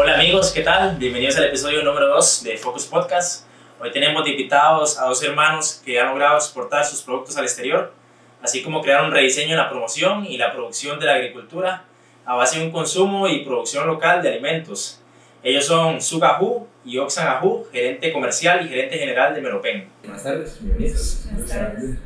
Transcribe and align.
Hola 0.00 0.14
amigos, 0.14 0.52
¿qué 0.52 0.60
tal? 0.60 0.96
Bienvenidos 0.96 1.36
al 1.38 1.46
episodio 1.46 1.82
número 1.82 2.06
2 2.06 2.44
de 2.44 2.56
Focus 2.56 2.86
Podcast. 2.86 3.44
Hoy 3.80 3.90
tenemos 3.90 4.24
de 4.24 4.30
invitados 4.30 4.96
a 4.96 5.06
dos 5.06 5.20
hermanos 5.24 5.82
que 5.84 5.98
han 5.98 6.10
logrado 6.10 6.36
exportar 6.36 6.84
sus 6.84 7.02
productos 7.02 7.36
al 7.36 7.42
exterior, 7.42 7.92
así 8.40 8.62
como 8.62 8.80
crear 8.80 9.02
un 9.04 9.10
rediseño 9.10 9.50
en 9.50 9.56
la 9.56 9.68
promoción 9.68 10.24
y 10.24 10.38
la 10.38 10.52
producción 10.52 11.00
de 11.00 11.06
la 11.06 11.14
agricultura 11.14 11.82
a 12.24 12.36
base 12.36 12.60
de 12.60 12.66
un 12.66 12.70
consumo 12.70 13.26
y 13.26 13.44
producción 13.44 13.88
local 13.88 14.22
de 14.22 14.28
alimentos. 14.28 15.02
Ellos 15.42 15.64
son 15.64 16.00
Suga 16.00 16.40
Hu 16.40 16.68
y 16.84 16.98
Oxan 16.98 17.44
Hu, 17.44 17.66
gerente 17.72 18.12
comercial 18.12 18.64
y 18.64 18.68
gerente 18.68 18.98
general 18.98 19.34
de 19.34 19.40
Meropen. 19.40 19.88
Buenas 20.04 20.22
tardes, 20.22 20.58
bienvenidos. 20.60 21.24
Buenas 21.32 21.50
tardes. 21.50 21.98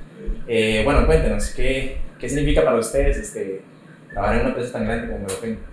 Eh, 0.49 0.81
bueno, 0.87 1.05
cuéntenos, 1.05 1.51
¿qué, 1.51 1.99
¿qué 2.19 2.27
significa 2.27 2.65
para 2.65 2.79
ustedes 2.79 3.19
este, 3.19 3.61
trabajar 4.11 4.37
en 4.37 4.41
una 4.41 4.49
empresa 4.49 4.73
tan 4.73 4.87
grande 4.87 5.09
como 5.09 5.27
Meropen? 5.27 5.72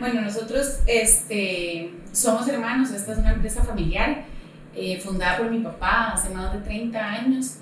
Bueno, 0.00 0.22
nosotros 0.22 0.78
este, 0.86 1.90
somos 2.10 2.48
hermanos, 2.48 2.90
esta 2.90 3.12
es 3.12 3.18
una 3.18 3.34
empresa 3.34 3.62
familiar 3.62 4.24
eh, 4.74 4.98
fundada 4.98 5.36
por 5.36 5.50
mi 5.50 5.58
papá 5.58 6.12
hace 6.14 6.30
más 6.30 6.54
de 6.54 6.60
30 6.60 6.98
años. 6.98 7.56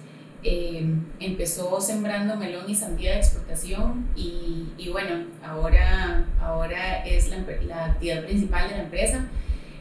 Eh, 0.45 0.87
empezó 1.19 1.81
sembrando 1.81 2.37
melón 2.37 2.71
y 2.71 2.77
sandía 2.77 3.15
de 3.15 3.19
exportación 3.19 4.07
y, 4.15 4.69
y 4.79 4.89
bueno, 4.89 5.27
ahora, 5.45 6.27
ahora 6.41 7.05
es 7.05 7.29
la, 7.29 7.39
actividad 7.87 8.25
principal 8.25 8.69
de 8.69 8.77
la 8.77 8.83
empresa. 8.85 9.25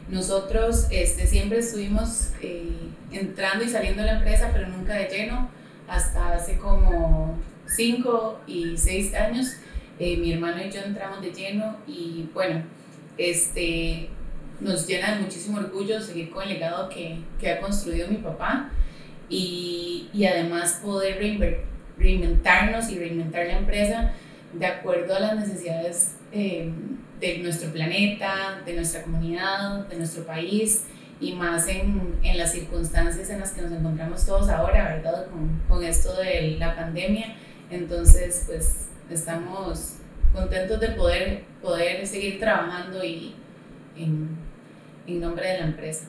Nosotros 0.09 0.87
este, 0.89 1.27
siempre 1.27 1.59
estuvimos 1.59 2.31
eh, 2.41 2.89
entrando 3.11 3.65
y 3.65 3.69
saliendo 3.69 4.01
de 4.01 4.07
la 4.07 4.17
empresa, 4.17 4.49
pero 4.51 4.67
nunca 4.67 4.95
de 4.95 5.07
lleno, 5.09 5.47
hasta 5.87 6.33
hace 6.33 6.57
como 6.57 7.37
5 7.67 8.39
y 8.47 8.75
6 8.75 9.13
años. 9.13 9.57
Eh, 9.99 10.17
mi 10.17 10.31
hermano 10.31 10.63
y 10.63 10.69
yo 10.69 10.81
entramos 10.81 11.21
de 11.21 11.31
lleno 11.31 11.77
y 11.87 12.29
bueno, 12.33 12.61
este, 13.17 14.09
nos 14.59 14.87
llena 14.87 15.15
de 15.15 15.21
muchísimo 15.21 15.57
orgullo 15.57 15.99
seguir 15.99 16.29
con 16.29 16.43
el 16.43 16.49
legado 16.49 16.87
que, 16.89 17.17
que 17.39 17.51
ha 17.51 17.59
construido 17.59 18.07
mi 18.07 18.17
papá 18.17 18.69
y, 19.29 20.09
y 20.13 20.25
además 20.25 20.81
poder 20.83 21.19
reinventarnos 21.97 22.89
y 22.89 22.99
reinventar 22.99 23.47
la 23.47 23.57
empresa 23.57 24.13
de 24.53 24.65
acuerdo 24.65 25.15
a 25.15 25.19
las 25.19 25.35
necesidades 25.35 26.15
eh, 26.31 26.71
de 27.19 27.39
nuestro 27.39 27.71
planeta, 27.71 28.61
de 28.65 28.73
nuestra 28.73 29.01
comunidad, 29.01 29.87
de 29.87 29.97
nuestro 29.97 30.25
país 30.25 30.85
y 31.19 31.33
más 31.33 31.67
en, 31.67 32.19
en, 32.21 32.37
las 32.37 32.51
circunstancias 32.51 33.29
en 33.31 33.39
las 33.39 33.51
que 33.51 33.63
nos 33.63 33.71
encontramos 33.71 34.23
todos 34.25 34.49
ahora, 34.49 34.95
¿verdad? 34.95 35.25
Con, 35.31 35.59
con 35.67 35.83
esto 35.83 36.15
de 36.15 36.57
la 36.59 36.75
pandemia. 36.75 37.35
Entonces, 37.71 38.43
pues 38.45 38.86
estamos 39.09 39.97
contentos 40.33 40.79
de 40.79 40.89
poder, 40.89 41.43
poder 41.61 42.05
seguir 42.05 42.39
trabajando 42.39 43.03
y 43.03 43.35
en, 43.95 44.29
en 45.07 45.19
nombre 45.19 45.47
de 45.47 45.59
la 45.59 45.65
empresa. 45.65 46.07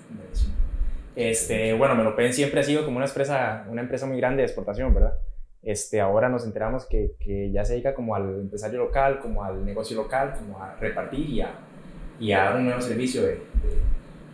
Este, 1.16 1.72
bueno, 1.72 1.94
Melopen 1.96 2.32
siempre 2.32 2.60
ha 2.60 2.62
sido 2.62 2.84
como 2.84 2.98
una 2.98 3.06
empresa, 3.06 3.66
una 3.68 3.80
empresa 3.80 4.06
muy 4.06 4.18
grande 4.18 4.42
de 4.42 4.46
exportación, 4.46 4.94
¿verdad? 4.94 5.14
Este, 5.62 6.00
ahora 6.00 6.28
nos 6.28 6.44
enteramos 6.44 6.86
que, 6.86 7.12
que 7.18 7.50
ya 7.50 7.64
se 7.64 7.72
dedica 7.72 7.94
como 7.94 8.14
al 8.14 8.40
empresario 8.40 8.78
local, 8.78 9.18
como 9.18 9.42
al 9.42 9.64
negocio 9.64 9.96
local, 9.96 10.34
como 10.38 10.62
a 10.62 10.76
repartir 10.76 11.28
y 11.28 11.40
a, 11.40 11.50
y 12.20 12.32
a 12.32 12.44
dar 12.44 12.56
un 12.56 12.66
nuevo 12.66 12.80
servicio 12.80 13.22
de, 13.22 13.28
de, 13.32 13.40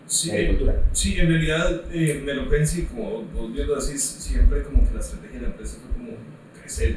sí, 0.07 0.31
de 0.31 0.37
agricultura. 0.37 0.75
Sí, 0.93 1.19
en 1.19 1.29
realidad 1.29 1.83
eh, 1.91 2.21
Melopen, 2.23 2.67
sí, 2.67 2.85
como 2.85 3.23
vos 3.23 3.53
bien 3.53 3.67
lo 3.67 3.77
decís, 3.77 4.03
siempre 4.03 4.63
como 4.63 4.87
que 4.87 4.95
la 4.95 5.01
estrategia 5.01 5.37
de 5.37 5.43
la 5.43 5.49
empresa 5.53 5.79
fue 5.81 5.97
como 5.97 6.19
crecer 6.61 6.97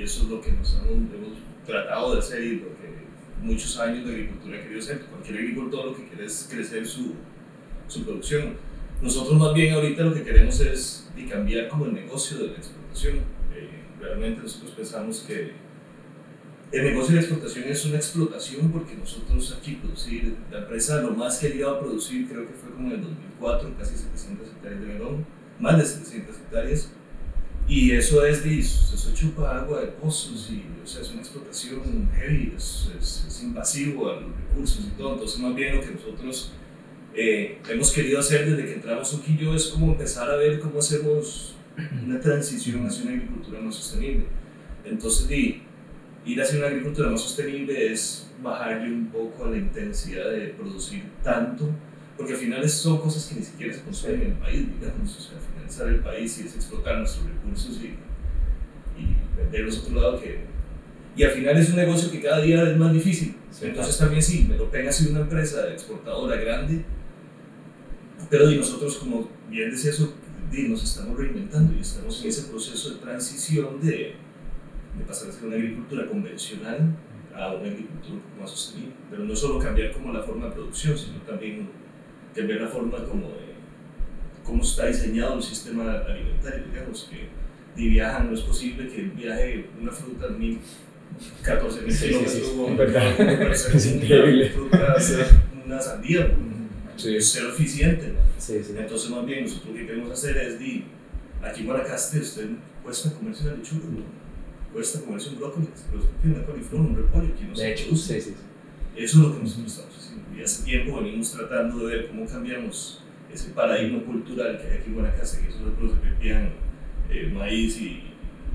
y 0.00 0.04
eso 0.04 0.22
es 0.22 0.30
lo 0.30 0.40
que 0.40 0.52
nos 0.52 0.74
hemos, 0.74 0.90
hemos 0.90 1.38
tratado 1.66 2.14
de 2.14 2.20
hacer 2.20 2.42
y 2.42 2.56
lo 2.56 2.68
que 2.68 3.04
muchos 3.42 3.78
años 3.78 4.06
de 4.06 4.12
agricultura 4.14 4.58
ha 4.58 4.62
querido 4.62 4.80
hacer. 4.80 5.00
Cualquier 5.02 5.38
agricultor 5.38 5.86
lo 5.86 5.94
que 5.94 6.08
quiere 6.08 6.24
es 6.24 6.48
crecer 6.50 6.86
su, 6.86 7.14
su 7.86 8.04
producción. 8.04 8.54
Nosotros 9.02 9.38
más 9.38 9.52
bien 9.52 9.74
ahorita 9.74 10.02
lo 10.04 10.14
que 10.14 10.22
queremos 10.22 10.58
es 10.60 11.10
cambiar 11.28 11.68
como 11.68 11.84
el 11.84 11.92
negocio 11.92 12.38
de 12.38 12.46
la 12.46 12.54
exportación. 12.54 13.16
Eh, 13.54 13.68
realmente 14.00 14.42
nosotros 14.42 14.72
pensamos 14.72 15.20
que 15.20 15.52
el 16.72 16.84
negocio 16.84 17.14
de 17.14 17.20
la 17.20 17.20
exportación 17.20 17.64
es 17.68 17.84
una 17.84 17.96
explotación 17.96 18.72
porque 18.72 18.94
nosotros 18.94 19.54
aquí 19.58 19.74
producir, 19.82 20.34
la 20.50 20.60
empresa 20.60 21.02
lo 21.02 21.10
más 21.10 21.38
que 21.38 21.48
ha 21.48 21.50
llegado 21.50 21.76
a 21.76 21.80
producir 21.80 22.26
creo 22.26 22.46
que 22.46 22.54
fue 22.54 22.70
como 22.70 22.88
en 22.88 22.94
el 22.94 23.02
2004, 23.02 23.74
casi 23.78 23.96
700 23.96 24.48
hectáreas 24.48 24.80
de 24.80 24.86
melón, 24.86 25.26
más 25.58 25.76
de 25.76 25.84
700 25.84 26.36
hectáreas 26.36 26.90
y 27.70 27.92
eso 27.92 28.26
es, 28.26 28.44
eso 28.44 29.14
chupa 29.14 29.58
agua 29.58 29.82
de 29.82 29.86
pozos 29.86 30.50
y 30.50 30.64
o 30.82 30.86
sea, 30.86 31.02
es 31.02 31.12
una 31.12 31.20
explotación 31.20 32.10
heavy, 32.16 32.52
es, 32.56 32.90
es, 32.98 33.24
es, 33.28 33.42
invasivo 33.44 34.10
a 34.10 34.20
los 34.20 34.30
recursos 34.34 34.86
y 34.86 34.98
todo. 34.98 35.12
Entonces, 35.12 35.38
más 35.38 35.54
bien 35.54 35.76
lo 35.76 35.80
que 35.80 35.92
nosotros 35.92 36.50
eh, 37.14 37.60
hemos 37.68 37.92
querido 37.92 38.18
hacer 38.18 38.50
desde 38.50 38.64
que 38.64 38.74
entramos 38.74 39.16
yo 39.38 39.54
es 39.54 39.68
como 39.68 39.92
empezar 39.92 40.28
a 40.28 40.34
ver 40.34 40.58
cómo 40.58 40.80
hacemos 40.80 41.54
una 42.04 42.18
transición 42.18 42.84
hacia 42.88 43.04
una 43.04 43.12
agricultura 43.12 43.60
más 43.60 43.76
sostenible. 43.76 44.24
Entonces, 44.84 45.28
de, 45.28 45.62
ir 46.26 46.42
hacia 46.42 46.58
una 46.58 46.66
agricultura 46.66 47.08
más 47.08 47.20
sostenible 47.20 47.92
es 47.92 48.32
bajarle 48.42 48.92
un 48.92 49.06
poco 49.06 49.44
a 49.44 49.50
la 49.50 49.58
intensidad 49.58 50.28
de 50.28 50.48
producir 50.48 51.04
tanto, 51.22 51.70
porque 52.16 52.32
al 52.32 52.38
final 52.40 52.68
son 52.68 52.98
cosas 52.98 53.26
que 53.26 53.36
ni 53.36 53.46
siquiera 53.46 53.72
se 53.72 53.82
consumen 53.82 54.22
en 54.22 54.26
el 54.32 54.38
país, 54.38 54.66
digamos. 54.80 55.16
O 55.16 55.20
sea, 55.20 55.38
el 55.78 56.00
país 56.00 56.38
y 56.38 56.46
es 56.46 56.54
explotar 56.54 56.98
nuestros 56.98 57.26
recursos 57.26 57.80
y, 57.82 57.88
y 59.00 59.16
venderlos 59.36 59.78
a 59.78 59.80
otro 59.82 60.00
lado 60.00 60.20
que... 60.20 60.50
Y 61.16 61.24
al 61.24 61.30
final 61.32 61.56
es 61.56 61.70
un 61.70 61.76
negocio 61.76 62.10
que 62.10 62.20
cada 62.20 62.40
día 62.40 62.62
es 62.70 62.76
más 62.76 62.92
difícil. 62.92 63.34
Sí, 63.50 63.66
Entonces 63.66 63.96
claro. 63.96 64.08
también 64.08 64.22
sí, 64.22 64.46
Melopen 64.48 64.88
ha 64.88 64.92
sido 64.92 65.10
una 65.10 65.20
empresa 65.20 65.68
exportadora 65.70 66.36
grande, 66.36 66.84
pero 68.28 68.50
y 68.50 68.56
nosotros 68.56 68.96
como 68.98 69.28
bien 69.50 69.70
decía 69.70 69.90
eso, 69.90 70.14
nos 70.68 70.82
estamos 70.82 71.16
reinventando 71.16 71.74
y 71.76 71.80
estamos 71.80 72.22
en 72.22 72.28
ese 72.28 72.50
proceso 72.50 72.90
de 72.90 72.96
transición 72.96 73.80
de, 73.80 74.14
de 74.98 75.04
pasar 75.06 75.28
a 75.28 75.32
ser 75.32 75.44
una 75.44 75.56
agricultura 75.56 76.06
convencional 76.08 76.96
a 77.34 77.54
una 77.54 77.68
agricultura 77.70 78.20
más 78.38 78.50
sostenible. 78.50 78.94
Pero 79.10 79.24
no 79.24 79.36
solo 79.36 79.58
cambiar 79.58 79.92
como 79.92 80.12
la 80.12 80.22
forma 80.22 80.46
de 80.46 80.52
producción, 80.52 80.98
sino 80.98 81.18
también 81.20 81.68
cambiar 82.34 82.62
la 82.62 82.68
forma 82.68 83.04
como 83.04 83.28
de 83.28 83.49
cómo 84.50 84.62
está 84.64 84.86
diseñado 84.86 85.36
el 85.36 85.42
sistema 85.42 86.00
alimentario, 86.00 86.64
digamos, 86.72 87.08
que 87.08 87.28
de 87.80 87.88
viajan, 87.88 88.26
no 88.26 88.34
es 88.34 88.40
posible 88.40 88.88
que 88.88 89.02
viaje 89.02 89.66
una 89.80 89.92
fruta 89.92 90.28
mil, 90.28 90.58
14 91.42 91.82
mil 91.82 91.96
kilómetros, 91.96 92.32
sí, 92.32 92.40
sí, 92.40 92.46
sí, 92.46 93.70
sí, 93.70 93.76
es 93.76 93.86
increíble. 93.94 94.50
Fruta, 94.50 94.96
una 95.66 95.80
sandía, 95.80 96.32
es 96.96 97.26
ser 97.28 97.46
eficiente. 97.46 98.14
Entonces, 98.76 99.10
más 99.10 99.24
bien, 99.24 99.44
nosotros 99.44 99.68
lo 99.68 99.74
que 99.74 99.86
queremos 99.86 100.10
hacer 100.10 100.36
es, 100.36 100.58
di, 100.58 100.84
aquí 101.42 101.60
en 101.60 101.66
Guanacaste, 101.66 102.18
usted 102.18 102.48
cuesta 102.82 103.12
comerse 103.12 103.44
una 103.44 103.56
lechuga, 103.56 103.84
¿no? 103.84 104.20
cuesta 104.72 105.00
comerse 105.00 105.30
un 105.30 105.38
brócoli, 105.38 105.68
tiene 106.20 106.36
una 106.36 106.46
coliflor, 106.46 106.80
un 106.80 106.96
repollo, 106.96 107.34
que 107.36 107.44
no 107.44 107.50
de 107.50 107.56
se 107.56 107.72
hecho, 107.72 107.84
produce. 107.84 108.18
Eso 108.18 108.34
es 108.96 109.14
lo 109.14 109.32
que 109.32 109.42
nosotros 109.44 109.72
estamos 109.72 109.96
haciendo. 109.96 110.36
Y 110.36 110.42
hace 110.42 110.64
tiempo 110.64 111.00
venimos 111.00 111.32
tratando 111.32 111.86
de 111.86 111.96
ver 111.96 112.08
cómo 112.08 112.26
cambiamos 112.26 113.00
ese 113.32 113.50
paradigma 113.50 114.02
cultural 114.02 114.58
que 114.58 114.68
hay 114.68 114.78
aquí 114.78 114.88
en 114.88 114.94
Guanacaste, 114.94 115.46
que 115.46 115.52
produce 115.76 115.96
pepián, 116.00 116.50
eh, 117.10 117.30
maíz 117.32 117.80
y 117.80 118.02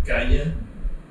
caña 0.06 0.56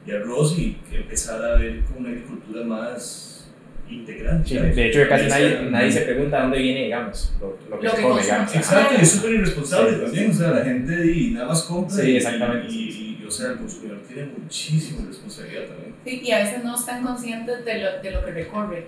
y 0.06 0.10
arroz, 0.10 0.58
y 0.58 0.76
que 0.90 0.98
empezar 0.98 1.42
a 1.44 1.56
ver 1.56 1.80
como 1.84 2.00
una 2.00 2.10
agricultura 2.10 2.64
más 2.64 3.50
integral. 3.88 4.42
Sí, 4.44 4.58
de 4.58 4.88
hecho, 4.88 5.00
casi 5.08 5.28
nadie, 5.28 5.62
nadie 5.70 5.92
se 5.92 6.00
pregunta 6.02 6.42
dónde 6.42 6.58
viene, 6.58 6.84
digamos, 6.84 7.34
lo, 7.40 7.58
lo 7.70 7.78
que 7.78 7.84
Lo 7.84 7.90
se 7.90 7.96
que 7.96 8.02
come, 8.02 8.22
digamos. 8.22 8.54
Exacto, 8.54 8.94
y 8.98 9.02
es 9.02 9.10
súper 9.10 9.30
irresponsable 9.32 9.90
Sí, 9.90 9.96
sí, 9.96 10.04
también, 10.04 10.30
o 10.30 10.34
sea, 10.34 10.50
la 10.50 10.64
gente 10.64 11.12
y 11.12 11.30
nada 11.30 11.46
más 11.48 11.62
compra 11.62 11.96
Sí, 11.96 12.10
y, 12.10 12.16
exactamente, 12.16 12.66
y, 12.66 12.92
sí, 12.92 13.03
y, 13.24 13.26
o 13.26 13.30
sea, 13.30 13.52
el 13.52 13.58
consumidor 13.58 14.02
tiene 14.06 14.30
muchísima 14.38 15.06
responsabilidad 15.06 15.68
también. 15.68 15.94
Sí, 16.04 16.20
y 16.22 16.30
a 16.32 16.38
veces 16.38 16.64
no 16.64 16.74
están 16.74 17.02
conscientes 17.02 17.64
de 17.64 17.78
lo, 17.78 18.02
de 18.02 18.10
lo 18.10 18.24
que 18.24 18.30
recorre, 18.32 18.86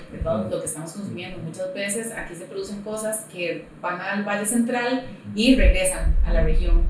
lo 0.51 0.61
que 0.61 0.67
estamos 0.67 0.93
consumiendo. 0.93 1.39
Muchas 1.39 1.73
veces 1.73 2.13
aquí 2.13 2.35
se 2.35 2.45
producen 2.45 2.83
cosas 2.83 3.25
que 3.33 3.65
van 3.81 4.01
al 4.01 4.25
Valle 4.25 4.45
Central 4.45 5.07
y 5.35 5.57
regresan 5.57 6.17
a 6.25 6.33
la 6.33 6.43
región. 6.43 6.83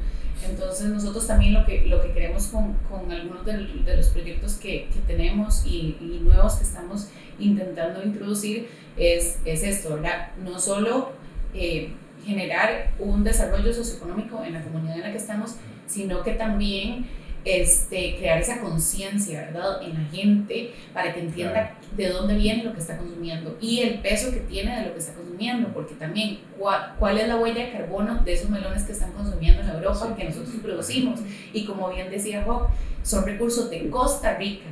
Entonces 0.45 0.89
nosotros 0.89 1.27
también 1.27 1.55
lo 1.55 1.65
que, 1.65 1.87
lo 1.87 2.03
que 2.03 2.13
queremos 2.13 2.49
con, 2.49 2.75
con 2.91 3.11
algunos 3.11 3.45
de, 3.47 3.57
de 3.57 3.97
los 3.97 4.09
proyectos 4.09 4.55
que, 4.55 4.89
que 4.93 5.01
tenemos 5.07 5.65
y, 5.65 5.97
y 6.01 6.21
nuevos 6.23 6.55
que 6.55 6.65
estamos 6.65 7.09
intentando 7.39 8.03
introducir 8.03 8.69
es, 8.97 9.39
es 9.45 9.63
esto, 9.63 9.95
¿verdad? 9.95 10.33
No 10.43 10.59
solo 10.59 11.13
eh, 11.55 11.91
generar 12.25 12.91
un 12.99 13.25
desarrollo 13.25 13.73
socioeconómico 13.73 14.43
en 14.45 14.55
la 14.55 14.63
comunidad 14.63 14.97
en 14.97 15.03
la 15.03 15.13
que 15.13 15.19
estamos, 15.19 15.57
sino 15.87 16.23
que 16.23 16.33
también 16.33 17.07
este, 17.47 18.17
crear 18.17 18.41
esa 18.41 18.61
conciencia, 18.61 19.43
¿verdad?, 19.43 19.81
en 19.81 19.95
la 19.95 20.11
gente 20.11 20.75
para 20.93 21.15
que 21.15 21.21
entienda 21.21 21.77
de 21.97 22.09
dónde 22.09 22.35
viene 22.35 22.65
lo 22.65 22.73
que 22.73 22.81
está 22.81 22.99
consumiendo 22.99 23.57
y 23.61 23.83
el 23.83 24.01
peso 24.01 24.33
que 24.33 24.41
tiene 24.41 24.77
de 24.77 24.87
lo 24.87 24.93
que 24.93 24.99
está 24.99 25.15
consumiendo, 25.15 25.69
porque 25.69 25.95
también 25.95 26.41
cuál, 26.59 26.97
cuál 26.99 27.19
es 27.19 27.29
la 27.29 27.37
huella 27.37 27.67
de 27.67 27.71
carbono 27.71 28.17
de 28.25 28.33
esos 28.33 28.51
melones 28.51 28.83
que 28.83 28.91
están 28.91 29.13
consumiendo 29.13 29.63
en 29.63 29.69
Europa, 29.69 30.13
que 30.17 30.25
nosotros 30.25 30.57
producimos. 30.61 31.21
Y 31.53 31.65
como 31.65 31.89
bien 31.89 32.11
decía 32.11 32.43
Job, 32.45 32.67
son 33.05 33.25
recursos 33.25 33.71
de 33.71 33.89
Costa 33.91 34.35
Rica, 34.35 34.67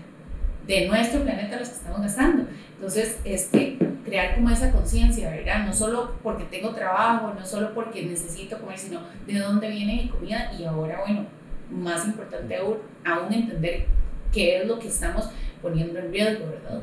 de 0.66 0.88
nuestro 0.88 1.22
planeta 1.22 1.56
los 1.56 1.68
que 1.68 1.76
estamos 1.76 2.00
gastando. 2.00 2.48
Entonces, 2.74 3.18
este, 3.24 3.78
crear 4.04 4.34
como 4.34 4.50
esa 4.50 4.72
conciencia, 4.72 5.30
¿verdad? 5.30 5.64
No 5.64 5.72
solo 5.72 6.14
porque 6.24 6.42
tengo 6.44 6.70
trabajo, 6.70 7.32
no 7.38 7.46
solo 7.46 7.72
porque 7.72 8.02
necesito 8.02 8.58
comer, 8.58 8.78
sino 8.78 9.00
de 9.28 9.38
dónde 9.38 9.68
viene 9.68 10.02
mi 10.02 10.08
comida 10.08 10.52
y 10.58 10.64
ahora, 10.64 11.02
bueno, 11.06 11.26
más 11.74 12.06
importante 12.06 12.56
aún, 12.56 12.78
aún 13.04 13.32
entender 13.32 13.86
qué 14.32 14.58
es 14.58 14.66
lo 14.66 14.78
que 14.78 14.88
estamos 14.88 15.30
poniendo 15.60 15.98
en 15.98 16.12
riesgo, 16.12 16.46
¿verdad? 16.46 16.82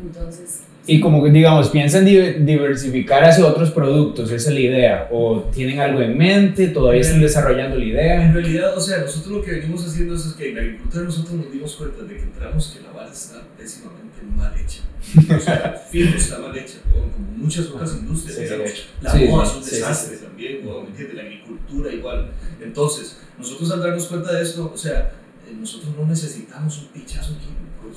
Entonces... 0.00 0.64
Y 0.88 1.00
como 1.00 1.22
que 1.22 1.30
digamos, 1.30 1.70
piensan 1.70 2.04
diversificar 2.04 3.24
hacia 3.24 3.44
otros 3.44 3.72
productos, 3.72 4.30
esa 4.30 4.50
es 4.50 4.54
la 4.54 4.60
idea, 4.60 5.08
o 5.10 5.40
tienen 5.52 5.80
algo 5.80 6.00
en 6.00 6.16
mente, 6.16 6.68
todavía 6.68 7.00
están 7.00 7.20
desarrollando 7.20 7.76
la 7.76 7.84
idea. 7.84 8.24
En 8.24 8.32
realidad, 8.32 8.76
o 8.76 8.80
sea, 8.80 8.98
nosotros 8.98 9.38
lo 9.38 9.42
que 9.42 9.52
venimos 9.52 9.84
haciendo 9.84 10.14
es 10.14 10.22
que 10.38 10.50
en 10.50 10.58
agricultura 10.58 11.04
nosotros 11.04 11.34
nos 11.34 11.52
dimos 11.52 11.74
cuenta 11.74 12.04
de 12.04 12.16
que 12.16 12.22
entramos 12.22 12.68
que 12.68 12.82
la 12.82 12.92
vara 12.92 13.10
está 13.10 13.42
pésimamente 13.58 14.22
mal 14.36 14.52
hecha. 14.56 14.82
O 15.36 15.40
sea, 15.40 15.82
fijo 15.90 16.16
está 16.16 16.38
mal 16.38 16.56
hecha, 16.56 16.78
como 16.92 17.06
muchas 17.36 17.66
otras 17.66 17.96
industrias. 17.96 18.36
Sí, 18.36 18.82
la 19.02 19.12
sí, 19.12 19.24
moda 19.24 19.44
es 19.44 19.54
un 19.54 19.64
desastre 19.64 20.16
también, 20.18 20.64
¿me 20.64 20.88
entiendes? 20.88 21.16
La 21.16 21.22
agricultura 21.22 21.92
igual. 21.92 22.30
Entonces, 22.62 23.18
nosotros 23.38 23.72
al 23.72 23.80
darnos 23.80 24.06
cuenta 24.06 24.32
de 24.32 24.42
esto, 24.42 24.70
o 24.72 24.76
sea, 24.76 25.12
eh, 25.48 25.54
nosotros 25.58 25.94
no 25.98 26.06
necesitamos 26.06 26.78
un 26.78 26.86
pichazo 26.88 27.34
químico 27.38 27.92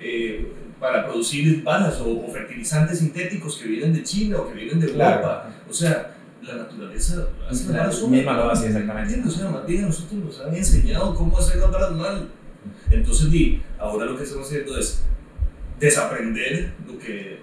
eh, 0.00 0.52
para 0.80 1.06
producir 1.06 1.62
balas 1.62 2.00
o, 2.00 2.26
fertilizantes 2.32 2.98
sintéticos 2.98 3.58
que 3.58 3.68
vienen 3.68 3.94
de 3.94 4.02
China 4.02 4.38
o 4.38 4.48
que 4.48 4.54
vienen 4.54 4.80
de 4.80 4.88
Europa. 4.88 5.50
O 5.68 5.72
sea, 5.72 6.16
la 6.42 6.54
naturaleza 6.54 7.28
hace 7.48 7.72
la 7.72 7.78
balas 7.78 8.02
misma 8.02 8.32
lo 8.34 8.50
hace 8.50 8.66
exactamente. 8.66 9.28
O 9.28 9.30
sea, 9.30 9.50
más 9.50 9.66
bien 9.66 9.84
a 9.84 9.86
nosotros 9.86 10.24
nos 10.24 10.40
han 10.40 10.54
enseñado 10.54 11.14
cómo 11.14 11.38
hacer 11.38 11.56
las 11.56 11.70
balas 11.70 11.92
mal. 11.92 12.28
Entonces, 12.90 13.30
di, 13.30 13.62
ahora 13.78 14.06
lo 14.06 14.16
que 14.16 14.24
estamos 14.24 14.46
haciendo 14.46 14.78
es 14.78 15.02
desaprender 15.80 16.72
lo 16.86 16.98
que, 16.98 17.40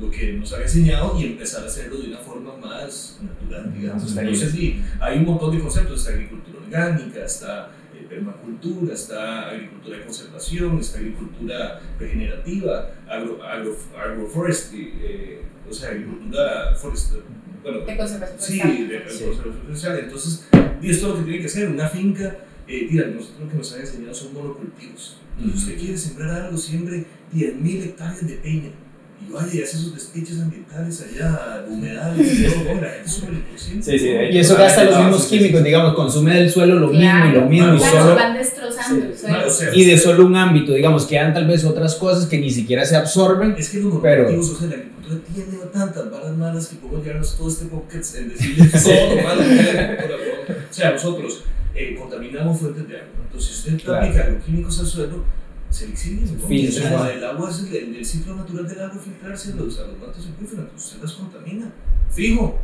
lo 0.00 0.10
que 0.10 0.34
nos 0.34 0.52
han 0.52 0.62
enseñado 0.62 1.18
y 1.18 1.24
empezar 1.24 1.64
a 1.64 1.66
hacerlo 1.66 1.98
de 1.98 2.08
una 2.08 2.18
forma 2.18 2.56
más 2.56 3.18
natural, 3.22 3.72
digamos. 3.74 4.16
Entonces, 4.16 4.52
di, 4.52 4.82
hay 5.00 5.18
un 5.18 5.24
montón 5.24 5.56
de 5.56 5.62
conceptos, 5.62 6.00
está 6.00 6.12
agricultura 6.12 6.58
orgánica, 6.64 7.24
está 7.24 7.70
permacultura, 8.18 8.94
está 8.94 9.50
agricultura 9.50 9.98
de 9.98 10.04
conservación, 10.04 10.78
está 10.78 10.98
agricultura 10.98 11.80
regenerativa, 11.98 12.90
agro, 13.08 13.42
agro, 13.42 13.76
agroforestry, 13.96 14.92
eh, 15.00 15.42
o 15.68 15.72
sea, 15.72 15.90
agricultura 15.90 16.74
forestal. 16.74 17.22
Bueno, 17.62 17.80
de 17.80 17.96
conservación 17.96 18.40
Sí, 18.40 18.84
de, 18.86 19.04
conservación 19.04 19.54
forestal. 19.64 19.98
Entonces, 19.98 20.48
y 20.82 20.90
esto 20.90 21.06
es 21.06 21.12
lo 21.12 21.18
que 21.18 21.24
tiene 21.24 21.42
que 21.42 21.48
ser, 21.48 21.68
una 21.68 21.88
finca, 21.88 22.38
eh, 22.66 22.88
mira, 22.90 23.06
nosotros 23.06 23.40
lo 23.40 23.48
que 23.50 23.56
nos 23.56 23.72
han 23.74 23.80
enseñado 23.80 24.14
son 24.14 24.34
monocultivos. 24.34 25.18
Entonces, 25.36 25.62
usted 25.62 25.78
quiere 25.78 25.98
sembrar 25.98 26.30
algo, 26.42 26.56
siembre 26.56 27.04
10.000 27.32 27.82
hectáreas 27.84 28.26
de 28.26 28.34
peña 28.34 28.70
y 29.26 29.32
vaya 29.32 29.48
y 29.52 29.62
hace 29.62 29.76
esos 29.76 29.94
despiches 29.94 30.40
ambientales 30.40 31.02
allá, 31.12 31.64
humedales 31.68 32.38
y 32.40 32.44
todo, 32.44 32.80
la 32.80 32.88
gente 32.88 33.08
súper 33.08 33.34
inconsciente. 33.34 33.82
Sí, 33.92 33.98
sí, 33.98 34.08
Y 34.30 34.38
eso 34.38 34.56
gasta 34.56 34.84
los 34.84 34.98
mismos 34.98 35.26
químicos, 35.26 35.62
digamos, 35.64 35.94
consume 35.94 36.34
del 36.34 36.50
suelo 36.50 36.78
lo 36.78 36.88
mismo 36.88 37.26
y 37.26 37.32
lo 37.32 37.42
mismo 37.46 37.74
y 37.74 37.80
solo... 37.80 38.14
van 38.14 38.34
destrozando 38.34 39.04
el 39.06 39.16
suelo. 39.18 39.34
Claro, 39.34 39.48
o 39.48 39.52
sea, 39.52 39.74
Y 39.74 39.84
de 39.84 39.98
solo 39.98 40.24
un 40.26 40.36
ámbito, 40.36 40.72
digamos, 40.72 41.04
quedan 41.06 41.34
tal 41.34 41.46
vez 41.46 41.64
otras 41.64 41.94
cosas 41.96 42.26
que 42.26 42.38
ni 42.38 42.50
siquiera 42.50 42.84
se 42.86 42.96
absorben. 42.96 43.54
Es 43.58 43.70
que 43.70 43.78
los 43.80 43.94
Pero- 44.00 44.22
monocultivos, 44.24 44.50
o 44.56 44.58
sea, 44.60 44.68
la 44.68 44.74
agricultura 44.76 45.20
tiene 45.34 45.58
tantas 45.72 46.10
varas 46.10 46.36
malas 46.36 46.66
que 46.68 46.76
podemos 46.76 47.02
llevarnos 47.04 47.36
todo 47.36 47.48
este 47.48 47.64
podcast 47.66 48.16
en 48.16 48.28
decirles 48.30 48.72
todo 48.84 49.14
lo 49.16 49.22
malo 49.22 49.40
que 49.42 49.54
la 49.72 49.80
agricultura. 49.82 50.18
O 50.70 50.74
sea, 50.74 50.90
nosotros 50.92 51.44
eh, 51.74 51.96
contaminamos 51.98 52.58
fuentes 52.60 52.88
de 52.88 52.94
agua. 52.96 53.08
Entonces, 53.26 53.56
si 53.56 53.70
usted 53.74 53.84
Claro. 53.84 54.06
aplica 54.06 54.24
agroquímicos 54.24 54.78
al 54.80 54.86
suelo, 54.86 55.24
se. 55.70 55.86
Y 55.86 55.92
Filtra. 55.92 57.12
el 57.12 57.24
agua 57.24 57.50
es 57.50 57.60
el, 57.70 57.96
el 57.96 58.04
ciclo 58.04 58.36
natural 58.36 58.66
del 58.68 58.80
agua 58.80 58.98
filtrarse 59.02 59.52
a 59.52 59.56
los, 59.56 59.78
a 59.78 59.86
los 59.86 59.98
mantos 59.98 60.26
acuíferos, 60.34 60.66
usted 60.76 61.02
las 61.02 61.12
contamina. 61.12 61.72
Fijo. 62.10 62.58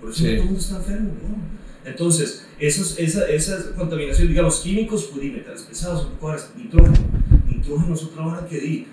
Por 0.00 0.10
eso 0.10 0.18
Sí. 0.18 0.24
todo 0.24 0.34
el 0.34 0.44
mundo 0.44 0.60
está 0.60 0.76
enfermo, 0.76 1.12
¿no? 1.22 1.88
Entonces, 1.90 2.46
esos, 2.58 2.98
esa, 2.98 3.26
esa 3.28 3.74
contaminación, 3.74 4.28
digamos, 4.28 4.60
químicos, 4.60 5.10
pues, 5.12 5.32
metales 5.32 5.62
pesados, 5.62 6.06
un 6.06 6.12
poco 6.12 6.30
ahora, 6.30 6.42
nitrógeno. 6.56 6.94
Nitrógeno 7.46 7.94
es 7.94 8.02
otra 8.04 8.24
vara 8.24 8.46
que 8.46 8.58
di, 8.58 8.86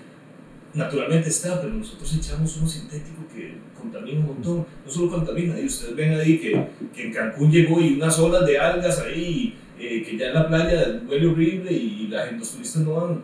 naturalmente 0.74 1.28
está, 1.28 1.60
pero 1.60 1.72
nosotros 1.74 2.14
echamos 2.14 2.56
uno 2.58 2.68
sintético 2.68 3.26
que 3.34 3.58
contamina 3.78 4.20
un 4.20 4.26
montón. 4.26 4.66
No 4.84 4.92
solo 4.92 5.10
contamina, 5.10 5.58
y 5.58 5.66
ustedes 5.66 5.96
ven 5.96 6.12
ahí 6.14 6.38
que, 6.38 6.68
que 6.94 7.06
en 7.06 7.12
Cancún 7.14 7.50
llegó 7.50 7.80
y 7.80 7.94
unas 7.94 8.18
olas 8.18 8.44
de 8.46 8.58
algas 8.58 8.98
ahí, 9.00 9.56
eh, 9.78 10.02
que 10.02 10.16
ya 10.18 10.26
en 10.28 10.34
la 10.34 10.48
playa 10.48 11.02
huele 11.08 11.26
horrible 11.26 11.72
y 11.72 12.08
la 12.08 12.24
gente, 12.26 12.40
los 12.40 12.50
turistas 12.52 12.82
no 12.82 12.92
van. 12.94 13.22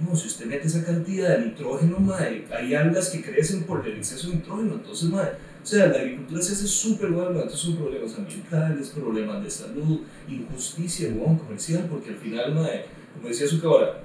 Digo, 0.00 0.16
si 0.16 0.26
usted 0.26 0.46
mete 0.46 0.66
esa 0.66 0.84
cantidad 0.84 1.38
de 1.38 1.46
nitrógeno, 1.46 1.98
mae, 2.00 2.44
hay 2.50 2.74
algas 2.74 3.10
que 3.10 3.22
crecen 3.22 3.64
por 3.64 3.86
el 3.86 3.96
exceso 3.98 4.28
de 4.28 4.36
nitrógeno. 4.36 4.74
Entonces, 4.74 5.08
mae, 5.08 5.28
o 5.62 5.66
sea, 5.66 5.86
la 5.86 5.98
agricultura 5.98 6.42
se 6.42 6.52
hace 6.52 6.66
súper 6.66 7.10
mal, 7.10 7.28
entonces 7.28 7.60
son 7.60 7.76
problemas 7.76 8.18
ambientales, 8.18 8.88
problemas 8.90 9.44
de 9.44 9.50
salud, 9.50 10.00
injusticia 10.28 11.08
weón, 11.10 11.38
comercial, 11.38 11.86
porque 11.90 12.10
al 12.10 12.16
final, 12.16 12.54
mae, 12.54 12.86
como 13.14 13.28
decía 13.28 13.46
su 13.46 13.66
ahora, 13.66 14.00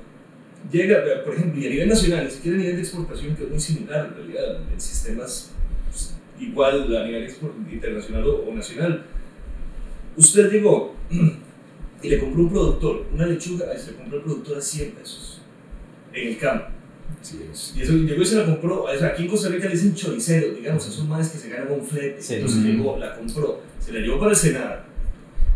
llega, 0.72 1.04
por 1.26 1.34
ejemplo, 1.34 1.62
y 1.62 1.68
a 1.68 1.70
nivel 1.70 1.90
nacional, 1.90 2.26
ni 2.26 2.32
siquiera 2.32 2.58
a 2.58 2.60
nivel 2.62 2.76
de 2.76 2.82
exportación, 2.82 3.36
que 3.36 3.44
es 3.44 3.50
muy 3.50 3.60
similar 3.60 4.06
en 4.08 4.16
realidad, 4.16 4.62
el 4.72 4.82
sistema 4.82 5.26
es 5.26 5.52
pues, 5.90 6.14
igual 6.40 6.96
a 6.96 7.06
nivel 7.06 7.34
internacional 7.72 8.28
o, 8.28 8.50
o 8.50 8.54
nacional. 8.54 9.06
Usted 10.16 10.52
llegó 10.52 10.96
y 12.04 12.10
le 12.10 12.20
compró 12.20 12.44
un 12.44 12.50
productor, 12.50 13.06
una 13.14 13.26
lechuga, 13.26 13.74
y 13.76 13.80
se 13.80 13.92
le 13.92 13.98
compró 13.98 14.18
el 14.18 14.24
productor 14.24 14.58
a 14.58 14.62
100 14.62 14.92
pesos 14.92 15.39
en 16.22 16.28
el 16.30 16.38
campo. 16.38 16.66
Y 17.76 17.82
eso 17.82 17.94
llegó 17.94 18.22
y 18.22 18.26
se 18.26 18.36
la 18.36 18.46
compró. 18.46 18.84
O 18.84 18.98
sea, 18.98 19.10
aquí 19.10 19.24
en 19.24 19.30
Costa 19.30 19.50
Rica 19.50 19.66
le 19.66 19.74
dicen 19.74 19.94
choricero, 19.94 20.54
digamos, 20.54 20.88
esos 20.88 21.08
manes 21.08 21.30
que 21.30 21.38
se 21.38 21.50
ganan 21.50 21.72
un 21.72 21.86
flete. 21.86 22.22
Sí. 22.22 22.36
Entonces 22.36 22.64
llegó, 22.64 22.98
la 22.98 23.16
compró, 23.16 23.62
se 23.80 23.92
la 23.92 24.00
llevó 24.00 24.20
para 24.20 24.32
el 24.32 24.38
Senado. 24.38 24.90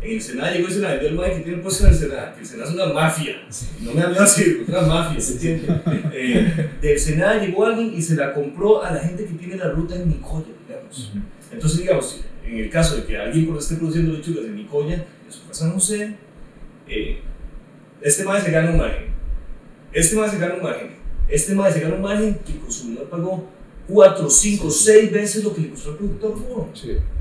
En 0.01 0.12
el 0.12 0.21
Senado 0.21 0.54
llegó 0.54 0.68
y 0.68 0.71
se 0.71 0.80
la 0.80 0.89
vendió 0.92 1.10
el 1.10 1.15
mae 1.15 1.31
que 1.31 1.39
tiene 1.39 1.54
el 1.54 1.62
puesto 1.62 1.86
en 1.86 1.94
el 1.94 1.98
Senado, 1.98 2.33
que 2.36 2.42
el 2.42 2.45
Senado 2.45 2.69
es 2.69 2.75
una 2.75 2.94
mafia. 2.94 3.36
No 3.80 3.94
me 3.94 4.01
habló 4.01 4.19
así, 4.19 4.60
es 4.62 4.68
una 4.68 4.81
mafia, 4.81 5.21
¿se 5.21 5.33
entiende? 5.33 5.81
Eh, 6.15 6.69
del 6.81 7.00
Senado 7.00 7.39
llegó 7.39 7.65
alguien 7.65 7.94
y 7.94 8.01
se 8.01 8.15
la 8.15 8.33
compró 8.33 8.83
a 8.83 8.92
la 8.92 9.00
gente 9.00 9.25
que 9.25 9.33
tiene 9.33 9.56
la 9.56 9.69
ruta 9.69 9.95
en 9.95 10.10
Nicoya, 10.10 10.48
digamos. 10.68 11.13
Entonces, 11.51 11.80
digamos, 11.80 12.21
en 12.45 12.57
el 12.57 12.69
caso 12.69 12.98
de 12.98 13.06
que 13.06 13.18
alguien 13.18 13.48
por 13.48 13.57
esté 13.57 13.75
produciendo 13.75 14.13
lechugas 14.13 14.45
en 14.45 14.56
Nicoya, 14.56 14.95
en 14.95 15.31
su 15.31 15.48
casa 15.48 15.68
no 15.68 15.80
sé, 15.80 16.15
eh, 16.88 17.19
este 18.01 18.25
mae 18.25 18.42
se 18.42 18.51
gana 18.51 18.71
un 18.71 18.77
margen. 18.77 19.06
Este 19.94 20.16
mae 20.16 20.30
se 20.30 20.38
gana 20.40 20.56
un 20.56 20.63
margen. 20.63 20.90
Este 21.30 21.54
mae 21.56 21.72
se 21.72 21.80
gana 21.80 21.95
un 21.95 22.01
margen 22.01 22.39
que 22.46 22.53
el 22.53 22.60
consumidor 22.60 23.10
pagó 23.10 23.48
4, 23.88 24.29
5, 24.29 24.70
6 24.70 25.12
veces 25.12 25.44
lo 25.44 25.53
que 25.53 25.62
le 25.62 25.70
costó 25.70 25.91
al 25.91 25.98
productor. 25.98 26.38
¿no? 26.38 26.70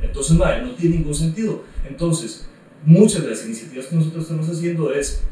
Entonces, 0.02 0.36
mae, 0.36 0.62
no 0.62 0.74
tiene 0.74 0.96
ningún 0.96 1.14
sentido. 1.14 1.62
Entonces, 1.88 2.46
muchas 2.84 3.22
de 3.22 3.30
las 3.30 3.44
iniciativas 3.44 3.86
que 3.86 3.96
nosotros 3.96 4.22
estamos 4.24 4.48
haciendo 4.48 4.92
es 4.92 5.22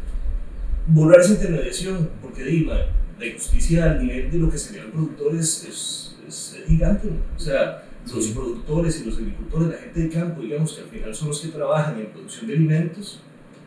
borrar 0.87 1.21
esa 1.21 1.33
intermediación, 1.33 2.11
porque 2.23 2.45
di, 2.45 2.65
mae, 2.65 2.87
la 3.19 3.27
injusticia 3.27 3.85
al 3.93 4.05
nivel 4.07 4.31
de 4.31 4.39
lo 4.39 4.51
que 4.51 4.59
se 4.59 4.73
le 4.73 4.79
da 4.79 4.85
al 4.85 4.91
productor 4.91 5.35
es, 5.37 5.65
es, 5.69 6.17
es 6.27 6.65
gigante. 6.67 7.09
¿no? 7.09 7.17
O 7.37 7.39
sea, 7.41 7.85
los 8.13 8.25
Sí. 8.25 8.33
productores 8.33 9.01
y 9.01 9.05
los 9.05 9.19
agricultores, 9.19 9.69
la 9.69 9.77
gente 9.77 10.01
de 10.01 10.09
campo, 10.09 10.41
digamos, 10.43 10.73
que 10.73 10.83
al 10.83 10.89
final 10.89 11.15
son 11.15 11.29
los 11.29 11.41
que 11.41 11.49
trabajan 11.49 12.01
en 12.01 12.07
producción 12.07 12.47
de 12.49 12.55
alimentos, 12.55 13.21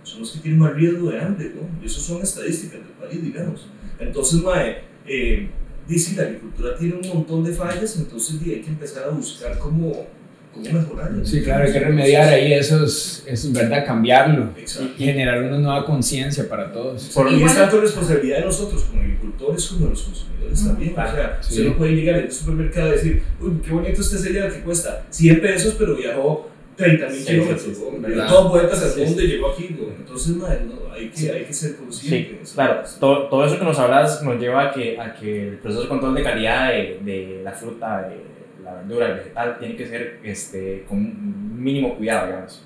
son 0.03 0.19
los 0.21 0.31
que 0.31 0.39
tienen 0.39 0.59
más 0.59 0.73
riesgo 0.73 1.09
de 1.11 1.19
hambre, 1.19 1.51
¿no? 1.55 1.81
Y 1.81 1.85
eso 1.85 1.99
son 1.99 2.21
estadísticas 2.21 2.79
del 2.81 2.91
país, 3.09 3.23
digamos. 3.23 3.67
Entonces, 3.99 4.41
mae, 4.41 4.77
eh, 5.07 5.47
dice 5.87 6.15
la 6.15 6.23
agricultura 6.23 6.75
tiene 6.77 6.95
un 6.95 7.07
montón 7.07 7.43
de 7.43 7.53
fallas, 7.53 7.95
entonces 7.97 8.35
hay 8.43 8.61
que 8.61 8.69
empezar 8.69 9.03
a 9.05 9.09
buscar 9.09 9.57
cómo, 9.59 10.05
cómo 10.53 10.71
mejorarlo. 10.71 11.25
Sí, 11.25 11.41
claro, 11.41 11.65
hay 11.65 11.71
que 11.73 11.79
remediar 11.79 12.29
ahí 12.29 12.53
eso 12.53 12.83
es, 12.85 13.23
eso 13.27 13.47
es 13.47 13.53
verdad, 13.53 13.85
cambiarlo 13.85 14.49
Exacto. 14.57 14.91
y 14.97 15.03
generar 15.05 15.41
una 15.43 15.57
nueva 15.57 15.85
conciencia 15.85 16.47
para 16.49 16.71
todos. 16.71 17.03
Por- 17.13 17.31
y 17.31 17.41
es 17.43 17.55
tanto 17.55 17.81
responsabilidad 17.81 18.39
de 18.39 18.45
nosotros 18.45 18.83
como 18.83 19.01
agricultores 19.01 19.65
como 19.67 19.85
de 19.85 19.89
los 19.91 20.01
consumidores 20.03 20.65
también. 20.65 20.91
O 20.91 20.95
sea, 20.95 21.39
Sí. 21.41 21.49
usted 21.53 21.67
no 21.69 21.77
puede 21.77 21.95
llegar 21.95 22.15
al 22.15 22.31
supermercado 22.31 22.89
y 22.89 22.91
decir, 22.91 23.23
uy, 23.41 23.51
qué 23.65 23.71
bonito 23.71 24.01
este 24.01 24.17
cereal 24.17 24.51
que 24.53 24.59
cuesta 24.59 25.05
100 25.09 25.41
pesos, 25.41 25.75
pero 25.77 25.95
viajó 25.95 26.49
30 26.75 27.05
mil 27.07 27.15
Sí, 27.15 27.25
kilómetros. 27.25 27.61
sí, 27.61 27.75
sí, 27.75 27.83
¿no? 28.15 28.25
todas 28.27 28.51
vueltas 28.51 28.83
al 28.83 28.89
Sí, 28.89 29.01
mundo 29.01 29.21
y 29.21 29.27
llegó 29.27 29.51
aquí. 29.51 29.75
¿no? 29.79 29.87
Entonces, 29.95 30.35
madre, 30.37 30.61
no, 30.65 30.93
hay, 30.93 31.09
que, 31.09 31.31
hay 31.31 31.43
que 31.45 31.53
ser 31.53 31.71
Sí, 31.71 31.75
conscientes. 31.77 32.51
claro, 32.53 32.81
todo, 32.99 33.27
todo 33.29 33.45
eso 33.45 33.59
que 33.59 33.65
nos 33.65 33.79
hablas 33.79 34.21
nos 34.23 34.39
lleva 34.39 34.63
a 34.69 34.71
que, 34.71 34.99
a 34.99 35.13
que 35.13 35.49
el 35.49 35.57
proceso 35.57 35.83
de 35.83 35.89
control 35.89 36.15
de 36.15 36.23
calidad 36.23 36.69
de, 36.69 36.99
de 37.03 37.41
la 37.43 37.51
fruta, 37.51 38.01
de 38.09 38.17
la 38.63 38.73
verdura, 38.75 39.07
el 39.07 39.13
vegetal, 39.17 39.57
tiene 39.59 39.75
que 39.75 39.87
ser 39.87 40.19
este, 40.23 40.85
con 40.87 40.97
un 40.99 41.61
mínimo 41.63 41.95
cuidado, 41.95 42.27
digamos. 42.27 42.65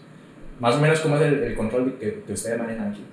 Más 0.59 0.75
o 0.75 0.79
menos, 0.79 0.99
¿cómo 1.01 1.15
es 1.17 1.21
el, 1.23 1.43
el 1.43 1.55
control 1.55 1.97
que, 1.99 2.23
que 2.25 2.33
ustedes 2.33 2.57
manejan 2.59 2.91
aquí? 2.91 3.03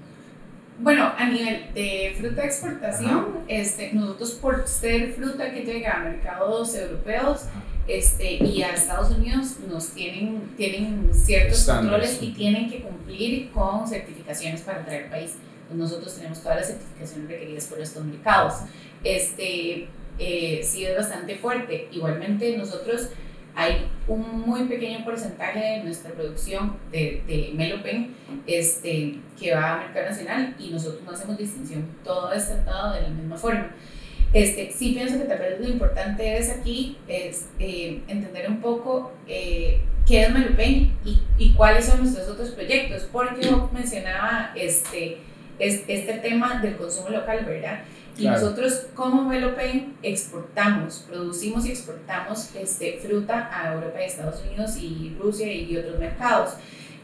Bueno, 0.78 1.12
a 1.16 1.28
nivel 1.28 1.72
de 1.72 2.14
fruta 2.18 2.40
de 2.40 2.46
exportación, 2.48 3.26
este, 3.46 3.92
nosotros 3.92 4.32
por 4.32 4.66
ser 4.66 5.12
fruta 5.12 5.52
que 5.52 5.60
llega 5.62 5.92
a 6.00 6.04
mercados 6.04 6.74
europeos 6.74 7.42
este, 7.86 8.34
y 8.34 8.62
a 8.62 8.72
Estados 8.72 9.10
Unidos 9.10 9.56
nos 9.68 9.88
tienen, 9.90 10.54
tienen 10.56 11.10
ciertos 11.12 11.60
Estándares. 11.60 12.10
controles 12.10 12.22
y 12.22 12.34
tienen 12.34 12.70
que 12.70 12.82
cumplir 12.82 13.50
con 13.50 13.86
certificaciones 13.86 14.62
para 14.62 14.80
entrar 14.80 15.04
al 15.04 15.10
país. 15.10 15.32
Pues 15.68 15.78
nosotros 15.78 16.14
tenemos 16.14 16.40
todas 16.42 16.58
las 16.58 16.66
certificaciones 16.68 17.28
requeridas 17.28 17.66
por 17.66 17.80
estos 17.80 18.04
mercados. 18.04 18.54
Este, 19.02 19.88
eh, 20.18 20.60
sí 20.62 20.84
es 20.84 20.96
bastante 20.96 21.36
fuerte. 21.36 21.88
Igualmente 21.92 22.56
nosotros 22.56 23.10
hay 23.56 23.86
un 24.08 24.40
muy 24.40 24.64
pequeño 24.64 25.04
porcentaje 25.04 25.60
de 25.60 25.84
nuestra 25.84 26.12
producción 26.12 26.76
de, 26.90 27.22
de 27.26 27.52
Melopen 27.54 28.14
este, 28.46 29.20
que 29.38 29.54
va 29.54 29.74
a 29.74 29.76
mercado 29.84 30.06
nacional 30.10 30.56
y 30.58 30.70
nosotros 30.70 31.02
no 31.04 31.12
hacemos 31.12 31.38
distinción, 31.38 31.86
todo 32.02 32.32
es 32.32 32.48
tratado 32.48 32.94
de 32.94 33.02
la 33.02 33.08
misma 33.08 33.36
forma. 33.36 33.70
Este, 34.34 34.72
sí 34.72 34.92
pienso 34.92 35.16
que 35.16 35.26
tal 35.26 35.38
vez 35.38 35.60
lo 35.60 35.68
importante 35.68 36.36
es 36.36 36.50
aquí 36.50 36.98
es 37.06 37.46
eh, 37.60 38.02
entender 38.08 38.50
un 38.50 38.60
poco 38.60 39.12
eh, 39.28 39.80
qué 40.06 40.22
es 40.22 40.32
Melopen 40.32 40.92
y, 41.04 41.22
y, 41.38 41.52
cuáles 41.54 41.86
son 41.86 42.00
nuestros 42.00 42.28
otros 42.28 42.50
proyectos, 42.50 43.08
porque 43.12 43.44
yo 43.44 43.70
mencionaba 43.72 44.50
este, 44.56 45.18
este 45.60 46.14
tema 46.14 46.60
del 46.60 46.76
consumo 46.76 47.10
local, 47.10 47.44
¿verdad? 47.46 47.84
Y 48.18 48.26
nosotros 48.26 48.86
como 48.94 49.28
Velopen 49.28 49.94
exportamos, 50.02 51.04
producimos 51.08 51.66
y 51.66 51.70
exportamos 51.70 52.54
este, 52.56 52.98
fruta 52.98 53.50
a 53.52 53.74
Europa 53.74 54.00
y 54.00 54.04
Estados 54.04 54.42
Unidos 54.46 54.76
y 54.80 55.16
Rusia 55.20 55.52
y 55.52 55.76
otros 55.76 55.98
mercados. 55.98 56.54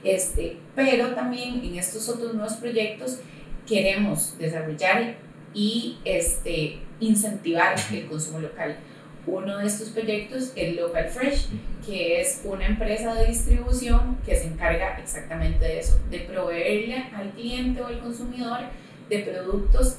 Este, 0.02 0.56
pero 0.74 1.14
también 1.14 1.62
en 1.64 1.78
estos 1.78 2.08
otros 2.08 2.34
nuevos 2.34 2.54
proyectos 2.54 3.18
queremos 3.66 4.36
desarrollar 4.38 5.16
y 5.52 5.98
este, 6.04 6.78
incentivar 7.00 7.74
el 7.92 8.06
consumo 8.06 8.38
local. 8.38 8.76
Uno 9.26 9.58
de 9.58 9.66
estos 9.66 9.90
proyectos 9.90 10.52
es 10.56 10.76
Local 10.76 11.08
Fresh, 11.08 11.48
que 11.84 12.20
es 12.20 12.40
una 12.44 12.66
empresa 12.66 13.14
de 13.14 13.26
distribución 13.26 14.18
que 14.24 14.36
se 14.36 14.46
encarga 14.46 14.98
exactamente 14.98 15.64
de 15.64 15.80
eso, 15.80 16.00
de 16.10 16.20
proveerle 16.20 17.04
al 17.14 17.30
cliente 17.30 17.82
o 17.82 17.86
al 17.86 18.00
consumidor 18.00 18.60
de 19.08 19.18
productos 19.20 19.98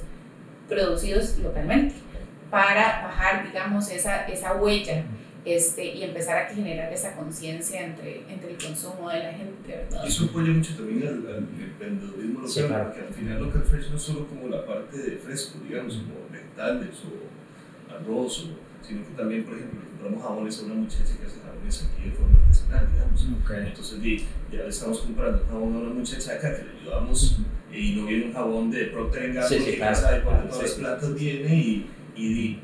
producidos 0.68 1.38
localmente 1.38 1.96
para 2.50 3.04
bajar, 3.04 3.46
digamos, 3.46 3.90
esa, 3.92 4.28
esa 4.28 4.56
huella 4.56 5.04
este, 5.46 5.96
y 5.96 6.04
empezar 6.04 6.38
a 6.38 6.54
generar 6.54 6.92
esa 6.94 7.16
conciencia 7.16 7.86
entre, 7.86 8.24
entre 8.32 8.52
el 8.52 8.58
consumo 8.58 9.10
de 9.10 9.20
la 9.20 9.34
gente, 9.34 9.68
¿verdad? 9.68 10.06
Eso 10.06 10.26
apoya 10.26 10.52
mucho 10.52 10.76
también 10.76 11.08
al, 11.08 11.28
al 11.28 11.48
emprendedurismo 11.60 12.42
local, 12.42 12.84
porque 12.86 13.08
al 13.08 13.14
final 13.14 13.44
local 13.44 13.64
fresh 13.64 13.90
no 13.90 13.98
es 13.98 14.02
solo 14.02 14.28
como 14.28 14.48
la 14.50 14.66
parte 14.66 14.98
de 14.98 15.18
fresco, 15.18 15.60
digamos, 15.68 15.96
como 15.96 16.30
vegetales 16.32 16.96
o 17.06 17.94
arroz, 17.94 18.46
o, 18.46 18.86
sino 18.86 19.06
que 19.06 19.14
también, 19.16 19.44
por 19.44 19.56
ejemplo, 19.56 19.80
le 19.82 19.90
compramos 19.90 20.24
jabones 20.24 20.60
a 20.60 20.66
una 20.66 20.76
muchacha 20.76 21.18
que 21.20 21.26
hace 21.26 21.40
jabones 21.40 21.90
aquí 21.90 22.10
de 22.10 22.16
forma 22.16 22.40
artesanal, 22.40 22.90
digamos. 22.92 23.12
Entonces, 23.50 24.24
ya 24.52 24.64
le 24.64 24.70
estamos 24.70 25.00
comprando 25.02 25.46
jabón 25.48 25.76
a 25.76 25.80
una 25.80 25.94
muchacha 25.94 26.34
acá 26.34 26.56
que 26.56 26.64
le 26.64 26.80
ayudamos 26.82 27.38
y 27.74 27.96
no 27.96 28.06
viene 28.06 28.26
un 28.26 28.34
jabón 28.34 28.72
de 28.72 28.86
Procter 28.86 29.34
Gamble 29.34 29.48
sí, 29.48 29.60
sí, 29.60 29.72
que 29.72 29.78
claro, 29.78 29.96
sabe 29.96 30.20
por 30.22 30.34
claro, 30.34 30.68
sí, 30.68 30.80
plantas 30.80 31.16
viene 31.16 31.56
y, 31.56 31.90
y, 32.16 32.60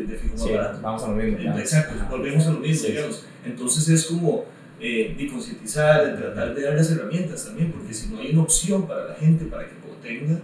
y, 0.00 0.04
de 0.04 0.16
fijo 0.16 0.34
más 0.34 0.42
Sí, 0.42 0.50
barato. 0.52 0.78
vamos 0.82 1.02
a 1.04 1.08
lo 1.08 1.14
mismo. 1.14 1.38
ya. 1.38 1.58
Exacto, 1.58 1.94
Ajá. 1.96 2.08
volvemos 2.10 2.46
a 2.46 2.50
lo 2.52 2.58
mismo, 2.60 2.74
Sí, 2.76 2.86
sí. 2.86 2.92
digamos. 2.92 3.24
Entonces 3.44 3.88
es 3.88 4.04
como 4.06 4.44
eh, 4.80 5.14
de 5.16 5.26
concientizar, 5.28 6.04
de 6.06 6.16
tratar 6.22 6.54
de 6.54 6.62
dar 6.62 6.74
las 6.74 6.90
herramientas 6.90 7.44
también, 7.46 7.72
porque 7.72 7.94
si 7.94 8.08
no 8.12 8.20
hay 8.20 8.32
una 8.32 8.42
opción 8.42 8.86
para 8.86 9.06
la 9.08 9.14
gente 9.14 9.44
para 9.46 9.64
que 9.66 9.72
lo 9.86 9.94
tenga, 10.02 10.40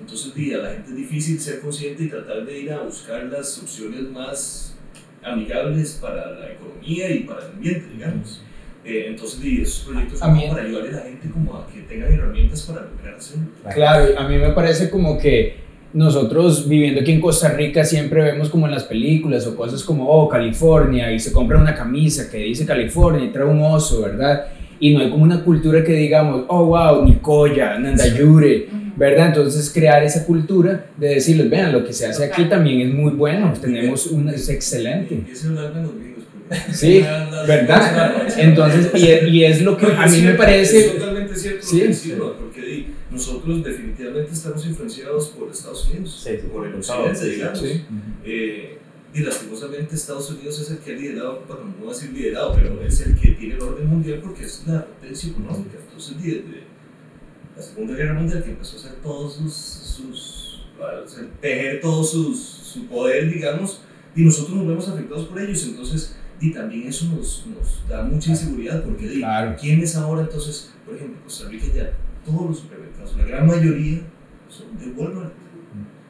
entonces 0.00 0.32
a 0.54 0.58
la 0.58 0.70
gente 0.70 0.90
es 0.90 0.96
difícil 0.96 1.38
ser 1.40 1.60
consciente 1.60 2.04
y 2.04 2.08
tratar 2.08 2.44
de 2.44 2.58
ir 2.58 2.72
a 2.72 2.80
buscar 2.82 3.24
las 3.24 3.58
opciones 3.58 4.02
más 4.10 4.76
amigables 5.22 5.98
para 6.00 6.32
la 6.32 6.52
economía 6.52 7.10
y 7.10 7.20
para 7.24 7.44
el 7.46 7.52
ambiente, 7.52 7.86
digamos. 7.92 8.42
Eh, 8.84 9.04
entonces, 9.08 9.40
di, 9.40 9.62
esos 9.62 9.84
proyectos 9.84 10.18
son 10.18 10.34
como 10.34 10.48
para 10.48 10.62
ayudarle 10.64 10.88
a 10.90 10.92
la 10.92 11.02
gente 11.02 11.30
como 11.30 11.56
a 11.56 11.68
que 11.68 11.82
tengan 11.82 12.12
herramientas 12.12 12.62
para 12.62 12.82
lograr 12.82 13.14
hacerlo. 13.14 13.44
Claro, 13.72 14.18
a 14.18 14.28
mí 14.28 14.38
me 14.38 14.50
parece 14.50 14.90
como 14.90 15.18
que 15.18 15.56
nosotros 15.94 16.68
viviendo 16.68 17.00
aquí 17.00 17.12
en 17.12 17.20
Costa 17.20 17.50
Rica 17.50 17.84
siempre 17.84 18.22
vemos 18.22 18.48
como 18.48 18.66
en 18.66 18.72
las 18.72 18.84
películas 18.84 19.46
o 19.46 19.54
cosas 19.54 19.82
como, 19.82 20.08
oh, 20.08 20.28
California, 20.28 21.12
y 21.12 21.18
se 21.18 21.32
compra 21.32 21.58
una 21.58 21.74
camisa 21.74 22.30
que 22.30 22.38
dice 22.38 22.64
California 22.64 23.24
y 23.24 23.28
trae 23.28 23.46
un 23.46 23.62
oso, 23.62 24.02
¿verdad? 24.02 24.46
Y 24.80 24.94
no 24.94 25.00
hay 25.00 25.10
como 25.10 25.24
una 25.24 25.44
cultura 25.44 25.84
que 25.84 25.92
digamos, 25.92 26.44
oh, 26.48 26.66
wow, 26.66 27.04
Nicoya, 27.04 27.78
Nandayure, 27.78 28.66
¿verdad? 28.96 29.28
Entonces 29.28 29.70
crear 29.72 30.02
esa 30.02 30.24
cultura 30.24 30.86
de 30.96 31.08
decirles, 31.08 31.48
vean, 31.50 31.72
lo 31.72 31.84
que 31.84 31.92
se 31.92 32.06
hace 32.06 32.24
aquí 32.24 32.46
también 32.46 32.80
es 32.80 32.94
muy 32.94 33.12
bueno, 33.12 33.52
tenemos 33.60 34.06
una, 34.06 34.32
es 34.32 34.48
excelente. 34.48 35.22
Sí, 36.72 37.02
¿verdad? 37.46 38.12
Entonces, 38.36 38.90
y, 38.94 39.28
y 39.28 39.44
es 39.44 39.62
lo 39.62 39.76
que 39.76 39.86
a 39.86 40.06
mí 40.06 40.20
me 40.20 40.32
Es 40.32 40.36
parece... 40.36 40.82
totalmente 40.82 41.34
cierto 41.34 41.66
Sí, 41.66 41.82
nosotros 43.12 43.62
definitivamente 43.62 44.32
estamos 44.32 44.66
influenciados 44.66 45.28
por 45.28 45.50
Estados 45.50 45.88
Unidos, 45.88 46.22
Sí, 46.24 46.30
sí, 46.40 46.46
por 46.48 46.66
el 46.66 46.74
occidente, 46.74 47.26
digamos. 47.28 47.58
Sí. 47.60 47.82
Eh, 48.24 48.78
y 49.14 49.20
lastimosamente 49.20 49.94
Estados 49.94 50.30
Unidos 50.30 50.58
es 50.60 50.70
el 50.70 50.78
que 50.78 50.92
ha 50.92 50.96
liderado, 50.96 51.44
bueno, 51.46 51.64
no 51.64 51.74
voy 51.84 51.90
a 51.90 51.92
decir 51.94 52.12
liderado, 52.12 52.54
pero 52.54 52.80
es 52.82 53.00
el 53.02 53.14
que 53.18 53.32
tiene 53.32 53.54
el 53.56 53.60
orden 53.62 53.86
mundial 53.86 54.20
porque 54.22 54.44
es 54.44 54.62
la 54.66 54.86
potencia 54.86 55.30
económica. 55.30 55.76
Entonces, 55.86 56.16
desde 56.22 56.62
la 57.54 57.62
Segunda 57.62 57.94
Guerra 57.94 58.14
Mundial 58.14 58.42
que 58.42 58.50
empezó 58.50 58.76
a 58.76 58.80
hacer 58.80 58.94
todos 59.02 59.34
sus, 59.34 59.52
sus 59.52 60.64
hacer- 61.04 61.30
tejer 61.40 61.80
todo 61.82 62.02
sus, 62.02 62.38
su 62.40 62.86
poder, 62.86 63.30
digamos, 63.30 63.80
y 64.16 64.22
nosotros 64.22 64.56
nos 64.56 64.66
vemos 64.66 64.88
afectados 64.88 65.26
por 65.26 65.38
ellos. 65.40 65.62
Entonces, 65.64 66.16
y 66.40 66.52
también 66.52 66.88
eso 66.88 67.04
nos, 67.14 67.44
nos 67.46 67.86
da 67.88 68.02
mucha 68.04 68.30
inseguridad 68.30 68.82
porque 68.82 69.12
Claro. 69.18 69.56
¿quiénes 69.60 69.94
ahora 69.94 70.22
entonces, 70.22 70.70
por 70.86 70.96
ejemplo, 70.96 71.22
Costa 71.22 71.48
Rica 71.50 71.66
ya 71.74 71.92
todos 72.24 72.46
los 72.50 72.58
supermercados, 72.60 73.16
la 73.16 73.24
gran 73.24 73.46
mayoría 73.46 74.00
son 74.48 74.78
de 74.78 74.86
Walmart. 75.00 75.32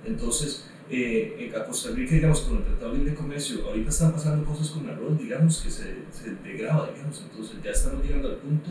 Entonces, 0.05 0.69
eh, 0.91 1.37
en- 1.39 1.53
Costa 1.67 1.91
Rica, 1.95 2.15
digamos, 2.15 2.41
con 2.41 2.59
el 2.59 2.65
Tratado 2.65 2.93
de 2.93 2.99
Libre 2.99 3.15
Comercio, 3.15 3.67
ahorita 3.67 3.89
están 3.91 4.13
pasando 4.13 4.45
cosas 4.45 4.69
con 4.71 4.89
arroz, 4.91 5.19
digamos, 5.19 5.61
que 5.63 5.71
se, 5.71 5.85
se 6.11 6.35
degrada, 6.45 6.91
digamos, 6.93 7.25
entonces 7.31 7.57
ya 7.65 7.71
estamos 7.71 8.05
llegando 8.05 8.29
al 8.29 8.37
punto 8.37 8.71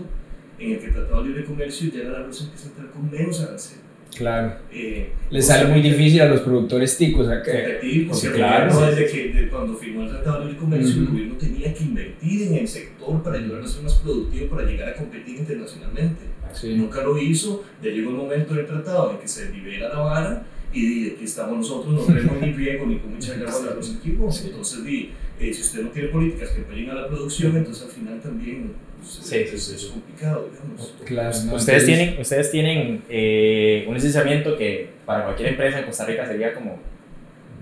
en 0.60 0.72
el 0.74 0.80
que 0.80 0.86
el 0.88 0.94
Tratado 0.94 1.22
de 1.24 1.30
Libre 1.30 1.46
Comercio 1.46 1.90
ya 1.92 2.02
el 2.02 2.16
arroz 2.16 2.42
empieza 2.42 2.66
a 2.68 2.70
entrar 2.72 2.92
con 2.92 3.10
menos 3.10 3.42
arancel. 3.42 3.78
Claro. 4.16 4.56
Eh, 4.74 5.14
Les 5.30 5.48
sale 5.48 5.70
muy 5.72 5.82
difícil 5.82 6.20
a 6.22 6.26
los 6.26 6.42
productores 6.42 6.98
ticos 6.98 7.28
que... 7.46 7.52
competir, 7.52 8.08
porque 8.10 8.20
Sí, 8.22 8.28
el 8.28 8.34
claro, 8.34 8.72
sí, 8.74 8.86
desde 8.96 9.06
que 9.08 9.34
de 9.34 9.50
cuando 9.50 9.74
firmó 9.78 10.04
el 10.04 10.10
Tratado 10.10 10.40
de 10.40 10.46
Libre 10.48 10.60
Comercio, 10.60 10.96
el 10.96 11.04
Ujú. 11.04 11.12
gobierno 11.14 11.36
tenía 11.38 11.74
que 11.74 11.84
invertir 11.86 12.42
en 12.50 12.56
el 12.56 12.68
sector 12.68 13.24
para 13.24 13.38
ayudarnos 13.38 13.72
a 13.72 13.74
ser 13.74 13.84
más 13.84 13.94
productivo, 13.96 14.48
para 14.56 14.64
llegar 14.70 14.90
a 14.90 14.96
competir 14.96 15.38
internacionalmente. 15.38 16.24
Sí. 16.54 16.76
Nunca 16.76 17.02
lo 17.04 17.18
hizo, 17.18 17.64
ya 17.82 17.90
llegó 17.90 18.10
un 18.12 18.18
momento 18.18 18.54
del 18.54 18.66
tratado 18.66 19.12
en 19.12 19.18
que 19.20 19.28
se 19.28 19.50
libera 19.52 19.90
la 19.90 20.00
vara 20.00 20.44
y 20.74 20.86
di, 20.86 21.10
aquí 21.12 21.24
estamos 21.26 21.58
nosotros, 21.58 21.94
no 21.94 22.02
tenemos 22.14 22.40
ni 22.42 22.54
riego 22.54 22.86
ni 22.86 22.98
cómo 23.00 23.18
echarle 23.18 23.46
agua 23.48 23.72
a 23.72 23.76
los 23.76 23.96
equipos. 23.96 24.38
Sí. 24.38 24.48
Entonces, 24.48 24.84
di, 24.86 25.12
eh, 25.40 25.54
si 25.54 25.62
usted 25.62 25.82
no 25.84 25.90
tiene 25.90 26.10
políticas 26.10 26.50
que 26.52 26.62
apoyen 26.62 26.90
a 26.90 26.94
la 26.94 27.08
producción, 27.08 27.56
entonces 27.58 27.84
al 27.84 27.90
final 27.92 28.20
también 28.22 28.74
pues, 29.00 29.12
Sí, 29.24 29.36
es, 29.38 29.50
sí, 29.52 29.58
sí, 29.58 29.76
es 29.76 29.86
complicado, 29.92 30.48
digamos. 30.52 30.94
Claro, 31.06 31.30
no, 31.46 31.56
Ustedes 31.56 31.84
entonces- 31.84 31.86
tienen, 31.86 32.22
ustedes 32.22 32.52
tienen 32.52 33.04
eh, 33.10 33.86
un 33.88 33.96
licenciamiento 33.96 34.56
que 34.58 34.90
para 35.06 35.24
cualquier 35.26 35.50
empresa 35.50 35.80
en 35.80 35.86
Costa 35.86 36.06
Rica 36.06 36.26
sería 36.28 36.54
como 36.54 36.80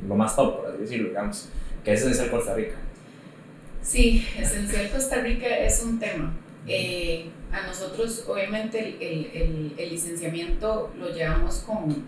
lo 0.08 0.16
más 0.16 0.36
top, 0.36 0.58
por 0.62 0.72
así 0.72 0.82
decirlo, 0.82 1.10
digamos, 1.10 1.50
que 1.84 1.94
es 1.94 2.02
esencial 2.02 2.30
Costa 2.30 2.54
Rica. 2.56 2.76
Sí, 3.82 4.24
Esencial 4.38 4.90
Costa 4.92 5.22
Rica 5.22 5.48
es 5.60 5.82
un 5.84 5.98
tema. 6.00 6.34
Eh, 6.68 7.26
a 7.52 7.66
nosotros, 7.68 8.26
obviamente, 8.28 8.80
el, 8.80 8.96
el, 9.02 9.26
el- 9.42 9.74
el 9.78 9.90
licenciamiento 9.90 10.92
lo 11.00 11.10
llevamos 11.14 11.64
con, 11.66 12.04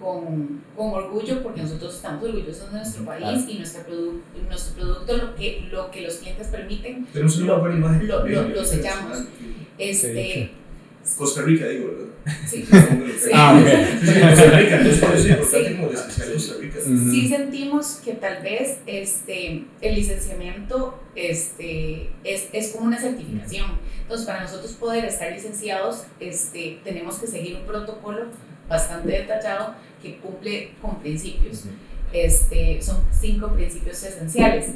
con, 0.00 0.62
con 0.76 0.90
orgullo 0.92 1.42
porque 1.42 1.62
nosotros 1.62 1.94
estamos 1.94 2.24
orgullosos 2.24 2.72
de 2.72 2.78
nuestro 2.78 3.04
país 3.04 3.20
Claro. 3.22 3.44
y 3.48 3.58
nuestro, 3.58 3.82
produ- 3.86 4.20
nuestro 4.48 4.74
producto, 4.74 5.16
lo 5.16 5.34
que, 5.36 5.68
lo 5.70 5.90
que 5.90 6.00
los 6.02 6.14
clientes 6.16 6.48
permiten, 6.48 7.06
Tenemos 7.06 7.36
una 7.38 7.46
Lo- 7.46 7.60
buena 7.60 7.76
imagen. 7.76 8.08
lo- 8.08 8.26
lo- 8.26 8.48
lo 8.48 8.64
sellamos. 8.64 9.18
este, 9.78 10.50
Costa 11.18 11.42
Rica, 11.42 11.66
digo, 11.68 11.88
¿verdad? 11.88 12.36
sí, 12.46 12.64
Ah, 13.34 13.60
ok. 13.60 13.66
Sí, 14.00 14.06
sí, 14.06 14.20
Costa 14.20 14.58
Rica, 14.58 14.76
entonces 14.76 15.00
por 15.04 15.14
eso 15.14 15.24
es 15.24 15.30
importante 15.30 15.68
Sí. 15.68 15.74
como 15.76 15.90
licenciar 15.90 16.32
Costa 16.32 16.54
Rica. 16.60 16.78
Ujú. 16.78 17.10
sí 17.10 17.28
sentimos 17.28 17.86
que 18.04 18.12
tal 18.14 18.42
vez 18.42 18.78
este, 18.86 19.64
el 19.80 19.94
licenciamiento 19.94 20.98
este, 21.14 22.10
es, 22.24 22.48
es 22.52 22.68
como 22.72 22.86
una 22.86 22.98
certificación. 23.00 23.66
Entonces, 24.02 24.26
para 24.26 24.42
nosotros 24.42 24.72
poder 24.72 25.04
estar 25.06 25.32
licenciados, 25.32 26.04
este, 26.20 26.78
tenemos 26.84 27.18
que 27.18 27.26
seguir 27.26 27.56
un 27.56 27.66
protocolo 27.66 28.26
bastante 28.68 29.12
detallado 29.12 29.74
que 30.02 30.16
cumple 30.18 30.72
con 30.82 31.00
principios. 31.00 31.64
Este, 32.12 32.80
son 32.82 33.02
cinco 33.18 33.48
principios 33.54 34.02
esenciales. 34.02 34.66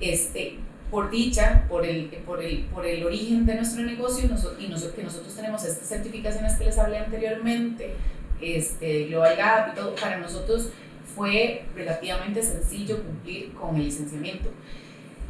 Este, 0.00 0.54
por 0.90 1.10
dicha, 1.10 1.64
por 1.68 1.84
el, 1.84 2.06
por 2.24 2.42
el, 2.42 2.64
por 2.72 2.86
el 2.86 3.04
origen 3.04 3.44
de 3.46 3.54
nuestro 3.56 3.82
negocio 3.82 4.24
y 4.24 4.28
noso- 4.28 4.56
que 4.94 5.02
nosotros 5.02 5.34
tenemos 5.34 5.64
estas 5.64 5.88
certificaciones 5.88 6.54
que 6.56 6.64
les 6.64 6.78
hablé 6.78 6.98
anteriormente, 6.98 7.94
este, 8.40 9.04
Global 9.06 9.36
Gap 9.36 9.72
y 9.72 9.76
todo, 9.76 9.94
para 9.94 10.18
nosotros 10.18 10.70
fue 11.14 11.64
relativamente 11.74 12.42
sencillo 12.42 13.02
cumplir 13.02 13.52
con 13.52 13.76
el 13.76 13.84
licenciamiento. 13.84 14.48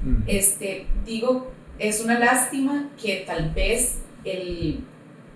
Ujú. 0.05 0.23
Este, 0.27 0.87
digo, 1.05 1.51
es 1.79 2.01
una 2.01 2.19
lástima 2.19 2.91
que 3.01 3.25
tal 3.27 3.51
vez 3.51 3.99
el, 4.25 4.81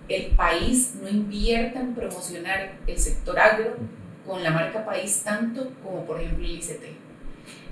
el 0.07 0.25
país 0.35 0.95
no 1.01 1.09
invierta 1.09 1.79
en 1.79 1.95
promocionar 1.95 2.77
el 2.87 2.97
sector 2.97 3.39
agro 3.39 3.75
con 4.25 4.43
la 4.43 4.51
marca 4.51 4.85
país 4.85 5.21
tanto 5.23 5.71
como 5.83 6.05
por 6.05 6.21
ejemplo 6.21 6.45
el 6.45 6.51
ICT. 6.51 6.83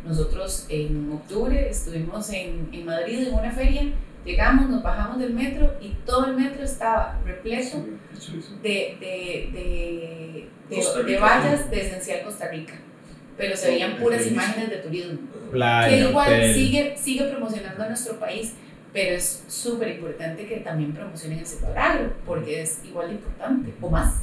Nosotros 0.05 0.65
en 0.69 1.11
octubre 1.11 1.69
estuvimos 1.69 2.29
en, 2.31 2.69
en 2.71 2.85
Madrid 2.85 3.27
en 3.27 3.33
una 3.33 3.51
feria, 3.51 3.83
llegamos, 4.25 4.69
nos 4.69 4.83
bajamos 4.83 5.19
del 5.19 5.33
metro 5.33 5.75
y 5.81 5.89
todo 6.05 6.27
el 6.27 6.35
metro 6.35 6.63
estaba 6.63 7.19
repleto 7.25 7.85
de, 8.61 8.97
de, 8.99 10.47
de, 10.69 11.17
vallas 11.19 11.69
de 11.69 11.81
Esencial 11.81 12.23
Costa 12.23 12.49
Rica. 12.49 12.73
Pero 13.37 13.55
se 13.55 13.71
veían 13.71 13.97
puras 13.97 14.25
imágenes 14.27 14.69
de 14.69 14.77
turismo. 14.77 15.19
Que 15.51 15.99
igual 15.99 16.27
hotel. 16.27 16.53
sigue, 16.53 16.95
sigue 16.97 17.25
promocionando 17.25 17.83
a 17.83 17.87
nuestro 17.87 18.19
país, 18.19 18.53
pero 18.93 19.15
es 19.15 19.43
súper 19.47 19.89
importante 19.89 20.45
que 20.45 20.57
también 20.57 20.93
promocionen 20.93 21.39
el 21.39 21.45
sector 21.45 21.77
agro, 21.77 22.13
porque 22.25 22.61
es 22.61 22.81
igual 22.85 23.07
de 23.07 23.13
importante, 23.15 23.73
o 23.81 23.89
más. 23.89 24.15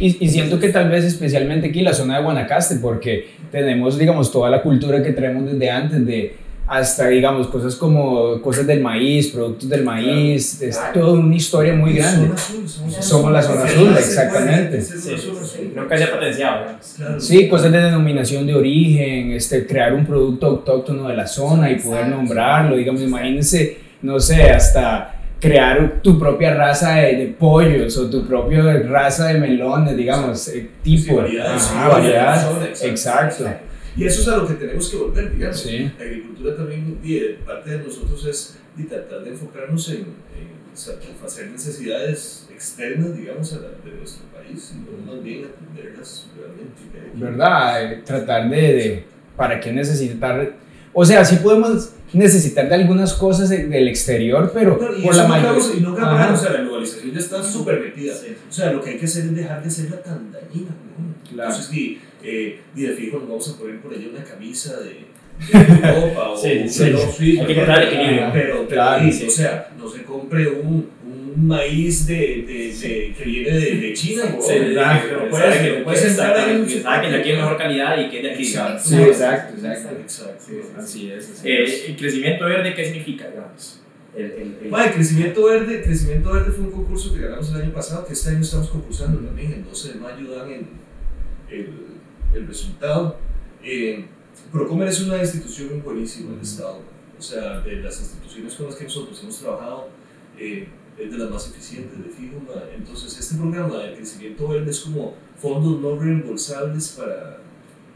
Y, 0.00 0.24
y 0.24 0.28
siento 0.28 0.58
que 0.58 0.68
tal 0.70 0.90
vez 0.90 1.04
especialmente 1.04 1.68
aquí 1.68 1.82
la 1.82 1.94
zona 1.94 2.16
de 2.18 2.24
Guanacaste, 2.24 2.76
porque 2.76 3.28
tenemos, 3.50 3.98
digamos, 3.98 4.32
toda 4.32 4.50
la 4.50 4.62
cultura 4.62 5.02
que 5.02 5.12
traemos 5.12 5.50
desde 5.50 5.70
antes, 5.70 6.04
de 6.06 6.44
hasta, 6.66 7.08
digamos, 7.08 7.48
cosas 7.48 7.76
como 7.76 8.40
cosas 8.40 8.66
del 8.66 8.80
maíz, 8.80 9.28
productos 9.28 9.68
del 9.68 9.84
maíz, 9.84 10.62
es 10.62 10.80
toda 10.94 11.12
una 11.12 11.34
historia 11.36 11.74
muy 11.74 11.92
grande. 11.92 12.28
Zona 12.28 12.34
azul, 12.34 12.68
somos, 12.68 13.04
Somos 13.04 13.32
la 13.32 13.42
zona 13.42 13.64
azul, 13.64 13.88
sí, 13.92 13.98
exactamente. 13.98 14.80
sí. 14.80 15.72
Nunca 15.74 15.98
se 15.98 16.04
ha 16.04 16.10
potenciado. 16.10 16.66
Claro. 16.96 17.20
Sí, 17.20 17.48
cosas 17.48 17.70
de 17.70 17.82
denominación 17.82 18.46
de 18.46 18.54
origen, 18.54 19.32
este, 19.32 19.66
crear 19.66 19.92
un 19.92 20.06
producto 20.06 20.46
autóctono 20.46 21.08
de 21.08 21.16
la 21.16 21.26
zona 21.26 21.70
y 21.70 21.76
poder 21.76 22.00
Exacto. 22.00 22.16
nombrarlo, 22.16 22.76
digamos, 22.76 23.02
imagínense, 23.02 23.76
no 24.00 24.18
sé, 24.18 24.44
hasta 24.44 25.13
crear 25.40 26.00
tu 26.02 26.18
propia 26.18 26.54
raza 26.54 26.96
de, 26.96 27.16
de 27.16 27.26
pollos 27.28 27.96
o 27.98 28.08
tu 28.08 28.26
propia 28.26 28.62
raza 28.82 29.28
de 29.28 29.38
melones, 29.40 29.96
digamos, 29.96 30.48
eh, 30.48 30.70
tipo, 30.82 31.16
variedades, 31.16 31.62
ajá, 31.64 31.84
sí, 31.86 31.92
variedad, 31.92 32.46
variedades, 32.52 32.82
exacto, 32.84 33.44
Y 33.96 34.04
eso 34.06 34.22
es 34.22 34.28
a 34.28 34.36
lo 34.38 34.46
que 34.46 34.54
tenemos 34.54 34.88
que 34.88 34.96
volver, 34.96 35.32
digamos. 35.32 35.60
sí, 35.60 35.90
La 35.98 36.04
agricultura 36.04 36.56
también, 36.56 36.98
eh, 37.04 37.38
parte 37.46 37.70
de 37.70 37.78
nosotros 37.84 38.24
es 38.26 38.58
de 38.76 38.84
tratar 38.84 39.22
de 39.22 39.30
enfocarnos 39.30 39.88
en, 39.90 39.96
en 39.96 40.64
satisfacer 40.74 41.50
necesidades 41.50 42.48
externas, 42.52 43.16
digamos, 43.16 43.52
a 43.52 43.56
la, 43.56 43.68
de 43.68 43.96
nuestro 43.98 44.24
país, 44.34 44.72
y 44.74 44.78
no 45.06 45.12
más 45.12 45.22
bien 45.22 45.44
atenderlas 45.44 46.26
realmente. 46.36 46.82
¿verdad? 47.14 47.92
Eh, 47.92 48.02
Tratar 48.04 48.48
de, 48.50 48.56
de, 48.56 49.04
¿para 49.36 49.60
qué 49.60 49.72
necesitar? 49.72 50.54
O 50.94 51.04
sea, 51.04 51.24
sí 51.24 51.36
podemos 51.42 51.90
necesitar 52.12 52.68
de 52.68 52.74
algunas 52.76 53.12
cosas 53.14 53.48
de- 53.48 53.66
del 53.66 53.88
exterior, 53.88 54.50
pero 54.54 54.78
y 54.96 55.02
por 55.02 55.16
la 55.16 55.24
no 55.24 55.28
mayoría... 55.28 55.62
y 55.76 55.80
no 55.80 55.92
o 55.92 56.36
sea, 56.36 56.52
la 56.52 56.60
globalización 56.60 57.12
ya 57.12 57.18
está 57.18 57.42
súper 57.42 57.80
metida. 57.80 58.14
O 58.48 58.52
sea, 58.52 58.72
lo 58.72 58.80
que 58.80 58.90
hay 58.90 58.96
que 58.98 59.06
hacer 59.06 59.24
es 59.24 59.34
dejar 59.34 59.62
de 59.62 59.70
serla 59.70 60.00
tan 60.02 60.30
dañina. 60.30 60.70
¿no? 60.70 61.28
Claro. 61.28 61.50
Entonces, 61.50 61.72
ni, 61.72 61.98
eh, 62.22 62.60
ni 62.74 62.82
de 62.82 62.92
fijo 62.94 63.18
nos 63.18 63.28
vamos 63.28 63.48
a 63.48 63.58
poner 63.58 63.80
por 63.80 63.92
allá 63.92 64.06
una 64.14 64.22
camisa 64.24 64.76
de, 64.78 65.04
de 65.58 65.88
Europa 65.88 66.28
o 66.30 66.36
Sí, 66.36 66.58
un 66.62 66.68
sí. 66.68 66.84
reloj 66.84 67.16
suizo, 67.16 67.42
Hay 67.42 67.46
que 67.54 67.66
¿no? 67.66 67.74
el 67.76 67.82
equilibrio. 67.82 68.30
Pero, 68.32 68.54
pero 68.54 68.68
Claro, 68.68 69.04
sí, 69.04 69.12
sí. 69.12 69.26
o 69.26 69.30
sea, 69.30 69.68
no 69.76 69.88
se 69.88 70.02
compre 70.04 70.48
un, 70.48 70.90
un 71.36 71.46
maíz 71.48 72.06
de, 72.06 72.14
de, 72.16 72.74
de- 72.76 73.14
que 73.16 73.24
viene 73.24 73.50
de, 73.50 73.76
de 73.76 73.92
China. 73.92 74.22
Sí, 74.40 74.48
que 74.48 74.70
exacto. 74.72 75.16
no 75.24 75.30
puedes, 75.30 75.58
que 75.58 75.78
no 75.78 75.84
puedes 75.84 76.04
entrar 76.04 76.48
en 76.48 76.60
un 76.60 76.66
Que 76.66 76.80
que 76.82 77.16
aquí 77.16 77.30
es 77.30 77.36
mejor 77.38 77.58
calidad 77.58 77.98
y 78.00 78.10
que 78.10 78.16
es 78.18 78.22
de 78.22 78.30
aquí. 78.32 78.42
Exacto. 78.44 78.82
Sí, 78.88 78.96
exacto, 79.02 79.54
exacto. 79.66 79.96
Exacto. 80.00 80.44
Así 80.78 81.10
es. 81.10 81.30
así 81.30 81.48
Eh, 81.48 81.64
es. 81.64 81.88
¿El 81.88 81.96
crecimiento 81.96 82.44
verde 82.44 82.74
qué 82.74 82.84
significa, 82.84 83.28
digamos? 83.28 83.80
El, 84.16 84.24
el, 84.26 84.56
el- 84.62 84.70
Bueno, 84.70 84.84
el 84.86 84.92
crecimiento 84.92 85.44
verde, 85.46 85.82
Crecimiento 85.82 86.32
Verde 86.32 86.52
fue 86.52 86.64
un 86.66 86.70
concurso 86.70 87.12
que 87.12 87.20
ganamos 87.20 87.50
el 87.52 87.62
año 87.62 87.72
pasado, 87.72 88.06
que 88.06 88.12
este 88.12 88.30
año 88.30 88.40
estamos 88.42 88.68
concursando 88.68 89.18
también, 89.18 89.52
el 89.54 89.64
12 89.64 89.94
de 89.94 89.98
mayo 89.98 90.30
dan 90.36 90.50
el, 90.52 90.66
el, 91.50 91.68
el 92.32 92.46
resultado. 92.46 93.18
Eh, 93.64 94.04
Procomer 94.52 94.86
es 94.88 95.00
una 95.00 95.18
institución 95.18 95.82
buenísima 95.84 96.30
del 96.32 96.42
Estado, 96.42 96.80
o 97.18 97.22
sea, 97.22 97.58
de 97.60 97.76
las 97.76 97.98
instituciones 98.00 98.54
con 98.54 98.66
las 98.66 98.76
que 98.76 98.84
nosotros 98.84 99.20
hemos 99.22 99.40
trabajado, 99.40 99.88
eh, 100.38 100.68
es 100.98 101.10
de 101.10 101.18
las 101.18 101.30
más 101.30 101.48
eficientes 101.48 101.98
de 101.98 102.10
fijo. 102.10 102.40
ma. 102.46 102.62
Entonces, 102.74 103.18
este 103.18 103.36
programa 103.36 103.78
de 103.78 103.94
crecimiento 103.94 104.48
verde 104.48 104.70
es 104.70 104.80
como 104.80 105.14
fondos 105.40 105.80
no 105.80 105.98
reembolsables 105.98 106.96
para 106.98 107.38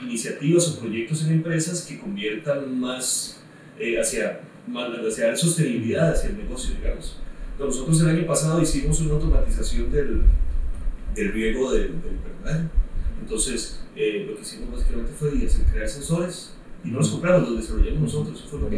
iniciativas 0.00 0.68
o 0.68 0.80
proyectos 0.80 1.24
en 1.24 1.34
empresas 1.34 1.82
que 1.82 1.98
conviertan 1.98 2.78
más 2.78 3.40
eh, 3.78 4.00
hacia, 4.00 4.40
más 4.66 4.90
hacia 4.90 5.28
la 5.28 5.36
sostenibilidad, 5.36 6.12
hacia 6.12 6.30
el 6.30 6.38
negocio, 6.38 6.74
digamos. 6.74 7.16
Entonces, 7.52 7.80
nosotros 7.80 8.00
el 8.02 8.16
año 8.16 8.26
pasado 8.26 8.62
hicimos 8.62 9.00
una 9.00 9.14
automatización 9.14 9.90
del, 9.90 10.22
del 11.14 11.32
riego 11.32 11.72
del, 11.72 12.00
del 12.02 12.12
invernadero. 12.12 12.70
Entonces, 13.20 13.80
eh, 13.96 14.26
lo 14.28 14.36
que 14.36 14.42
hicimos 14.42 14.70
básicamente 14.70 15.12
fue 15.12 15.30
crear 15.72 15.88
sensores 15.88 16.52
y 16.84 16.88
no 16.88 16.98
los 16.98 17.08
compramos, 17.10 17.48
los 17.48 17.60
desarrollamos 17.60 18.00
nosotros. 18.00 18.38
Eso 18.38 18.48
fue 18.48 18.60
lo 18.60 18.70
que. 18.70 18.76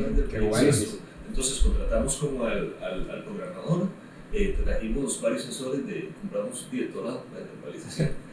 Entonces, 1.28 1.58
contratamos 1.60 2.16
como 2.16 2.44
al, 2.44 2.74
al, 2.82 3.08
al 3.08 3.22
programador, 3.22 3.86
eh, 4.32 4.58
trajimos 4.64 5.20
varios 5.20 5.42
sensores, 5.42 5.86
de, 5.86 6.10
compramos 6.20 6.68
directorado 6.70 7.24
de 7.34 7.42
actualización. 7.42 8.10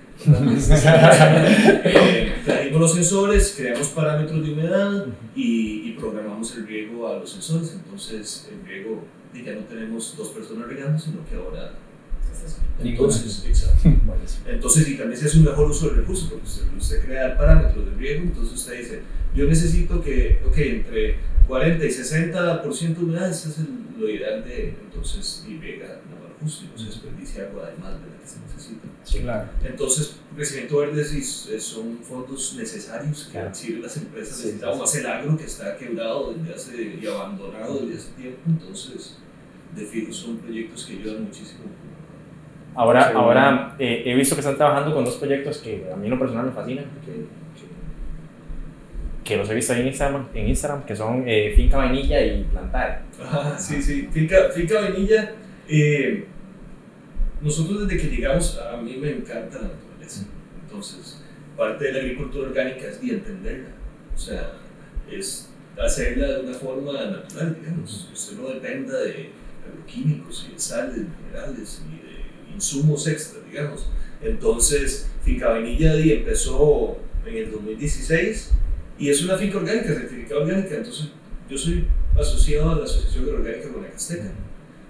Eh, 1.84 2.42
trajimos 2.44 2.82
los 2.82 2.94
sensores, 2.96 3.54
creamos 3.56 3.90
parámetros 3.90 4.44
de 4.44 4.52
humedad 4.52 5.06
y, 5.36 5.90
y 5.90 5.96
programamos 6.00 6.56
el 6.56 6.66
riego 6.66 7.08
a 7.08 7.20
los 7.20 7.30
sensores. 7.30 7.74
Entonces, 7.74 8.50
el 8.52 8.68
riego 8.68 9.04
ya 9.46 9.54
no 9.54 9.62
tenemos 9.62 10.16
dos 10.18 10.30
personas 10.30 10.68
regando, 10.68 11.00
sino 11.00 11.26
que 11.26 11.36
ahora. 11.36 11.74
Entonces, 12.80 13.44
exacto. 13.48 13.90
Entonces, 14.48 14.88
y 14.88 14.98
también 14.98 15.20
se 15.20 15.28
hace 15.28 15.40
un 15.40 15.46
mejor 15.46 15.70
uso 15.70 15.88
del 15.88 15.98
recurso, 15.98 16.30
porque 16.30 16.46
usted, 16.46 16.64
usted 16.78 17.06
crea 17.06 17.38
parámetros 17.38 17.86
de 17.86 17.92
riego, 17.96 18.24
entonces 18.24 18.54
usted 18.54 18.78
dice, 18.78 19.02
yo 19.36 19.46
necesito 19.46 20.02
que, 20.02 20.40
ok, 20.46 20.58
entre 20.58 21.16
40 21.48 21.86
y 21.86 21.90
60% 21.90 23.00
de 23.00 23.06
humedad, 23.06 23.30
ese 23.30 23.50
es 23.50 23.60
el- 23.60 24.00
lo 24.00 24.10
ideal 24.10 24.44
de, 24.44 24.76
entonces, 24.84 25.46
y 25.48 25.58
riega 25.58 25.86
de 25.88 25.94
manera 26.14 26.34
justa 26.42 26.66
y 26.66 26.72
no 26.72 26.78
se 26.78 26.86
desperdicia 26.86 27.44
agua 27.48 27.64
además 27.72 27.94
de 28.02 28.08
la 28.12 28.18
que 28.22 28.28
se 28.28 28.40
necesita. 28.42 28.88
Sí, 29.04 29.20
claro. 29.22 29.50
Entonces, 29.64 30.18
crecimiento 30.36 30.78
verde 30.80 31.04
sí, 31.06 31.18
eh, 31.54 31.60
son 31.60 31.98
fondos 32.04 32.56
necesarios 32.60 33.26
que 33.26 33.32
Claro. 33.32 33.50
sí 33.56 33.80
las 33.82 33.98
empresas 33.98 34.36
Sí, 34.38 34.44
necesitan, 34.48 34.74
sí, 34.74 34.80
más 34.80 34.96
el 34.96 35.06
agro 35.08 35.38
que 35.38 35.46
está 35.46 35.78
quebrado 35.78 36.34
desde 36.34 36.54
hace, 36.54 37.00
y 37.02 37.08
abandonado 37.08 37.80
desde 37.80 37.96
hace 37.98 38.12
tiempo, 38.12 38.40
entonces, 38.48 39.18
de 39.76 39.86
fijo 39.86 40.12
son 40.12 40.38
proyectos 40.38 40.86
que 40.86 40.94
ayudan 40.94 41.24
muchísimo. 41.24 41.62
Ahora, 42.76 43.12
ahora 43.16 43.76
eh, 43.80 44.04
he 44.06 44.14
visto 44.16 44.36
que 44.36 44.42
están 44.42 44.56
trabajando 44.58 44.94
con 44.94 45.04
dos 45.04 45.16
proyectos 45.16 45.58
que 45.58 45.88
a 45.92 45.96
mí 45.96 46.06
en 46.06 46.12
lo 46.12 46.20
personal 46.20 46.46
me 46.46 46.52
fascinan, 46.52 46.86
que, 47.06 47.12
que- 47.12 47.77
que 49.28 49.36
los 49.36 49.50
he 49.50 49.56
visto 49.56 49.74
en 49.74 49.88
Instagram, 49.88 50.30
en 50.34 50.48
Instagram 50.48 50.86
que 50.86 50.96
son 50.96 51.26
eh, 51.28 51.52
Finca 51.54 51.78
Vainilla 51.78 52.26
y 52.26 52.46
Plantar. 52.46 53.04
Ajá, 53.22 53.60
sí, 53.60 53.82
sí. 53.82 54.08
Finca, 54.10 54.50
Finca 54.56 54.80
Vainilla, 54.80 55.34
eh, 55.68 56.26
nosotros 57.42 57.88
desde 57.88 58.02
que 58.02 58.16
llegamos, 58.16 58.58
a 58.58 58.78
mí 58.78 58.96
me 58.96 59.12
encanta 59.12 59.58
la 59.58 59.68
naturaleza. 59.68 60.28
Entonces, 60.64 61.22
parte 61.58 61.86
de 61.86 61.92
la 61.92 62.00
agricultura 62.00 62.48
orgánica 62.48 62.88
es 62.88 63.02
de 63.02 63.08
entenderla. 63.10 63.70
O 64.16 64.18
sea, 64.18 64.54
es 65.12 65.50
hacerla 65.78 66.28
de 66.28 66.40
una 66.46 66.54
forma 66.54 66.94
natural, 66.94 67.58
digamos. 67.60 68.06
Que 68.08 68.14
usted 68.14 68.38
no 68.38 68.48
dependa 68.48 68.98
de 68.98 69.32
agroquímicos 69.70 70.48
y 70.50 70.54
de 70.54 70.60
sales, 70.60 71.06
minerales 71.26 71.82
y 71.86 71.96
de 71.98 72.54
insumos 72.56 73.06
extra, 73.08 73.42
digamos. 73.46 73.90
Entonces, 74.22 75.12
Finca 75.22 75.50
Vainilla 75.50 75.96
empezó 75.96 76.98
en 77.26 77.36
el 77.36 77.52
2016 77.52 78.54
y 79.00 79.10
es 79.10 79.24
una 79.24 79.38
finca 79.38 79.58
orgánica, 79.58 79.88
certificada 79.94 80.42
orgánica. 80.42 80.76
Entonces, 80.76 81.10
yo 81.50 81.58
soy 81.58 81.86
asociado 82.20 82.72
a 82.72 82.76
la 82.80 82.84
Asociación 82.86 83.24
Agroorgánica 83.26 83.70
Guanacasteca. 83.70 84.32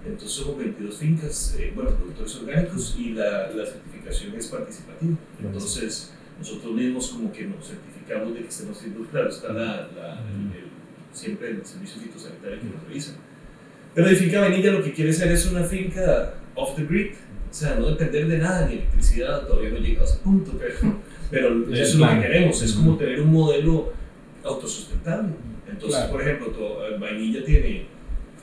Entonces 0.06 0.30
somos 0.32 0.58
22 0.58 0.96
fincas, 0.96 1.56
eh, 1.58 1.72
bueno, 1.74 1.90
productores 1.90 2.36
orgánicos 2.36 2.96
y 2.98 3.10
la, 3.10 3.50
la 3.50 3.66
certificación 3.66 4.34
es 4.36 4.46
participativa. 4.46 5.12
Entonces 5.42 6.12
nosotros 6.38 6.72
mismos 6.72 7.08
como 7.08 7.32
que 7.32 7.44
nos 7.44 7.66
certificamos 7.66 8.32
de 8.34 8.40
que 8.42 8.48
estemos 8.48 8.78
haciendo, 8.78 9.04
claro, 9.10 9.28
está 9.28 9.52
la, 9.52 9.88
la- 9.96 10.20
el- 10.30 10.56
el- 10.56 10.68
siempre 11.12 11.50
el 11.50 11.66
servicio 11.66 12.00
fitosanitario 12.00 12.60
que 12.60 12.64
nos 12.66 12.82
revisa. 12.86 13.16
Pero 13.94 14.08
de 14.08 14.14
Finca 14.16 14.40
Vainilla 14.40 14.70
lo 14.72 14.82
que 14.84 14.92
quiere 14.92 15.12
ser 15.12 15.32
es 15.32 15.44
una 15.46 15.64
finca 15.64 16.34
off 16.54 16.76
the 16.76 16.84
grid, 16.84 17.12
o 17.50 17.52
sea, 17.54 17.74
no 17.74 17.86
depender 17.90 18.28
de 18.28 18.38
nada, 18.38 18.66
ni 18.66 18.74
electricidad, 18.74 19.46
todavía 19.46 19.70
no 19.70 19.76
he 19.76 19.80
llegado 19.80 20.06
a 20.06 20.10
ese 20.10 20.18
punto, 20.20 20.54
pero, 20.58 20.74
pero 21.30 21.64
Es 21.72 21.80
eso 21.80 21.82
es 21.82 21.94
lo 21.96 22.08
que 22.08 22.20
queremos, 22.20 22.62
es 22.62 22.72
como 22.72 22.96
tener 22.96 23.20
un 23.20 23.32
modelo 23.32 23.92
autosustentable. 24.44 25.30
Entonces, 25.70 25.98
Claro. 25.98 26.12
por 26.12 26.22
ejemplo, 26.22 26.46
to- 26.48 26.86
eh, 26.86 26.98
Vainilla 26.98 27.44
tiene, 27.44 27.86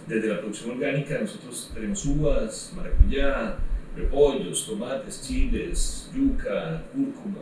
desde 0.07 0.27
la 0.29 0.39
producción 0.39 0.71
orgánica, 0.71 1.17
nosotros 1.19 1.71
tenemos 1.73 2.05
uvas, 2.05 2.73
maracuyá, 2.75 3.55
repollos, 3.95 4.67
tomates, 4.67 5.21
chiles, 5.27 6.11
yuca, 6.15 6.83
cúrcuma, 6.93 7.39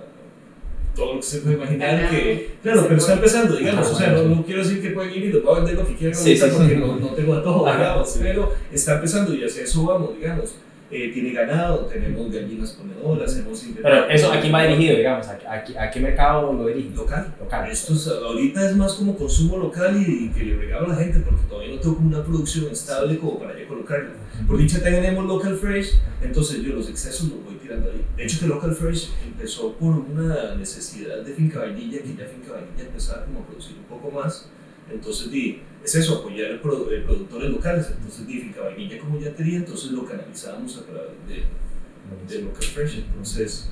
todo 0.96 1.16
lo 1.16 1.20
que 1.20 1.26
se 1.26 1.40
puede 1.40 1.56
imaginar 1.56 2.10
que, 2.10 2.52
claro, 2.62 2.84
pero 2.88 2.98
está 2.98 3.14
empezando, 3.14 3.56
digamos, 3.58 3.92
o 3.92 3.96
sea, 3.96 4.12
no, 4.12 4.24
no 4.24 4.46
quiero 4.46 4.64
decir 4.64 4.80
que 4.82 4.92
pueden 4.92 5.12
ir 5.12 5.24
y 5.26 5.34
les 5.34 5.44
voy 5.44 5.54
a 5.54 5.58
vender 5.58 5.76
lo 5.76 5.88
que 5.88 5.96
quieran 5.96 6.16
Sí, 6.16 6.38
sí, 6.38 6.46
sí. 6.50 6.56
porque 6.56 6.76
no, 6.78 6.96
no 6.98 7.08
tengo 7.08 7.34
a 7.34 7.44
todo, 7.44 7.68
Ajá, 7.68 7.78
digamos, 7.80 8.10
sí. 8.14 8.20
pero 8.22 8.54
está 8.72 8.96
empezando 8.96 9.34
y 9.34 9.44
hacia 9.44 9.64
eso 9.64 9.84
vamos, 9.86 10.16
digamos. 10.16 10.56
Eh, 10.94 11.12
tiene 11.14 11.32
ganado, 11.32 11.86
tenemos 11.88 12.32
gallinas 12.32 12.72
ponedoras, 12.72 13.36
hemos 13.38 13.66
Pero 13.82 14.10
eso, 14.10 14.32
¿a 14.32 14.40
quién 14.40 14.54
va 14.54 14.64
dirigido, 14.64 14.98
digamos? 14.98 15.28
¿A, 15.28 15.40
a, 15.48 15.84
a 15.84 15.92
qué 15.92 16.00
mercado 16.00 16.54
lo 16.54 16.68
dirige? 16.68 16.92
Local. 16.96 17.34
Local. 17.40 17.72
Esto 17.72 17.94
es- 17.94 18.08
ahorita 18.08 18.70
es 18.70 18.76
más 18.76 18.94
como 18.94 19.16
consumo 19.18 19.58
local 19.58 19.96
y, 20.00 20.30
que 20.30 20.44
le 20.44 20.56
regalo 20.58 20.86
a 20.86 20.90
la 20.90 20.96
gente 20.96 21.20
porque 21.20 21.42
todavía 21.50 21.76
no 21.76 21.82
tengo 21.82 21.98
una 22.00 22.24
producción 22.24 22.72
estable 22.72 23.18
como 23.18 23.40
para 23.40 23.58
ya 23.60 23.68
colocarla. 23.68 24.12
Por 24.48 24.58
dicha 24.58 24.82
tenemos 24.82 25.26
Local 25.26 25.56
Fresh, 25.56 25.96
entonces 26.22 26.62
yo 26.64 26.74
los 26.76 26.90
excesos 26.90 27.30
los 27.30 27.44
voy 27.44 27.56
tirando 27.56 27.90
ahí. 27.92 28.04
De 28.18 28.24
hecho 28.24 28.40
que 28.40 28.48
Local 28.48 28.74
Fresh 28.74 29.10
empezó 29.26 29.74
por 29.74 29.94
una 29.96 30.56
necesidad 30.56 31.18
de 31.24 31.34
Finca 31.34 31.60
Vainilla, 31.60 32.00
que 32.02 32.10
ya 32.16 32.26
Finca 32.26 32.54
Vainilla 32.54 32.84
empezaba 32.88 33.26
como 33.26 33.40
a 33.42 33.46
producir 33.48 33.76
un 33.78 33.84
poco 33.86 34.12
más. 34.12 34.50
Entonces 34.94 35.32
di, 35.32 35.62
es 35.84 35.96
eso, 35.96 36.20
apoyar 36.20 36.52
el 36.52 36.62
produ- 36.62 36.92
eh, 36.92 37.02
productores 37.06 37.50
locales. 37.50 37.88
Entonces 37.96 38.28
di 38.28 38.40
Finca 38.40 38.62
Vainilla 38.62 39.00
como 39.00 39.20
ya 39.20 39.32
tenía, 39.34 39.58
entonces 39.58 39.92
lo 39.92 40.06
canalizábamos 40.06 40.78
a 40.78 40.82
través 40.86 41.12
de, 41.28 42.36
de 42.36 42.42
Local 42.44 42.64
Fresh. 42.64 42.98
Entonces 43.00 43.70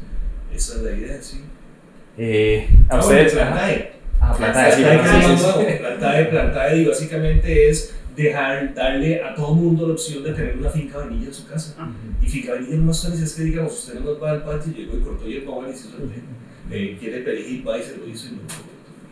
esa 0.53 0.75
es 0.75 0.81
la 0.81 0.91
idea, 0.91 1.21
sí. 1.21 1.41
Eh, 2.17 2.67
a 2.89 2.95
Ah, 2.95 2.99
ustedes. 2.99 3.33
bueno, 3.33 3.49
ajá. 3.49 3.55
Plantae. 3.67 3.91
Ah, 4.19 4.35
Plantae, 4.37 4.71
sí, 4.75 4.81
es 4.83 5.09
sí, 5.09 5.31
lo 5.31 5.37
sí. 5.37 5.43
nuevo. 5.43 5.77
Plantae, 5.79 6.25
Plantae, 6.25 6.77
y 6.81 6.85
básicamente 6.85 7.69
es 7.69 7.95
dejar, 8.15 8.73
darle 8.75 9.23
a 9.23 9.33
todo 9.33 9.55
mundo 9.55 9.87
la 9.87 9.93
opción 9.93 10.21
de 10.23 10.33
tener 10.33 10.57
una 10.57 10.69
finca 10.69 10.97
vainilla 10.99 11.27
en 11.27 11.33
su 11.33 11.47
casa. 11.47 11.73
Y 12.21 12.27
finca 12.27 12.51
vainilla 12.51 12.75
no 12.75 12.83
más 12.83 13.03
es 13.05 13.33
que 13.33 13.43
digamos, 13.43 13.73
usted 13.73 13.99
no 13.99 14.11
más 14.11 14.21
va 14.21 14.31
al 14.31 14.43
patio, 14.43 14.73
llegó 14.73 14.97
y 14.97 14.99
cortó 15.01 15.25
hierba 15.25 15.51
y 15.69 15.73
se 15.77 15.87
té. 15.87 16.21
Eh, 16.69 16.97
quiere 16.99 17.19
perejil, 17.21 17.67
va 17.67 17.77
y 17.79 17.83
se 17.83 17.97
lo 17.97 18.07
hizo 18.07 18.27
y 18.27 18.31
lo 18.31 18.41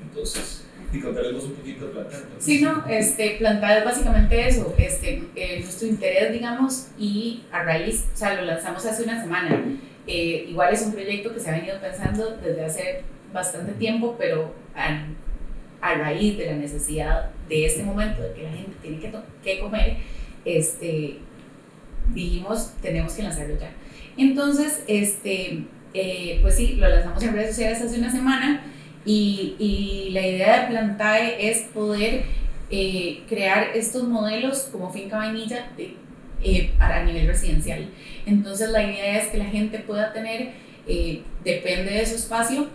Entonces, 0.09 0.65
y 0.91 0.99
contaremos 0.99 1.43
un 1.43 1.53
poquito 1.53 1.85
de 1.85 1.91
Plantae. 1.91 2.17
entonces. 2.17 2.43
Sí, 2.43 2.61
no, 2.61 2.85
este, 2.87 3.35
plantar 3.37 3.77
es 3.79 3.85
básicamente 3.85 4.47
eso, 4.47 4.73
este, 4.77 5.23
eh, 5.35 5.59
nuestro 5.61 5.87
interés, 5.87 6.31
digamos, 6.31 6.87
y 6.97 7.43
a 7.51 7.63
raíz, 7.63 8.05
o 8.13 8.17
sea, 8.17 8.35
lo 8.35 8.43
lanzamos 8.43 8.85
hace 8.85 9.03
una 9.03 9.21
semana. 9.21 9.63
Eh, 10.07 10.47
igual 10.49 10.73
es 10.73 10.81
un 10.81 10.93
proyecto 10.93 11.33
que 11.33 11.39
se 11.39 11.49
ha 11.49 11.53
venido 11.53 11.79
pensando 11.79 12.37
desde 12.37 12.65
hace 12.65 13.03
bastante 13.31 13.73
tiempo, 13.73 14.15
pero 14.17 14.53
a, 14.75 15.05
a 15.81 15.93
raíz 15.95 16.37
de 16.37 16.47
la 16.47 16.53
necesidad 16.53 17.29
de 17.47 17.65
este 17.65 17.83
momento, 17.83 18.23
de 18.23 18.33
que 18.33 18.43
la 18.43 18.51
gente 18.51 18.71
tiene 18.81 18.99
que, 18.99 19.11
que 19.43 19.59
comer, 19.59 19.97
este, 20.45 21.17
dijimos, 22.13 22.73
tenemos 22.81 23.13
que 23.13 23.23
lanzarlo 23.23 23.59
ya. 23.59 23.71
Entonces, 24.17 24.83
este, 24.87 25.65
eh, 25.93 26.39
pues 26.41 26.55
sí, 26.55 26.75
lo 26.75 26.87
lanzamos 26.87 27.21
en 27.23 27.33
redes 27.33 27.49
sociales 27.49 27.81
hace 27.81 27.99
una 27.99 28.11
semana 28.11 28.63
y, 29.05 29.55
y 29.59 30.09
la 30.11 30.27
idea 30.27 30.61
de 30.61 30.67
Plantae 30.67 31.49
es 31.49 31.61
poder 31.73 32.23
eh, 32.69 33.23
crear 33.27 33.69
estos 33.73 34.03
modelos 34.03 34.69
como 34.71 34.91
finca 34.91 35.17
vainilla 35.17 35.71
de, 35.75 35.95
eh, 36.43 36.71
a 36.79 37.03
nivel 37.03 37.27
residencial. 37.27 37.89
Entonces 38.25 38.69
la 38.69 38.83
idea 38.83 39.17
es 39.17 39.27
que 39.27 39.37
la 39.37 39.45
gente 39.45 39.79
pueda 39.79 40.13
tener, 40.13 40.51
eh, 40.87 41.21
depende 41.43 41.91
de 41.91 42.05
su 42.05 42.15
espacio, 42.15 42.67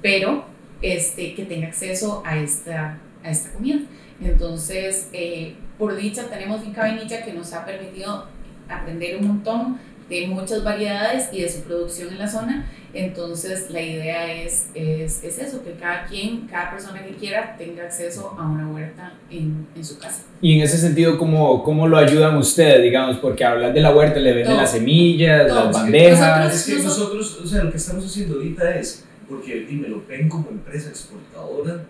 pero 0.00 0.44
este, 0.82 1.34
que 1.34 1.44
tenga 1.44 1.68
acceso 1.68 2.22
a 2.24 2.38
esta, 2.38 2.98
a 3.22 3.30
esta 3.30 3.52
comida. 3.52 3.80
Entonces, 4.22 5.10
eh, 5.12 5.54
por 5.78 5.96
dicha, 5.96 6.28
tenemos 6.28 6.62
finca 6.62 6.82
vainilla 6.82 7.24
que 7.24 7.32
nos 7.32 7.52
ha 7.52 7.64
permitido 7.64 8.26
aprender 8.68 9.16
un 9.16 9.26
montón 9.26 9.80
de 10.10 10.26
muchas 10.26 10.62
variedades 10.64 11.28
y 11.32 11.40
de 11.40 11.48
su 11.48 11.62
producción 11.62 12.08
en 12.10 12.18
la 12.18 12.28
zona. 12.28 12.70
Entonces, 12.92 13.70
la 13.70 13.80
idea 13.80 14.32
es, 14.42 14.70
es, 14.74 15.22
es 15.22 15.38
eso, 15.38 15.62
que 15.62 15.74
cada 15.74 16.04
quien, 16.06 16.48
cada 16.48 16.72
persona 16.72 17.04
que 17.04 17.14
quiera 17.14 17.56
tenga 17.56 17.84
acceso 17.84 18.36
a 18.36 18.48
una 18.48 18.68
huerta 18.68 19.14
en, 19.30 19.68
en 19.76 19.84
su 19.84 19.96
casa. 19.96 20.24
Y 20.40 20.56
en 20.56 20.62
ese 20.62 20.76
sentido, 20.76 21.16
¿cómo, 21.16 21.62
¿cómo 21.62 21.86
lo 21.86 21.96
ayudan 21.96 22.36
ustedes, 22.36 22.82
digamos? 22.82 23.18
Porque 23.18 23.44
hablan 23.44 23.72
de 23.72 23.80
la 23.80 23.94
huerta, 23.94 24.18
le 24.18 24.30
venden 24.30 24.52
Todo. 24.52 24.62
las 24.62 24.72
semillas, 24.72 25.46
Todo. 25.46 25.66
las 25.66 25.72
bandejas. 25.72 26.54
Es 26.54 26.76
que 26.76 26.82
nosotros, 26.82 27.40
o 27.44 27.46
sea, 27.46 27.62
lo 27.62 27.70
que 27.70 27.76
estamos 27.76 28.04
haciendo 28.04 28.34
ahorita 28.34 28.74
es, 28.76 29.04
porque 29.28 29.68
y 29.70 29.74
me 29.76 29.88
lo 29.88 30.04
ven 30.08 30.28
como 30.28 30.50
empresa 30.50 30.88
exportadora, 30.88 31.84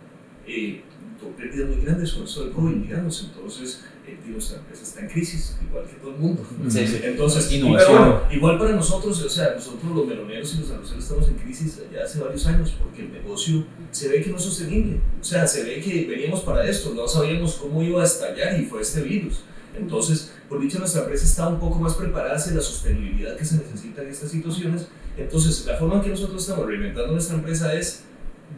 eh, 0.46 0.82
tuvo 1.20 1.30
pérdidas 1.36 1.68
muy 1.68 1.84
grandes 1.84 2.12
con 2.12 2.24
esto 2.24 2.44
del 2.44 2.52
COVID, 2.52 2.74
digamos, 2.76 3.28
entonces 3.28 3.80
eh, 4.06 4.16
y 4.26 4.30
nuestra 4.30 4.58
empresa 4.58 4.82
está 4.82 5.00
en 5.00 5.08
crisis, 5.08 5.56
igual 5.68 5.84
que 5.84 5.94
todo 5.96 6.10
el 6.12 6.16
mundo. 6.18 6.42
Sí, 6.68 6.86
sí. 6.86 7.00
Entonces, 7.02 7.52
Innovación. 7.52 7.92
pero 7.92 8.10
bueno, 8.12 8.32
igual 8.32 8.58
para 8.58 8.72
nosotros, 8.72 9.22
o 9.22 9.28
sea, 9.28 9.52
nosotros 9.54 9.94
los 9.94 10.06
meloneros 10.06 10.54
y 10.54 10.58
los 10.60 10.70
arroceros 10.70 11.04
estamos 11.04 11.28
en 11.28 11.34
crisis 11.34 11.80
ya 11.92 12.04
hace 12.04 12.20
varios 12.20 12.46
años 12.46 12.74
porque 12.82 13.02
el 13.02 13.12
negocio 13.12 13.64
se 13.90 14.08
ve 14.08 14.22
que 14.22 14.30
no 14.30 14.36
es 14.38 14.42
sostenible. 14.44 15.00
O 15.20 15.24
sea, 15.24 15.46
se 15.46 15.62
ve 15.64 15.80
que 15.80 16.06
veníamos 16.06 16.40
para 16.40 16.66
esto, 16.68 16.92
no 16.94 17.06
sabíamos 17.06 17.54
cómo 17.56 17.82
iba 17.82 18.02
a 18.02 18.06
estallar 18.06 18.58
y 18.58 18.64
fue 18.64 18.80
este 18.82 19.02
virus. 19.02 19.40
Entonces, 19.78 20.32
por 20.48 20.60
dicho, 20.60 20.78
nuestra 20.80 21.02
empresa 21.02 21.24
está 21.24 21.48
un 21.48 21.60
poco 21.60 21.78
más 21.78 21.94
preparada 21.94 22.34
hacia 22.36 22.52
la 22.54 22.60
sostenibilidad 22.60 23.36
que 23.36 23.44
se 23.44 23.56
necesita 23.58 24.02
en 24.02 24.08
estas 24.08 24.30
situaciones. 24.30 24.88
Entonces, 25.16 25.64
la 25.66 25.76
forma 25.76 25.96
en 25.96 26.00
que 26.02 26.08
nosotros 26.08 26.42
estamos 26.42 26.66
reinventando 26.66 27.12
nuestra 27.12 27.36
empresa 27.36 27.72
es 27.74 28.00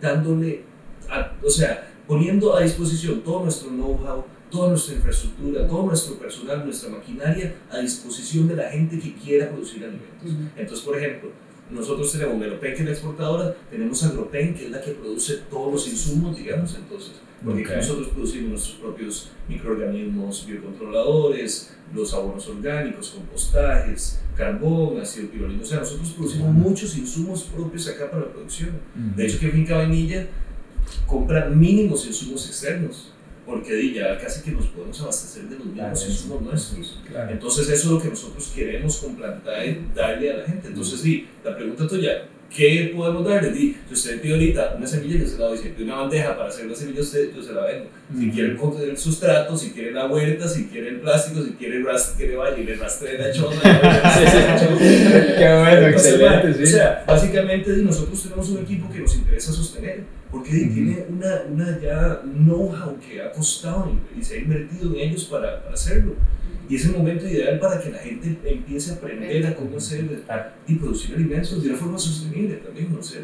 dándole, 0.00 0.62
a- 1.10 1.32
o 1.44 1.50
sea, 1.50 1.91
poniendo 2.12 2.54
a 2.54 2.60
disposición 2.60 3.22
todo 3.22 3.44
nuestro 3.44 3.70
know-how, 3.70 4.22
toda 4.50 4.68
nuestra 4.68 4.94
infraestructura, 4.96 5.66
todo 5.66 5.86
nuestro 5.86 6.16
personal, 6.18 6.62
nuestra 6.62 6.90
maquinaria 6.90 7.54
a 7.70 7.78
disposición 7.78 8.46
de 8.48 8.56
la 8.56 8.68
gente 8.68 8.98
que 8.98 9.14
quiera 9.14 9.48
producir 9.48 9.82
alimentos. 9.82 10.30
Entonces, 10.54 10.84
por 10.84 10.98
ejemplo, 10.98 11.30
nosotros 11.70 12.12
tenemos 12.12 12.36
Melopen, 12.36 12.74
que 12.74 12.80
es 12.80 12.84
la 12.84 12.90
exportadora, 12.92 13.56
tenemos 13.70 14.04
Agropen, 14.04 14.54
que 14.54 14.66
es 14.66 14.70
la 14.70 14.82
que 14.82 14.90
produce 14.90 15.38
todos 15.50 15.72
los 15.72 15.88
insumos, 15.88 16.36
digamos, 16.36 16.74
entonces, 16.74 17.12
porque 17.42 17.62
Ok. 17.62 17.76
nosotros 17.76 18.08
producimos 18.08 18.50
nuestros 18.50 18.76
propios 18.76 19.30
microorganismos 19.48 20.46
biocontroladores, 20.46 21.74
los 21.94 22.12
abonos 22.12 22.46
orgánicos, 22.46 23.08
compostajes, 23.08 24.20
carbón, 24.36 25.00
ácido 25.00 25.30
pirulino, 25.30 25.62
o 25.62 25.64
sea, 25.64 25.78
nosotros 25.78 26.10
producimos 26.10 26.52
muchos 26.52 26.94
insumos 26.98 27.44
propios 27.44 27.88
acá 27.88 28.10
para 28.10 28.26
la 28.26 28.32
producción. 28.32 28.72
De 29.16 29.24
hecho, 29.26 29.38
que 29.40 29.48
Finca 29.48 29.78
Vainilla 29.78 30.26
compra 31.06 31.48
mínimos 31.48 32.06
insumos 32.06 32.46
externos, 32.46 33.12
porque 33.44 33.92
ya 33.92 34.18
casi 34.18 34.42
que 34.42 34.52
nos 34.52 34.66
podemos 34.66 35.00
abastecer 35.02 35.44
de 35.48 35.56
los 35.56 35.66
mismos 35.66 35.98
Claro, 36.00 36.10
insumos 36.12 36.42
nuestros. 36.42 37.00
Claro. 37.08 37.32
Entonces 37.32 37.68
eso 37.68 37.86
es 37.86 37.92
lo 37.92 38.00
que 38.00 38.08
nosotros 38.08 38.52
queremos 38.54 38.96
con 38.98 39.16
Plantae 39.16 39.80
darle 39.94 40.32
a 40.32 40.36
la 40.38 40.44
gente. 40.44 40.68
Entonces, 40.68 41.02
di, 41.02 41.26
la 41.44 41.56
pregunta 41.56 41.86
tuya, 41.88 42.28
¿qué 42.54 42.92
podemos 42.94 43.24
darle? 43.24 43.50
Di, 43.52 43.76
si 43.88 43.94
usted 43.94 44.20
pide 44.20 44.32
ahorita 44.34 44.74
una 44.76 44.86
semilla, 44.86 45.18
yo 45.18 45.26
se 45.26 45.38
la 45.38 45.46
doy. 45.46 45.58
Si 45.58 45.68
pide 45.68 45.84
una 45.84 45.96
bandeja 45.96 46.36
para 46.36 46.48
hacer 46.48 46.66
la 46.66 46.74
semilla, 46.74 47.00
usted, 47.00 47.34
yo 47.34 47.42
se 47.42 47.52
la 47.52 47.64
vendo. 47.64 47.88
Si 48.18 48.30
quiere 48.30 48.48
el, 48.52 48.58
el 48.90 48.98
sustrato, 48.98 49.56
si 49.56 49.70
quiere 49.70 49.92
la 49.92 50.06
huerta, 50.06 50.46
si 50.48 50.66
quiere 50.66 50.88
el 50.90 51.00
plástico, 51.00 51.42
si 51.42 51.52
quiere 51.52 51.76
el 51.78 51.84
rastro, 51.86 52.16
quiere 52.16 52.36
vaya 52.36 52.58
y 52.58 52.64
le 52.64 52.76
rastre 52.76 53.18
la 53.18 53.32
chona. 53.32 53.60
Qué 53.62 55.58
bueno, 55.60 55.86
Entonces, 55.86 56.12
excelente, 56.12 56.54
sí. 56.54 56.62
O 56.62 56.66
sea, 56.66 57.04
básicamente 57.06 57.70
nosotros 57.78 58.22
tenemos 58.22 58.48
un 58.50 58.58
equipo 58.58 58.90
que 58.90 59.00
nos 59.00 59.14
interesa 59.16 59.52
sostener, 59.52 60.04
porque 60.30 60.50
Ujú. 60.50 60.74
tiene 60.74 61.04
una, 61.08 61.42
una 61.50 61.80
ya 61.80 62.22
know-how 62.24 62.98
que 63.00 63.22
ha 63.22 63.32
costado 63.32 63.90
y, 64.14 64.20
y 64.20 64.24
se 64.24 64.34
ha 64.34 64.38
invertido 64.38 64.92
en 64.94 65.00
ellos 65.00 65.24
para, 65.24 65.62
para 65.62 65.74
hacerlo. 65.74 66.16
Y 66.72 66.76
es 66.76 66.86
el 66.86 66.92
momento 66.92 67.28
ideal 67.28 67.58
para 67.58 67.78
que 67.78 67.90
la 67.90 67.98
gente 67.98 68.34
empiece 68.46 68.92
a 68.92 68.94
aprender 68.94 69.46
a 69.46 69.54
cómo 69.54 69.76
hacer 69.76 70.06
y 70.66 70.74
producir 70.76 71.14
alimentos 71.16 71.62
de 71.62 71.68
una 71.68 71.76
forma 71.78 71.98
sostenible 71.98 72.54
también, 72.56 72.96
no 72.96 73.02
sé. 73.02 73.18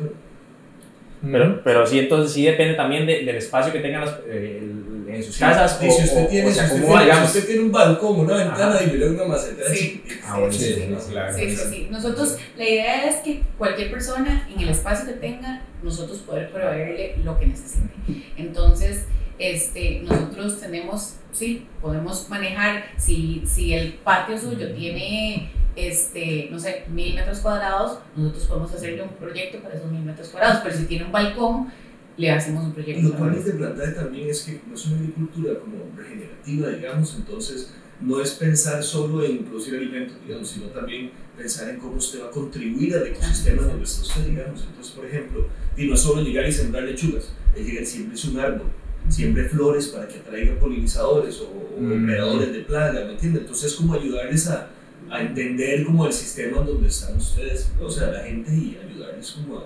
Pero, 1.23 1.63
pero 1.65 1.87
sí, 1.87 1.99
entonces 1.99 2.31
sí 2.35 2.45
depende 2.45 2.75
también 2.75 3.07
de- 3.07 3.25
del 3.25 3.37
espacio 3.37 3.73
que 3.73 3.81
tengan 3.81 4.03
los- 4.03 4.19
eh, 4.29 4.71
en 5.09 5.23
sus 5.23 5.39
casas. 5.39 5.81
Y 5.83 5.87
o, 5.89 5.91
si 5.91 6.03
usted 6.05 6.29
tiene, 6.29 6.51
o 6.51 6.53
sea, 6.53 6.65
si 6.69 6.75
usted 6.75 6.83
cómo, 6.83 6.93
tiene, 6.99 7.05
digamos, 7.11 7.31
si 7.33 7.39
usted 7.39 7.51
tiene 7.51 7.65
un 7.65 7.73
balcón, 7.73 8.21
una 8.21 8.37
ventana 8.37 8.75
Ajá. 8.75 8.85
y 8.85 8.91
le 8.99 9.07
da 9.07 9.13
una 9.13 9.25
maceta 9.25 9.63
Sí. 9.75 10.03
Ah, 10.27 10.39
bueno, 10.39 10.53
Sí, 10.53 10.59
sí, 10.59 10.75
sí, 10.75 10.81
sí, 11.01 11.11
claro. 11.13 11.39
Sí, 11.39 11.51
sí, 11.51 11.57
sí. 11.71 11.89
Nosotros, 11.91 12.37
la 12.59 12.65
idea 12.69 13.09
es 13.09 13.17
que 13.25 13.41
cualquier 13.57 13.91
persona 13.91 14.47
en 14.55 14.61
el 14.61 14.69
espacio 14.69 15.07
que 15.07 15.15
tenga, 15.15 15.63
nosotros 15.83 16.19
poder 16.19 16.51
proveerle 16.51 17.17
lo 17.25 17.39
que 17.41 17.47
necesite. 17.47 17.89
Entonces, 18.37 19.07
este, 19.38 20.01
nosotros 20.03 20.61
tenemos, 20.61 21.14
sí, 21.33 21.66
podemos 21.81 22.29
manejar, 22.29 22.85
si, 22.96 23.42
si 23.46 23.72
el 23.74 23.94
patio 23.94 24.37
suyo 24.38 24.72
tiene, 24.74 25.51
este, 25.77 26.48
no 26.51 26.59
sé, 26.59 26.85
mil 26.88 27.14
metros 27.14 27.38
cuadrados, 27.38 28.01
nosotros 28.16 28.44
podemos 28.46 28.72
hacerle 28.74 29.03
un 29.03 29.11
proyecto 29.11 29.59
para 29.61 29.77
esos 29.77 29.90
mil 29.90 30.03
metros 30.03 30.29
cuadrados, 30.29 30.61
pero 30.64 30.77
si 30.77 30.85
tiene 30.87 31.05
un 31.05 31.12
balcón, 31.12 31.68
le 32.16 32.31
hacemos 32.33 32.64
un 32.64 32.70
Y 32.70 32.72
proyecto. 32.74 33.09
lo 33.09 33.14
cual 33.14 33.35
es 33.37 33.44
de 33.44 33.53
Plantae 33.53 33.92
también 33.92 34.29
es 34.29 34.42
que 34.42 34.61
no 34.66 34.74
es 34.74 34.87
una 34.87 34.96
agricultura 34.98 35.55
como 35.61 35.77
regenerativa, 35.96 36.68
digamos, 36.70 37.14
entonces 37.16 37.72
no 38.01 38.20
es 38.20 38.33
pensar 38.33 38.83
solo 38.83 39.24
en 39.24 39.44
producir 39.44 39.74
alimentos, 39.77 40.16
digamos, 40.27 40.48
sino 40.48 40.66
también 40.66 41.11
pensar 41.37 41.68
en 41.68 41.79
cómo 41.79 41.94
usted 41.96 42.22
va 42.22 42.27
a 42.27 42.31
contribuir 42.31 42.94
al 42.96 43.07
ecosistema 43.07 43.62
donde 43.62 43.85
está 43.85 44.03
usted, 44.03 44.27
digamos. 44.27 44.62
Entonces, 44.68 44.92
por 44.94 45.07
ejemplo, 45.07 45.46
y 45.77 45.87
no 45.87 45.94
es 45.94 46.01
solo 46.01 46.22
llegar 46.22 46.48
y 46.48 46.53
sembrar 46.53 46.85
lechugas, 46.85 47.33
es 47.57 47.66
llegar 47.66 47.85
siempre 47.87 48.14
es 48.16 48.24
un 48.24 48.38
árbol, 48.40 48.66
siempre 49.09 49.45
flores 49.49 49.89
para 49.89 50.07
que 50.09 50.19
atraigan 50.19 50.57
polinizadores 50.59 51.41
o, 51.41 51.59
Mm. 51.81 52.07
depredadores 52.07 52.53
de 52.53 52.59
plaga, 52.61 53.05
¿me 53.05 53.13
entiendes? 53.13 53.43
Entonces, 53.43 53.71
es 53.73 53.77
como 53.77 53.95
ayudarles 53.95 54.49
a, 54.49 54.69
a 55.11 55.21
entender 55.21 55.85
como 55.85 56.07
el 56.07 56.13
sistema 56.13 56.61
donde 56.63 56.89
están 56.89 57.17
ustedes, 57.17 57.71
o 57.81 57.89
sea, 57.89 58.09
la 58.09 58.21
gente 58.25 58.51
y 58.53 58.77
ayudarles 58.85 59.31
como 59.33 59.59
a 59.59 59.65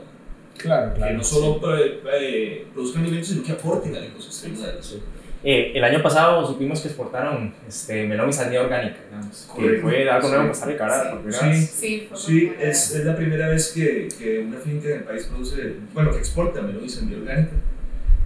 Claro, 0.59 0.93
que 0.93 0.99
claro. 0.99 1.17
no 1.17 1.25
solo 1.25 1.77
eh, 1.79 2.01
eh, 2.21 2.67
produzcan 2.75 3.03
alimentos, 3.03 3.29
sino 3.31 3.43
que 3.43 3.53
aporten 3.53 3.97
al 3.97 4.05
ecosistema. 4.05 4.67
de 4.67 4.75
la 4.75 4.83
zona. 4.83 5.03
Eh, 5.45 5.73
el 5.75 5.83
año 5.83 6.01
pasado 6.03 6.47
supimos 6.47 6.81
que 6.83 6.89
exportaron 6.89 7.53
este, 7.67 8.07
melón 8.07 8.29
y 8.29 8.33
sandía 8.33 8.61
orgánica, 8.61 8.99
digamos, 9.11 9.49
que 9.57 9.79
fue 9.81 10.09
algo 10.09 10.29
nuevo 10.29 10.45
en 10.45 10.55
Sí. 10.55 10.61
Costa 10.61 10.67
Rica, 10.67 11.21
Sí. 11.31 11.67
Sí, 11.67 12.09
Sí, 12.15 12.53
es, 12.61 12.95
es 12.95 13.05
la 13.05 13.17
primera 13.17 13.49
vez 13.49 13.73
que, 13.73 14.07
que 14.17 14.39
una 14.41 14.59
finca 14.59 14.89
en 14.91 14.99
el 14.99 15.05
país 15.05 15.25
produce, 15.25 15.77
bueno, 15.95 16.13
que 16.13 16.19
exporta 16.19 16.61
melón 16.63 16.85
y 16.85 16.89
sandía 16.89 17.19
orgánica. 17.19 17.53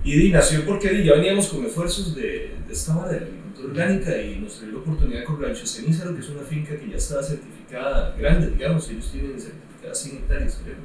Y 0.06 0.16
di, 0.16 0.30
nació 0.30 0.64
porque 0.64 0.88
di, 0.90 1.04
ya 1.04 1.14
veníamos 1.14 1.48
con 1.48 1.64
esfuerzos 1.66 2.14
de, 2.14 2.52
de 2.66 2.72
esta 2.72 2.94
vara 2.94 3.12
de 3.12 3.20
la 3.20 3.26
agricultura 3.26 3.68
orgánica 3.72 4.22
y 4.22 4.38
nos 4.38 4.60
dio 4.60 4.70
la 4.72 4.78
oportunidad 4.78 5.24
con 5.24 5.42
Rancho 5.42 5.66
Cenízaro, 5.66 6.14
que 6.14 6.20
es 6.20 6.28
una 6.28 6.42
finca 6.42 6.76
que 6.76 6.88
ya 6.88 6.96
está 6.96 7.22
certificada 7.22 8.14
grande, 8.16 8.50
digamos, 8.50 8.88
ellos 8.88 9.10
tienen 9.10 9.38
certificada 9.40 9.94
100 9.94 10.16
hectáreas, 10.18 10.60
creo. 10.62 10.76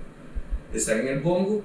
Están 0.74 1.02
en 1.02 1.08
el 1.10 1.20
Bongo 1.20 1.62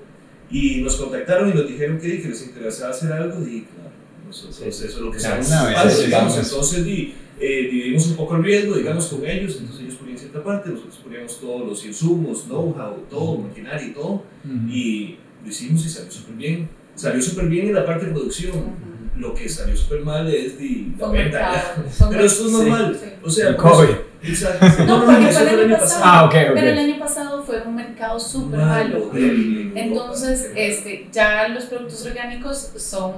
y 0.50 0.82
nos 0.82 0.96
contactaron 0.96 1.50
y 1.50 1.54
nos 1.54 1.66
dijeron 1.66 1.98
que, 1.98 2.08
di, 2.08 2.18
que 2.22 2.28
les 2.28 2.42
interesaba 2.46 2.90
hacer 2.90 3.10
algo 3.12 3.40
y 3.46 3.62
claro, 3.62 3.90
nosotros 4.26 4.56
Sí, 4.56 4.64
eso 4.68 4.84
es 4.84 4.96
lo 4.98 5.10
que 5.10 5.18
Claro, 5.18 5.42
sabemos. 5.42 5.92
sí, 5.94 6.04
digamos. 6.04 6.36
Entonces 6.38 6.84
di, 6.84 7.14
eh, 7.40 7.68
dividimos 7.70 8.06
un 8.08 8.16
poco 8.16 8.36
el 8.36 8.44
riesgo, 8.44 8.76
digamos, 8.76 9.06
con 9.06 9.24
ellos, 9.24 9.56
entonces 9.60 9.82
ellos 9.84 9.94
ponían 9.96 10.18
cierta 10.18 10.42
parte, 10.44 10.68
nosotros 10.70 10.98
poníamos 10.98 11.40
todos 11.40 11.66
los 11.66 11.84
insumos, 11.86 12.44
know-how, 12.44 12.96
todo, 13.08 13.38
maquinaria 13.38 13.86
y 13.88 13.92
todo, 13.92 14.24
y 14.68 15.16
lo 15.42 15.48
hicimos 15.48 15.86
y 15.86 15.88
salió 15.88 16.10
súper 16.12 16.34
bien. 16.36 16.68
Salió 16.96 17.22
súper 17.22 17.46
bien 17.46 17.68
en 17.68 17.74
la 17.74 17.84
parte 17.84 18.06
de 18.06 18.12
producción. 18.12 18.50
Ujú. 18.56 18.70
Lo 19.16 19.32
que 19.34 19.48
salió 19.48 19.74
súper 19.76 20.00
mal 20.00 20.28
es 20.28 20.58
de 20.58 20.88
la 20.98 21.08
venta. 21.08 21.74
Pero 22.10 22.24
esto 22.24 22.46
es 22.46 22.52
normal. 22.52 22.98
Sí. 23.00 23.08
O 23.22 23.30
sea, 23.30 23.48
El 23.50 23.56
pues, 23.56 23.72
COVID. 23.72 23.94
Exacto. 24.22 24.84
No, 24.84 25.04
porque 25.04 25.26
fue 25.28 25.54
el 25.54 25.60
año 25.72 25.78
pasado. 25.78 26.02
Ah, 26.04 26.24
ok, 26.24 26.34
ok. 26.34 26.54
Pero 26.54 26.68
el 26.68 26.78
año 26.78 26.98
pasado 26.98 27.42
fue 27.42 27.62
un 27.62 27.76
mercado 27.76 28.18
súper 28.18 28.58
malo. 28.58 29.10
Entonces, 29.14 30.50
este, 30.56 31.08
ya 31.12 31.48
los 31.48 31.64
productos 31.64 32.04
orgánicos 32.06 32.72
son 32.76 33.12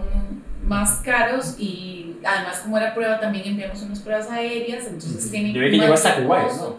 más 0.66 1.00
caros 1.02 1.54
y 1.58 2.16
además 2.22 2.60
como 2.60 2.76
era 2.76 2.94
prueba 2.94 3.18
también 3.18 3.46
enviamos 3.46 3.80
unas 3.82 4.00
pruebas 4.00 4.30
aéreas, 4.30 4.86
entonces 4.86 5.22
Ujú. 5.22 5.30
tienen 5.30 5.54
Yo 5.54 5.62
vi 5.62 5.70
que 5.70 5.76
más 5.78 5.84
llegó 5.86 5.94
hasta 5.94 6.22
Kuwait, 6.22 6.48
costo. 6.48 6.78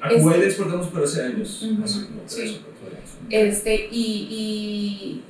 A 0.00 0.08
Kuwait 0.08 0.42
exportamos 0.42 0.86
por 0.86 1.04
hace 1.04 1.22
años. 1.24 1.62
Ujú. 1.62 1.84
Hace 1.84 2.06
como 2.06 2.20
tres 2.22 2.32
Sí. 2.32 2.60
o 2.60 2.64
cuatro 2.64 2.96
años. 2.96 3.10
Este, 3.28 3.88
y, 3.90 4.28
y, 4.30 5.24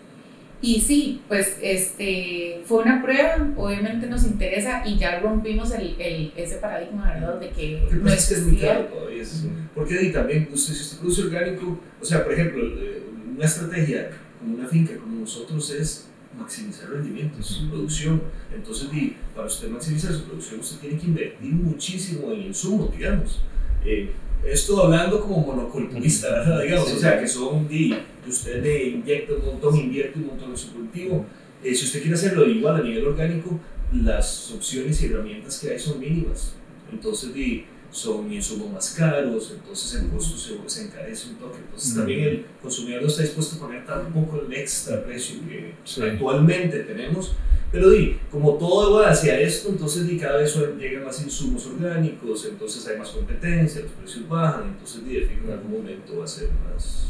y 0.67 0.81
sí, 0.81 1.23
pues 1.29 1.59
este, 1.63 2.61
fue 2.65 2.83
una 2.83 3.01
prueba, 3.03 3.49
obviamente 3.57 4.07
nos 4.09 4.25
interesa 4.25 4.83
y 4.87 4.99
ya 4.99 5.21
rompimos 5.21 5.73
el, 5.73 5.95
el, 6.01 6.33
ese 6.37 6.57
paradigma, 6.57 7.13
¿verdad? 7.15 7.39
De 7.41 7.51
que 7.51 7.89
no 8.03 8.11
es 8.13 8.27
que 8.27 8.35
es 8.35 8.43
muy 8.43 8.57
caro 8.57 8.85
todavía. 8.87 9.23
es- 9.23 9.47
Porque 9.75 9.95
también, 10.11 10.49
usted, 10.53 10.75
si 10.75 10.81
usted 10.83 10.99
produce 10.99 11.23
orgánico, 11.23 11.79
o 12.01 12.05
sea, 12.05 12.25
por 12.25 12.33
ejemplo, 12.33 12.63
eh, 12.65 13.03
una 13.37 13.45
estrategia 13.45 14.11
como 14.41 14.57
una 14.57 14.67
finca 14.67 14.97
como 14.97 15.21
nosotros 15.21 15.71
es 15.71 16.09
maximizar 16.39 16.91
rendimientos, 16.91 17.47
su 17.47 17.71
producción. 17.71 18.23
Entonces, 18.55 18.89
para 19.35 19.47
usted 19.47 19.69
maximizar 19.71 20.13
su 20.13 20.25
producción, 20.25 20.61
usted 20.61 20.79
tiene 20.81 20.99
que 20.99 21.07
invertir 21.07 21.53
muchísimo 21.53 22.33
en 22.33 22.43
insumos, 22.43 22.91
digamos. 22.97 23.41
Eh, 23.85 24.11
esto 24.45 24.83
hablando 24.83 25.21
como 25.21 25.39
monoculturista, 25.41 26.31
¿verdad? 26.31 26.63
Digamos, 26.63 26.93
o 26.93 26.99
sea, 26.99 27.21
que 27.21 27.27
son, 27.27 27.69
que 27.69 27.99
usted 28.29 28.63
le 28.63 28.89
inyecta 28.89 29.35
un 29.35 29.45
montón, 29.45 29.77
invierte 29.77 30.19
un 30.19 30.27
montón 30.27 30.51
en 30.51 30.57
su 30.57 30.73
cultivo. 30.73 31.25
Eh, 31.63 31.75
si 31.75 31.85
usted 31.85 32.01
quiere 32.01 32.15
hacerlo 32.15 32.49
igual 32.49 32.77
a 32.77 32.83
nivel 32.83 33.07
orgánico, 33.07 33.59
las 33.93 34.53
opciones 34.53 35.03
y 35.03 35.07
herramientas 35.07 35.59
que 35.59 35.71
hay 35.71 35.79
son 35.79 36.01
mínimas. 36.01 36.55
Entonces, 36.93 37.35
di, 37.35 37.67
son 37.97 38.31
insumos 38.33 38.71
más 38.71 38.91
caros, 38.91 39.53
entonces 39.55 40.01
el 40.03 40.09
costo 40.11 40.37
se, 40.37 40.57
se 40.69 40.87
encarece 40.87 41.31
un 41.31 41.37
toque. 41.37 41.59
Entonces, 41.65 41.93
Mm. 41.95 41.97
también 41.97 42.21
el 42.21 42.47
consumidor 42.61 43.03
no 43.03 43.09
está 43.09 43.23
dispuesto 43.23 43.57
a 43.57 43.67
pagar 43.69 43.87
tampoco 43.87 44.43
el 44.47 44.53
extra 44.55 45.03
precio 45.05 45.37
que 45.49 45.73
Sí. 45.85 46.03
actualmente 46.03 46.81
tenemos. 46.81 47.33
Pero 47.73 47.91
di, 47.91 48.19
como 48.31 48.55
todo 48.55 49.01
va 49.01 49.11
hacia 49.11 49.41
esto, 49.41 49.71
entonces 49.71 50.07
di, 50.07 50.19
cada 50.19 50.39
vez 50.39 50.55
llegan 50.79 51.05
más 51.05 51.21
insumos 51.23 51.67
orgánicos, 51.67 52.45
entonces 52.47 52.87
hay 52.87 52.97
más 52.99 53.09
competencia, 53.11 53.81
los 53.83 53.91
precios 53.93 54.29
bajan, 54.29 54.69
entonces 54.69 55.05
di, 55.05 55.17
en 55.17 55.51
algún 55.53 55.73
momento 55.83 56.19
va 56.19 56.25
a 56.25 56.29
ser 56.29 56.49
más 56.73 57.03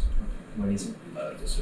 Buenísimo. 0.57 0.95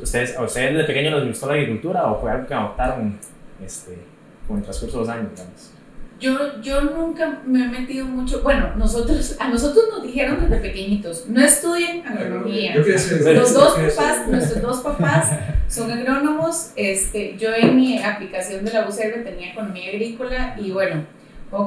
¿Ustedes, 0.03 0.37
¿A 0.37 0.43
ustedes 0.45 0.77
de 0.77 0.85
pequeño 0.85 1.19
les 1.19 1.27
gustó 1.29 1.49
la 1.49 1.55
agricultura 1.55 2.13
o 2.13 2.21
fue 2.21 2.31
algo 2.31 2.47
que 2.47 2.55
adoptaron 2.55 3.19
este, 3.65 3.99
con 4.47 4.59
el 4.59 4.63
transcurso 4.63 4.99
de 4.99 5.03
los 5.03 5.09
años, 5.09 5.31
digamos? 5.33 5.71
Yo, 6.21 6.61
yo 6.63 6.81
nunca 6.83 7.41
me 7.45 7.65
he 7.65 7.69
metido 7.69 8.07
mucho, 8.07 8.41
bueno, 8.43 8.75
nosotros, 8.77 9.37
a 9.41 9.49
nosotros 9.49 9.85
nos 9.91 10.03
dijeron 10.05 10.39
desde 10.41 10.57
pequeñitos, 10.63 11.27
no 11.29 11.45
estudien 11.45 12.07
agronomía. 12.07 12.75
Yo 12.77 12.83
Los 13.33 13.53
dos 13.53 13.75
papás, 13.97 14.29
nuestros 14.29 14.63
dos 14.63 14.81
papás 14.81 15.31
son 15.69 15.91
agrónomos. 15.91 16.71
Este, 16.77 17.37
yo 17.37 17.53
en 17.55 17.77
mi 17.77 18.01
aplicación 18.03 18.65
de 18.65 18.73
la 18.73 18.89
UCR 18.89 19.25
tenía 19.25 19.53
economía 19.53 19.91
agrícola 19.91 20.57
y 20.59 20.71
bueno, 20.71 21.05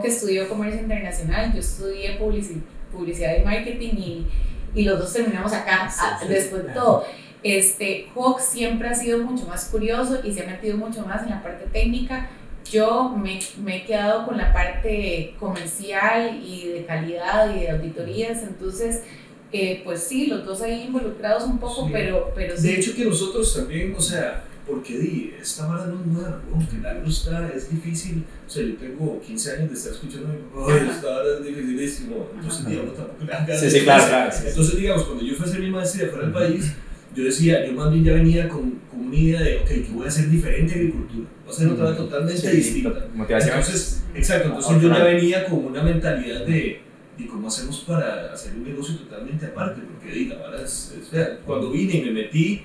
que 0.01 0.07
estudió 0.07 0.47
comercio 0.49 0.81
internacional, 0.81 1.53
yo 1.53 1.60
estudié 1.60 2.19
publici- 2.19 2.62
publicidad 2.91 3.33
y 3.39 3.43
marketing 3.43 3.93
y, 3.97 4.27
y 4.75 4.83
los 4.83 4.97
dos 4.99 5.13
terminamos 5.13 5.53
acá 5.53 5.89
Sí, 5.89 5.99
a- 6.03 6.19
sí. 6.19 6.27
después 6.29 6.65
de 6.65 6.73
todo. 6.73 7.05
Este, 7.43 8.07
Hawk 8.15 8.39
siempre 8.39 8.89
ha 8.89 8.95
sido 8.95 9.19
mucho 9.19 9.45
más 9.45 9.65
curioso 9.65 10.19
y 10.23 10.33
se 10.33 10.43
ha 10.43 10.47
metido 10.47 10.75
mucho 10.77 11.05
más 11.05 11.23
en 11.23 11.29
la 11.29 11.43
parte 11.43 11.65
técnica. 11.71 12.29
Yo 12.71 13.10
me, 13.17 13.39
me 13.63 13.77
he 13.77 13.86
quedado 13.86 14.25
con 14.25 14.38
la 14.38 14.51
parte 14.53 15.34
comercial 15.39 16.41
y 16.43 16.67
de 16.69 16.86
calidad 16.86 17.56
y 17.56 17.62
de 17.62 17.69
auditorías, 17.71 18.43
entonces, 18.43 19.03
eh, 19.51 19.82
pues 19.86 20.03
sí, 20.03 20.27
los 20.27 20.45
dos 20.45 20.62
ahí 20.62 20.84
involucrados 20.88 21.43
un 21.43 21.58
poco, 21.60 21.86
Sí. 21.86 21.89
pero, 21.93 22.32
pero 22.36 22.58
sí. 22.58 22.67
De 22.67 22.75
hecho 22.80 22.93
que 22.95 23.06
nosotros 23.06 23.53
también, 23.56 23.93
o 23.97 24.01
sea, 24.01 24.43
porque 24.67 24.97
di, 24.97 25.34
esta 25.41 25.65
vara 25.65 25.86
no 25.86 26.01
es 26.01 26.06
nueva, 26.08 26.41
¿no? 26.53 26.69
que 26.69 26.75
el 26.75 26.86
agro 26.86 27.08
está, 27.08 27.49
es 27.56 27.71
difícil, 27.71 28.25
o 28.45 28.49
sea, 28.49 28.63
yo 28.63 28.75
tengo 28.75 29.21
15 29.21 29.51
años 29.53 29.69
de 29.69 29.75
estar 29.77 29.93
escuchando 29.93 30.27
a 30.27 30.32
mi 30.34 30.39
papá, 30.39 30.65
"Ay, 30.73 30.80
Ajá. 30.89 30.91
esta 30.97 31.10
vara 31.10 31.30
es 31.39 31.45
dificilísimo, 31.45 32.27
entonces 32.36 32.60
Ajá. 32.62 32.69
digamos, 32.69 32.95
tampoco 32.95 33.23
le 33.23 33.32
dan 33.32 33.45
ganas 33.45 33.62
Sí, 33.62 33.69
sí, 33.71 33.80
claro, 33.86 34.03
claro. 34.08 34.32
sí, 34.34 34.38
sí. 34.41 34.47
Entonces, 34.49 34.75
digamos, 34.77 35.03
cuando 35.06 35.23
yo 35.23 35.36
fui 35.36 35.45
a 35.45 35.49
hacer 35.49 35.62
mi 35.62 35.69
maestría 35.69 36.08
fuera 36.10 36.23
del 36.25 36.34
país, 36.34 36.73
yo 37.17 37.23
decía, 37.23 37.65
yo 37.65 37.73
más 37.73 37.91
bien 37.91 38.03
ya 38.03 38.13
venía 38.13 38.47
con, 38.47 38.80
con 38.91 39.08
una 39.08 39.15
idea 39.15 39.41
de, 39.41 39.58
ok, 39.58 39.67
que 39.67 39.89
voy 39.91 40.06
a 40.06 40.08
hacer 40.08 40.30
diferente 40.30 40.75
agricultura, 40.75 41.27
voy 41.43 41.47
a 41.47 41.56
hacer 41.56 41.67
otra 41.69 41.86
vez 41.89 41.97
totalmente 41.97 42.38
Sí, 42.38 42.58
distinta. 42.58 43.08
Motivación. 43.15 43.58
Entonces, 43.58 44.03
exacto, 44.13 44.49
entonces 44.49 44.82
yo 44.82 44.89
ya 44.89 45.03
venía 45.03 45.45
con 45.45 45.65
una 45.65 45.82
mentalidad 45.82 46.45
de, 46.45 46.82
de 47.17 47.27
cómo 47.27 47.47
hacemos 47.47 47.80
para 47.88 48.32
hacer 48.32 48.53
un 48.53 48.65
negocio 48.65 48.97
totalmente 48.97 49.47
aparte, 49.47 49.82
porque 49.82 50.25
la 50.25 50.38
vara 50.38 50.62
es, 50.62 50.95
es 51.01 51.08
fea. 51.08 51.39
Cuando 51.43 51.71
vine 51.71 51.95
y 51.95 52.01
me 52.03 52.12
metí, 52.12 52.62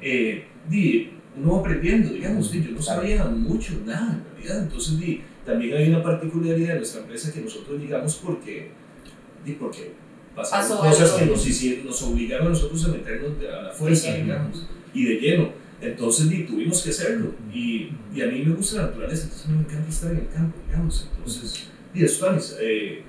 eh, 0.00 0.46
di, 0.68 1.10
uno 1.36 1.52
va 1.52 1.60
aprendiendo, 1.60 2.12
digamos, 2.12 2.50
di, 2.50 2.60
yo 2.60 2.72
no 2.72 2.82
sabía 2.82 3.24
mucho, 3.26 3.74
nada 3.86 4.14
en 4.14 4.34
realidad, 4.34 4.64
entonces 4.64 4.98
di, 4.98 5.22
también 5.46 5.76
hay 5.76 5.88
una 5.90 6.02
particularidad 6.02 6.70
de 6.70 6.78
nuestra 6.78 7.02
empresa 7.02 7.32
que 7.32 7.40
nosotros 7.40 7.80
llegamos 7.80 8.16
porque, 8.16 8.72
di, 9.44 9.52
porque 9.52 9.92
pasaron 10.34 10.78
Pasó 10.78 10.80
cosas 10.88 11.12
que 11.12 11.26
nos, 11.26 11.46
hicieron, 11.46 11.86
nos 11.86 12.02
obligaron 12.02 12.46
a 12.48 12.50
nosotros 12.50 12.84
a 12.86 12.88
meternos 12.88 13.38
de- 13.40 13.50
a 13.52 13.62
la 13.62 13.70
fuerza, 13.70 14.14
digamos, 14.14 14.66
y 14.94 15.04
de 15.04 15.14
lleno. 15.16 15.50
Entonces 15.80 16.28
di, 16.30 16.44
tuvimos 16.44 16.80
que 16.82 16.90
hacerlo. 16.90 17.32
Y, 17.52 17.90
y 18.14 18.22
a 18.22 18.26
mí 18.26 18.42
me 18.44 18.54
gusta 18.54 18.76
la 18.76 18.82
naturaleza, 18.88 19.24
entonces 19.24 19.48
me 19.48 19.58
encanta 19.58 19.88
estar 19.88 20.10
en 20.12 20.18
el 20.18 20.28
campo, 20.28 20.56
digamos. 20.66 21.08
Entonces, 21.16 21.66
di, 21.92 22.04
es 22.04 22.56
eh, 22.60 23.02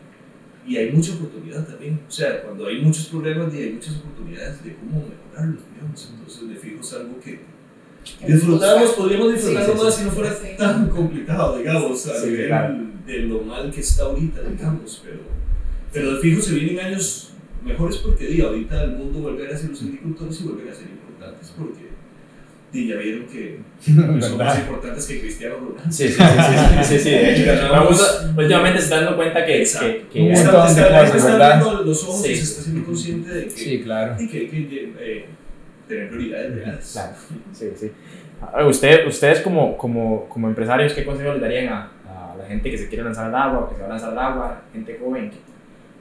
y 0.67 0.77
hay 0.77 0.91
mucha 0.91 1.13
oportunidad 1.13 1.67
también. 1.67 1.99
O 2.07 2.11
sea, 2.11 2.41
cuando 2.41 2.65
hay 2.67 2.81
muchos 2.81 3.05
problemas, 3.07 3.51
di, 3.53 3.59
hay 3.59 3.73
muchas 3.73 3.97
oportunidades 3.97 4.63
de 4.63 4.75
cómo 4.75 5.07
mejorarlo, 5.07 5.59
digamos. 5.73 6.09
Entonces, 6.13 6.49
de 6.49 6.55
fijo 6.55 6.79
es 6.81 6.93
algo 6.93 7.19
que 7.19 7.39
disfrutamos, 8.27 8.91
podríamos 8.93 9.33
disfrutarlo 9.33 9.73
Sí, 9.73 9.79
sí, 9.79 9.83
más 9.85 9.93
sí. 9.95 9.99
si 10.01 10.05
no 10.07 10.11
fuera 10.11 10.57
tan 10.57 10.89
complicado, 10.89 11.57
digamos, 11.57 12.07
a 12.07 12.19
Sí, 12.19 12.27
nivel 12.27 12.47
claro. 12.47 12.75
de 13.05 13.19
lo 13.19 13.41
mal 13.41 13.71
que 13.71 13.81
está 13.81 14.03
ahorita, 14.03 14.41
digamos. 14.41 15.01
Pero, 15.05 15.19
pero 15.93 16.15
de 16.15 16.21
fijo 16.21 16.41
se 16.41 16.55
vienen 16.55 16.79
años 16.85 17.33
mejores 17.63 17.97
porque 17.97 18.25
di, 18.27 18.41
ahorita 18.41 18.83
el 18.83 18.91
mundo 18.91 19.19
volverá 19.19 19.53
a 19.53 19.57
ser 19.57 19.69
los 19.69 19.81
agricultores 19.83 20.41
y 20.41 20.43
volverá 20.45 20.71
a 20.71 20.75
ser 20.75 20.87
importantes 20.89 21.53
porque 21.57 21.93
di, 22.71 22.87
ya 22.87 22.95
vieron 22.97 23.25
que 23.27 23.59
son 24.21 24.37
más 24.37 24.59
importantes 24.59 25.05
que 25.07 25.21
Cristiano 25.21 25.55
Ronaldo. 25.57 25.91
Sí, 25.91 26.07
sí, 26.09 26.13
sí, 26.13 26.83
sí, 26.83 26.99
sí, 26.99 27.09
últimamente 28.37 28.79
se 28.79 28.83
están 28.85 29.03
dando 29.05 29.15
cuenta 29.17 29.45
que, 29.45 29.63
que, 29.63 30.05
que 30.11 30.31
Está- 30.31 30.65
abriendo 30.65 31.83
los 31.83 32.03
ojos 32.03 32.27
y 32.27 32.35
se 32.35 32.43
está 32.43 32.61
siendo 32.63 32.85
consciente 32.85 33.29
de 33.29 33.47
que, 33.47 33.75
eh, 34.99 35.25
tener 35.87 36.09
prioridades 36.09 36.55
reales. 36.55 36.89
Claro, 36.93 37.15
sí, 37.53 37.67
sí. 37.75 37.91
Usted, 38.67 39.07
ustedes 39.07 39.39
como, 39.39 39.77
como, 39.77 40.27
como 40.27 40.47
empresarios, 40.49 40.93
¿qué 40.93 41.05
consejo 41.05 41.31
les 41.33 41.41
darían 41.41 41.69
a, 41.69 41.91
a 42.07 42.35
la 42.37 42.45
gente 42.45 42.69
que 42.69 42.77
se 42.77 42.89
quiere 42.89 43.03
lanzar 43.03 43.27
al 43.27 43.35
agua, 43.35 43.69
que 43.69 43.75
se 43.75 43.81
va 43.81 43.87
a 43.87 43.89
lanzar 43.91 44.11
al 44.11 44.19
agua, 44.19 44.61
gente 44.73 44.99
joven 45.01 45.31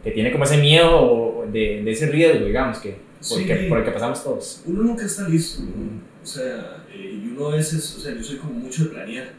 que, 0.02 0.10
tiene 0.10 0.32
como 0.32 0.44
ese 0.44 0.58
miedo 0.58 1.46
de, 1.52 1.82
de 1.84 1.90
ese 1.90 2.06
riesgo, 2.06 2.46
digamos, 2.46 2.78
que, 2.78 2.90
por, 2.92 3.38
Sí. 3.38 3.44
que, 3.46 3.54
por 3.68 3.78
el 3.78 3.84
que 3.84 3.90
pasamos 3.92 4.22
todos? 4.24 4.62
uno 4.66 4.82
nunca 4.82 5.04
está 5.04 5.28
listo, 5.28 5.62
o 6.22 6.26
sea, 6.26 6.84
eh, 6.92 7.20
y 7.24 7.28
uno 7.28 7.48
a 7.48 7.56
veces, 7.56 7.94
o 7.96 8.00
sea, 8.00 8.14
yo 8.14 8.22
soy 8.22 8.36
como 8.38 8.54
mucho 8.54 8.84
de 8.84 8.90
planear, 8.90 9.32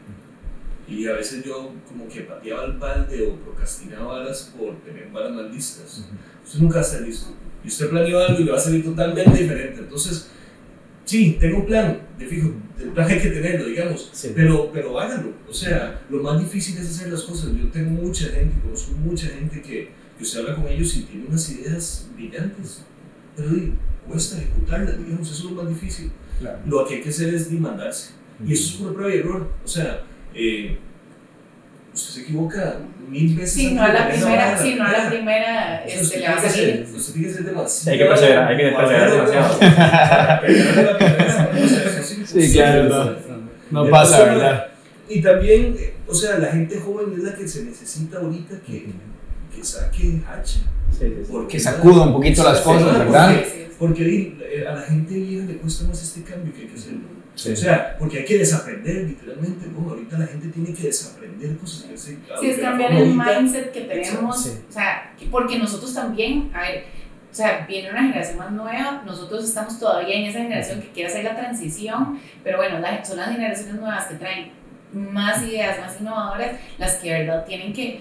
y 0.88 1.06
a 1.06 1.12
veces 1.12 1.44
yo 1.44 1.72
como 1.88 2.08
que 2.08 2.20
pateaba 2.22 2.64
el 2.66 2.74
balde 2.74 3.26
o 3.26 3.36
procrastinaba 3.36 4.18
varas 4.20 4.52
por 4.58 4.74
tener 4.82 5.08
varas 5.10 5.32
mal 5.32 5.50
listas. 5.50 6.04
Usted 6.44 6.58
nunca 6.60 6.80
está 6.80 7.00
listo, 7.00 7.34
y 7.64 7.68
usted 7.68 7.88
planeó 7.90 8.18
algo 8.18 8.40
y 8.40 8.44
le 8.44 8.50
va 8.52 8.58
a 8.58 8.60
salir 8.60 8.84
totalmente 8.84 9.30
diferente, 9.42 9.80
entonces, 9.80 10.30
sí, 11.04 11.36
tengo 11.40 11.58
un 11.58 11.66
plan, 11.66 12.00
de 12.18 12.26
fijo, 12.26 12.52
el 12.78 12.90
plan 12.90 13.08
hay 13.10 13.18
que 13.20 13.30
tenerlo, 13.30 13.66
digamos, 13.66 14.10
Sí. 14.12 14.32
pero, 14.34 14.70
pero 14.72 14.98
háganlo. 14.98 15.32
O 15.48 15.52
sea, 15.52 16.02
lo 16.10 16.22
más 16.22 16.38
difícil 16.40 16.76
es 16.78 16.88
hacer 16.90 17.12
las 17.12 17.22
cosas. 17.22 17.50
Yo 17.56 17.68
tengo 17.68 17.90
mucha 17.90 18.26
gente, 18.26 18.54
conozco 18.62 18.92
mucha 18.92 19.28
gente 19.28 19.62
que, 19.62 19.90
que 20.16 20.24
usted 20.24 20.40
habla 20.40 20.54
con 20.56 20.68
ellos 20.68 20.96
y 20.96 21.02
tiene 21.02 21.26
unas 21.28 21.50
ideas 21.50 22.08
brillantes, 22.14 22.82
pero 23.36 23.50
cuesta 24.08 24.38
ejecutarlas, 24.38 24.98
digamos, 24.98 25.30
eso 25.30 25.48
es 25.48 25.54
lo 25.54 25.62
más 25.62 25.68
difícil. 25.68 26.12
Claro. 26.40 26.58
Lo 26.66 26.86
que 26.86 26.94
hay 26.94 27.00
que 27.02 27.08
hacer 27.08 27.34
es 27.34 27.50
demandarse. 27.50 28.12
Y 28.44 28.52
eso 28.52 28.74
es 28.74 28.82
por 28.82 28.94
prueba 28.94 29.14
y 29.14 29.18
error. 29.18 29.50
O 29.64 29.68
sea, 29.68 30.02
eh, 30.34 30.78
usted 31.94 32.14
se 32.14 32.20
equivoca 32.22 32.80
mil 33.08 33.36
veces. 33.36 33.52
Sí, 33.52 33.74
no 33.74 33.82
a 33.82 33.92
la 33.92 34.08
primera, 34.08 34.58
sí, 34.58 34.74
no 34.74 34.84
a 34.84 34.92
la 34.92 35.08
primera 35.08 35.84
este, 35.84 36.02
usted 36.02 36.20
le 36.20 36.28
va 36.28 36.34
a 36.34 36.40
salir. 36.50 36.86
usted 36.94 37.12
tiene 37.12 37.28
que 37.28 37.34
ser 37.34 37.44
demasiado. 37.44 37.92
Hay 37.92 37.98
que 37.98 38.04
perseverar, 38.04 38.48
hay 38.48 38.56
que 38.56 38.76
perseverar 38.76 39.10
demasiado. 39.10 39.58
sí, 42.24 42.52
claro, 42.52 43.16
no, 43.70 43.84
no 43.84 43.90
pasa, 43.90 44.24
¿verdad? 44.24 44.66
Y 45.08 45.20
también, 45.20 45.76
eh, 45.78 45.94
o 46.06 46.14
sea, 46.14 46.38
la 46.38 46.48
gente 46.48 46.80
joven 46.80 47.12
es 47.16 47.22
la 47.22 47.34
que 47.34 47.46
se 47.46 47.64
necesita 47.64 48.18
ahorita 48.18 48.60
que, 48.66 48.86
que 49.54 49.64
saque 49.64 50.20
hacha. 50.28 50.58
Sí, 50.90 50.98
sí, 51.00 51.06
sí. 51.24 51.32
Porque 51.32 51.56
Que 51.56 51.60
sacuda 51.60 52.02
un 52.02 52.12
poquito 52.12 52.42
las 52.44 52.60
cosas, 52.60 52.98
¿verdad? 52.98 53.42
Porque 53.78 54.04
di, 54.04 54.38
eh, 54.40 54.64
a 54.68 54.74
la 54.74 54.82
gente 54.82 55.14
vieja 55.14 55.46
le 55.46 55.56
cuesta 55.56 55.84
más 55.88 56.00
este 56.02 56.22
cambio 56.22 56.52
que 56.54 56.62
hay 56.62 56.68
que 56.68 56.74
hacerlo. 56.74 57.00
Sí. 57.34 57.50
O 57.50 57.56
sea, 57.56 57.96
porque 57.98 58.18
hay 58.18 58.24
que 58.24 58.38
desaprender, 58.38 59.08
literalmente, 59.08 59.66
¿no? 59.66 59.90
Ahorita 59.90 60.16
la 60.18 60.26
gente 60.28 60.48
tiene 60.48 60.72
que 60.72 60.84
desaprender 60.84 61.56
cosas. 61.58 61.82
que 61.88 61.94
hace- 61.94 62.18
Sí, 62.40 62.46
es 62.50 62.58
cambiar 62.58 62.92
el 62.92 63.12
mindset 63.14 63.72
que 63.72 63.80
tenemos, 63.82 64.44
Sí. 64.44 64.50
o 64.68 64.72
sea, 64.72 65.12
que- 65.18 65.26
porque 65.26 65.58
nosotros 65.58 65.92
también, 65.92 66.50
a 66.54 66.60
ver, 66.60 66.84
o 67.32 67.34
sea, 67.34 67.66
viene 67.66 67.90
una 67.90 68.02
generación 68.02 68.38
más 68.38 68.52
nueva, 68.52 69.02
nosotros 69.04 69.42
estamos 69.42 69.80
todavía 69.80 70.14
en 70.14 70.26
esa 70.26 70.38
generación 70.38 70.80
que 70.80 70.88
quiere 70.90 71.08
hacer 71.10 71.24
la 71.24 71.34
transición, 71.34 72.20
pero 72.44 72.58
bueno, 72.58 72.78
la- 72.78 73.04
son 73.04 73.16
las 73.16 73.32
generaciones 73.32 73.74
nuevas 73.74 74.04
que 74.06 74.14
traen 74.14 74.50
más 74.92 75.42
ideas, 75.42 75.80
más 75.80 76.00
innovadoras, 76.00 76.52
las 76.78 76.94
que 76.98 77.12
de 77.12 77.18
verdad 77.24 77.44
tienen 77.44 77.72
que 77.72 78.00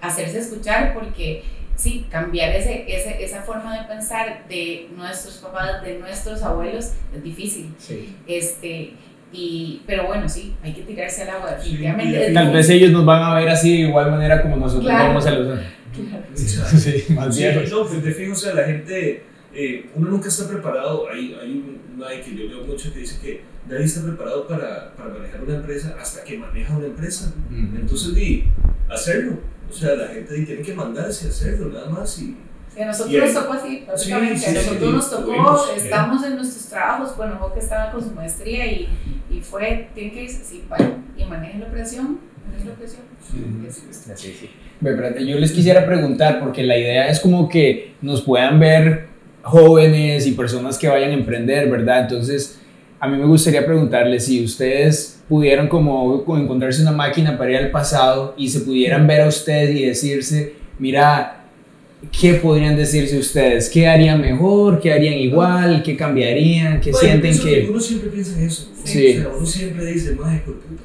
hacerse 0.00 0.38
escuchar 0.40 0.94
porque 0.94 1.42
sí, 1.76 2.06
cambiar 2.10 2.54
ese, 2.54 2.84
ese, 2.88 3.22
esa 3.24 3.42
forma 3.42 3.78
de 3.80 3.86
pensar 3.88 4.46
de 4.48 4.88
nuestros 4.96 5.36
papás, 5.38 5.82
de 5.82 5.98
nuestros 5.98 6.42
abuelos, 6.42 6.92
es 7.14 7.22
difícil. 7.22 7.74
Sí. 7.78 8.14
Este, 8.26 8.92
y, 9.32 9.82
pero 9.86 10.06
bueno, 10.06 10.28
sí, 10.28 10.54
hay 10.62 10.72
que 10.72 10.82
tirarse 10.82 11.22
al 11.22 11.30
agua, 11.30 11.50
Sí, 11.60 11.70
definitivamente. 11.72 12.18
y 12.18 12.22
es 12.28 12.34
Tal 12.34 12.52
vez 12.52 12.68
ellos 12.70 12.92
nos 12.92 13.04
van 13.04 13.22
a 13.22 13.34
ver 13.34 13.48
así 13.48 13.72
de 13.82 13.88
igual 13.88 14.10
manera 14.10 14.40
como 14.42 14.56
nosotros 14.56 14.86
Claro. 14.86 15.08
vamos 15.08 15.26
a 15.26 15.30
los 15.32 15.46
Claro. 15.48 16.24
Sí, 16.34 17.04
más 17.14 17.34
Sí, 17.34 17.42
viejos. 17.42 17.70
no, 17.70 17.86
pues 17.86 18.02
te 18.02 18.12
fijo, 18.12 18.32
o 18.32 18.36
sea, 18.36 18.54
la 18.54 18.64
gente, 18.64 19.22
eh, 19.54 19.86
uno 19.94 20.10
nunca 20.10 20.28
está 20.28 20.46
preparado. 20.48 21.08
Hay, 21.10 21.34
hay 21.40 21.50
un- 21.52 21.80
una 21.96 22.08
que 22.10 22.34
yo 22.36 22.44
leo 22.44 22.64
mucho 22.66 22.92
que 22.92 23.00
dice 23.00 23.18
que 23.22 23.40
nadie 23.68 23.84
está 23.86 24.02
preparado 24.02 24.46
para, 24.46 24.92
para 24.94 25.08
manejar 25.10 25.42
una 25.42 25.54
empresa 25.56 25.96
hasta 26.00 26.22
que 26.24 26.36
maneja 26.38 26.76
una 26.76 26.86
empresa. 26.86 27.32
Entonces, 27.50 28.14
di, 28.14 28.44
hacerlo. 28.90 29.38
O 29.68 29.72
sea, 29.72 29.94
la 29.94 30.08
gente 30.08 30.40
tiene 30.42 30.62
que 30.62 30.74
mandarse 30.74 31.26
a 31.26 31.30
hacerlo, 31.30 31.68
nada 31.72 31.88
más. 31.90 32.18
Y, 32.20 32.36
a 32.80 32.86
nosotros 32.86 33.14
Y 33.14 33.18
nos 33.18 33.34
tocó 33.34 33.52
así, 33.54 33.84
básicamente. 33.86 34.38
sí, 34.38 34.46
a 34.46 34.52
nosotros 34.52 34.80
sí, 34.90 34.92
nos 34.96 35.10
tocó, 35.10 35.22
tuvimos, 35.24 35.66
sí. 35.66 35.72
estamos 35.84 36.24
en 36.24 36.36
nuestros 36.36 36.66
trabajos. 36.66 37.16
Bueno, 37.16 37.38
Boca 37.40 37.58
estaba 37.58 37.90
con 37.92 38.02
su 38.02 38.10
maestría 38.10 38.66
y, 38.66 38.88
y 39.30 39.40
fue, 39.40 39.88
tiene 39.94 40.12
que 40.12 40.24
irse, 40.24 40.44
sí, 40.44 40.64
vaya, 40.68 40.92
y 41.16 41.24
manejen 41.24 41.60
la 41.60 41.66
operación, 41.68 42.18
manejen 42.46 42.68
la 42.68 42.72
operación. 42.74 43.02
Sí. 43.30 43.66
Es- 43.66 44.10
es- 44.10 44.20
Sí, 44.20 44.50
Yo 45.26 45.38
les 45.38 45.52
quisiera 45.52 45.84
preguntar, 45.86 46.38
porque 46.40 46.62
la 46.62 46.76
idea 46.78 47.08
es 47.08 47.18
como 47.20 47.48
que 47.48 47.94
nos 48.02 48.22
puedan 48.22 48.60
ver 48.60 49.08
jóvenes 49.42 50.26
y 50.26 50.32
personas 50.32 50.76
que 50.78 50.88
vayan 50.88 51.10
a 51.10 51.14
emprender, 51.14 51.70
¿verdad? 51.70 52.02
Entonces, 52.02 52.60
a 53.00 53.08
mí 53.08 53.16
me 53.18 53.26
gustaría 53.26 53.64
preguntarles 53.66 54.24
si 54.24 54.44
ustedes 54.44 55.20
pudieran 55.28 55.68
como, 55.68 56.24
como 56.24 56.42
encontrarse 56.42 56.82
una 56.82 56.92
máquina 56.92 57.36
para 57.36 57.50
ir 57.50 57.56
al 57.58 57.70
pasado 57.70 58.34
y 58.36 58.48
se 58.48 58.60
pudieran 58.60 59.06
ver 59.06 59.22
a 59.22 59.28
ustedes 59.28 59.76
y 59.76 59.84
decirse, 59.84 60.54
mira, 60.78 61.44
¿qué 62.18 62.34
podrían 62.34 62.76
decirse 62.76 63.18
ustedes? 63.18 63.68
¿Qué 63.68 63.86
harían 63.88 64.20
mejor? 64.20 64.80
¿Qué 64.80 64.92
harían 64.92 65.14
igual? 65.14 65.82
¿Qué 65.82 65.96
cambiarían? 65.96 66.80
¿Qué 66.80 66.90
Bueno, 66.92 67.06
sienten 67.08 67.38
que...? 67.38 67.66
Uno 67.68 67.80
siempre 67.80 68.08
piensa 68.10 68.38
en 68.38 68.46
eso. 68.46 68.70
¿no? 68.78 68.86
Sí. 68.86 69.16
O 69.18 69.20
sea, 69.22 69.30
uno 69.36 69.46
siempre 69.46 69.86
dice, 69.86 70.14
madre, 70.14 70.42
por 70.44 70.54
puta, 70.60 70.82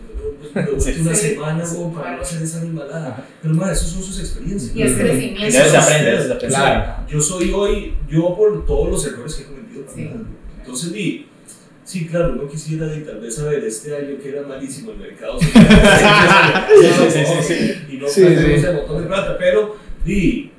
Sí. 0.79 0.91
voy 0.93 1.01
una 1.01 1.15
Sí. 1.15 1.29
semana 1.29 1.65
Sí. 1.65 1.77
para 1.95 2.15
no 2.17 2.21
hacer 2.21 2.41
esa 2.41 2.59
animalada. 2.61 3.25
Pero, 3.41 3.53
madre, 3.53 3.73
esas 3.73 3.87
son 3.89 4.03
sus 4.03 4.19
experiencias. 4.19 4.75
Y 4.75 4.81
es 4.81 4.93
crecimiento. 4.93 5.41
Ya 5.43 5.51
se 5.51 5.57
Eso 5.59 5.67
es 5.67 5.75
aprende, 5.75 6.11
usted. 6.11 6.19
ya 6.19 6.27
se 6.27 6.33
aprende. 6.33 6.55
Claro. 6.55 6.93
Yo 7.09 7.21
soy 7.21 7.51
hoy, 7.53 7.93
yo 8.09 8.35
por 8.35 8.65
todos 8.65 8.89
los 8.89 9.05
errores 9.07 9.35
que 9.35 9.43
he 9.43 9.45
cometido. 9.45 9.83
Sí. 9.95 10.09
Entonces, 10.59 10.91
di, 10.93 11.25
sí, 11.91 12.07
claro, 12.07 12.33
uno 12.33 12.47
quisiera 12.47 12.87
di, 12.87 13.01
tal 13.01 13.19
vez 13.19 13.35
saber 13.35 13.63
este 13.65 13.95
año 13.95 14.15
que 14.21 14.29
era 14.29 14.43
malísimo 14.47 14.91
el 14.91 14.97
mercado. 14.97 15.37
sí, 15.39 15.47
sí, 17.09 17.25
sí. 17.43 17.85
Y 17.89 17.97
no 17.97 18.07
Sí, 18.07 18.23
sí. 18.23 18.65
un 18.67 18.75
montón 18.75 19.01
de 19.01 19.07
plata, 19.07 19.37
pero 19.37 19.75
di, 20.05 20.51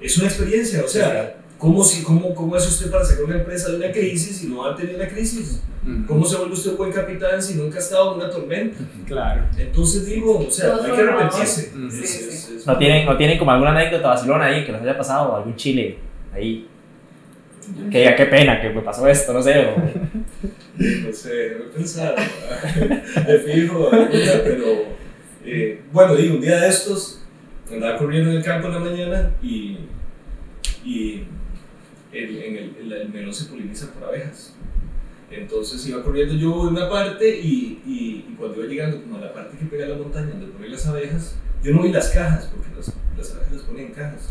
es 0.00 0.18
una 0.18 0.26
experiencia, 0.26 0.82
o 0.84 0.88
sea, 0.88 1.36
¿cómo, 1.58 1.84
si, 1.84 2.02
cómo, 2.02 2.34
¿cómo 2.34 2.56
es 2.56 2.66
usted 2.66 2.90
para 2.90 3.04
sacar 3.04 3.24
una 3.24 3.36
empresa 3.36 3.70
de 3.70 3.76
una 3.76 3.92
crisis 3.92 4.38
si 4.38 4.46
no 4.48 4.64
ha 4.64 4.74
tenido 4.74 4.96
una 4.96 5.08
crisis? 5.08 5.62
¿Cómo 6.06 6.26
se 6.26 6.36
vuelve 6.36 6.52
usted 6.54 6.72
un 6.72 6.76
buen 6.76 6.92
capitán 6.92 7.42
si 7.42 7.54
nunca 7.54 7.76
ha 7.76 7.80
estado 7.80 8.12
en 8.12 8.20
una 8.20 8.30
tormenta? 8.30 8.76
Claro. 9.06 9.44
Entonces 9.56 10.04
digo, 10.06 10.44
o 10.46 10.50
sea, 10.50 10.74
hay 10.76 10.92
que 10.92 11.00
arrepentirse. 11.00 11.60
Es- 11.62 11.94
Sí, 11.94 12.02
es- 12.04 12.10
sí. 12.10 12.54
es- 12.56 12.66
¿No 12.66 12.76
tienen, 12.76 13.06
¿No 13.06 13.16
tienen 13.16 13.38
como 13.38 13.50
alguna 13.52 13.70
anécdota 13.70 14.08
vacilona 14.08 14.46
ahí 14.46 14.64
que 14.66 14.72
les 14.72 14.82
haya 14.82 14.98
pasado? 14.98 15.36
¿Algún 15.36 15.56
chile 15.56 15.96
ahí? 16.34 16.66
Que 17.90 17.98
diga, 18.00 18.16
qué 18.16 18.26
pena 18.26 18.60
que 18.60 18.68
me 18.70 18.82
pasó 18.82 19.06
esto, 19.08 19.32
no 19.32 19.42
sé. 19.42 19.58
o- 19.58 19.74
No 20.80 21.12
sé, 21.12 21.56
no 21.58 21.64
he 21.64 21.68
pensado. 21.68 22.16
De 22.16 23.38
fijo, 23.44 23.90
pero 23.90 24.64
eh, 25.44 25.82
bueno, 25.92 26.16
digo, 26.16 26.36
un 26.36 26.40
día 26.40 26.58
de 26.60 26.68
estos 26.68 27.20
andaba 27.70 27.98
corriendo 27.98 28.30
en 28.30 28.38
el 28.38 28.42
campo 28.42 28.68
en 28.68 28.74
la 28.74 28.80
mañana 28.80 29.34
y, 29.42 29.78
y 30.82 31.24
el, 32.12 32.42
en 32.42 32.56
el, 32.56 32.76
el, 32.80 32.92
el 32.92 33.08
melón 33.10 33.34
se 33.34 33.44
poliniza 33.44 33.92
por 33.92 34.04
abejas. 34.04 34.54
Entonces 35.30 35.86
iba 35.86 36.02
corriendo 36.02 36.34
yo 36.34 36.68
en 36.68 36.74
una 36.74 36.88
parte 36.88 37.38
y, 37.38 37.82
y, 37.86 38.26
y 38.28 38.34
cuando 38.38 38.58
iba 38.58 38.66
llegando 38.66 39.02
como 39.02 39.18
a 39.18 39.20
la 39.20 39.34
parte 39.34 39.58
que 39.58 39.66
pega 39.66 39.86
la 39.86 39.98
montaña 39.98 40.30
donde 40.30 40.46
ponen 40.46 40.72
las 40.72 40.86
abejas, 40.86 41.36
yo 41.62 41.72
no 41.74 41.82
vi 41.82 41.92
las 41.92 42.08
cajas 42.08 42.46
porque 42.46 42.74
las, 42.74 42.90
las 43.18 43.32
abejas 43.32 43.52
las 43.52 43.62
ponen 43.62 43.86
en 43.86 43.92
cajas. 43.92 44.30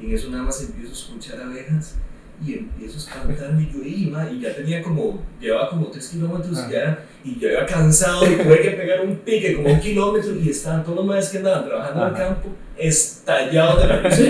Y 0.00 0.06
en 0.06 0.14
eso 0.14 0.28
nada 0.28 0.42
más 0.42 0.62
empiezo 0.62 0.90
a 0.90 0.94
escuchar 0.94 1.40
abejas 1.40 1.96
y 2.44 2.52
empiezo 2.54 2.96
a 2.96 2.98
espantarme 2.98 3.62
y 3.62 3.72
yo 3.72 3.82
iba 3.82 4.30
y 4.30 4.40
ya 4.40 4.54
tenía 4.54 4.82
como, 4.82 5.22
llevaba 5.40 5.70
como 5.70 5.86
3 5.86 6.06
kilómetros 6.08 6.58
Ah. 6.58 6.66
y 6.68 6.72
ya, 6.72 6.98
y 7.24 7.40
ya 7.40 7.52
iba 7.52 7.66
cansado 7.66 8.26
y 8.30 8.36
tuve 8.36 8.60
que 8.60 8.70
pegar 8.70 9.00
un 9.00 9.16
pique 9.16 9.54
como 9.56 9.72
un 9.72 9.80
kilómetro 9.80 10.34
y 10.34 10.50
estaban 10.50 10.82
todos 10.84 10.96
los 10.98 11.06
maestros 11.06 11.32
que 11.32 11.38
andaban 11.38 11.64
trabajando 11.68 12.02
en 12.02 12.08
el 12.08 12.14
campo 12.16 12.48
estallados 12.76 13.80
de 13.80 13.88
la 13.88 14.00
risa. 14.02 14.22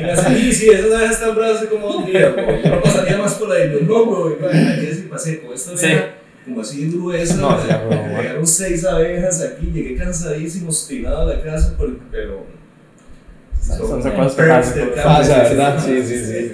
Y 0.00 0.02
me 0.02 0.10
hacen, 0.12 0.36
sí, 0.36 0.52
sí, 0.52 0.68
esas 0.70 0.92
abejas 0.92 1.12
están 1.20 1.34
bravas 1.36 1.64
como 1.66 1.86
dos 1.86 2.06
días, 2.06 2.32
bro. 2.34 2.60
yo 2.62 2.70
no 2.70 2.82
pasaría 2.82 3.18
más 3.18 3.34
por 3.34 3.52
ahí, 3.52 3.70
no, 3.82 4.04
no, 4.04 4.04
bro, 4.10 4.36
y 4.52 4.92
sí 4.94 5.06
pasé 5.08 5.40
con 5.42 5.54
esta 5.54 5.76
Sí. 5.76 5.86
abeja 5.86 6.14
como 6.44 6.60
así 6.60 6.90
gruesa, 6.90 7.36
No, 7.36 7.56
pegaron 8.16 8.44
seis 8.44 8.84
abejas 8.84 9.40
aquí, 9.42 9.70
llegué 9.72 9.94
cansadísimo, 9.94 10.70
obstinado 10.70 11.22
a 11.30 11.36
la 11.36 11.40
casa, 11.40 11.76
pero... 11.78 12.46
Son- 13.60 14.02
son 14.02 14.10
cosas 14.12 14.72
que 14.72 14.82
pasan. 14.86 15.80
Sí, 15.80 16.02
sí, 16.02 16.24
sí. 16.24 16.52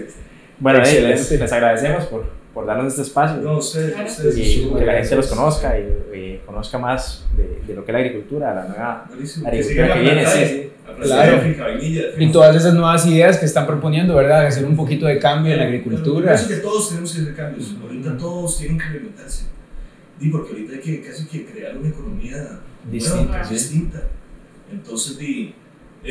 Bueno, 0.60 0.78
eh, 0.78 0.82
Excelente. 0.82 1.14
les, 1.16 1.40
les 1.40 1.52
agradecemos 1.52 2.04
por, 2.06 2.24
por 2.54 2.66
darnos 2.66 2.88
este 2.88 3.02
espacio 3.02 3.40
No, 3.42 3.58
ustedes, 3.58 3.92
Claro. 3.94 4.08
ustedes. 4.10 4.36
y 4.38 4.68
que 4.76 4.84
la 4.84 4.92
gente 4.94 5.16
los 5.16 5.26
conozca 5.28 5.78
y, 5.78 6.16
y 6.16 6.40
conozca 6.44 6.78
más 6.78 7.24
de, 7.36 7.62
de 7.66 7.74
lo 7.74 7.84
que 7.84 7.90
es 7.90 7.94
la 7.94 7.98
agricultura, 8.00 8.54
la 8.54 8.64
nueva 8.64 9.04
Buenísimo. 9.08 9.46
agricultura 9.48 9.82
que 9.94 9.94
la 9.94 10.00
viene. 10.00 10.26
Sí, 10.26 10.44
sí. 10.44 10.70
la 10.86 11.04
Claro. 11.04 11.42
Y 12.18 12.32
todas 12.32 12.56
esas 12.56 12.74
nuevas 12.74 13.06
ideas 13.06 13.38
que 13.38 13.46
están 13.46 13.66
proponiendo, 13.66 14.14
¿verdad? 14.16 14.46
Hacer 14.46 14.64
un 14.64 14.74
poquito 14.74 15.06
de 15.06 15.18
cambio 15.18 15.52
en 15.52 15.58
la 15.58 15.64
Yo 15.64 15.68
agricultura. 15.68 16.34
pienso 16.34 16.48
que 16.48 16.56
todos 16.56 16.88
tenemos 16.88 17.14
que 17.14 17.20
hacer 17.22 17.36
cambios. 17.36 17.74
Ahorita 17.80 18.16
todos 18.16 18.58
tienen 18.58 18.78
que 18.78 18.84
reinventarse. 18.84 19.44
Di, 20.18 20.30
porque 20.30 20.50
ahorita 20.52 20.72
hay 20.74 20.80
que 20.80 21.00
casi 21.02 21.26
que 21.26 21.44
crear 21.46 21.76
una 21.76 21.88
economía 21.90 22.58
Distinta, 22.90 23.24
nueva, 23.28 23.44
sí. 23.44 23.54
distinta. 23.54 24.02
Entonces, 24.72 25.18
di, 25.18 25.54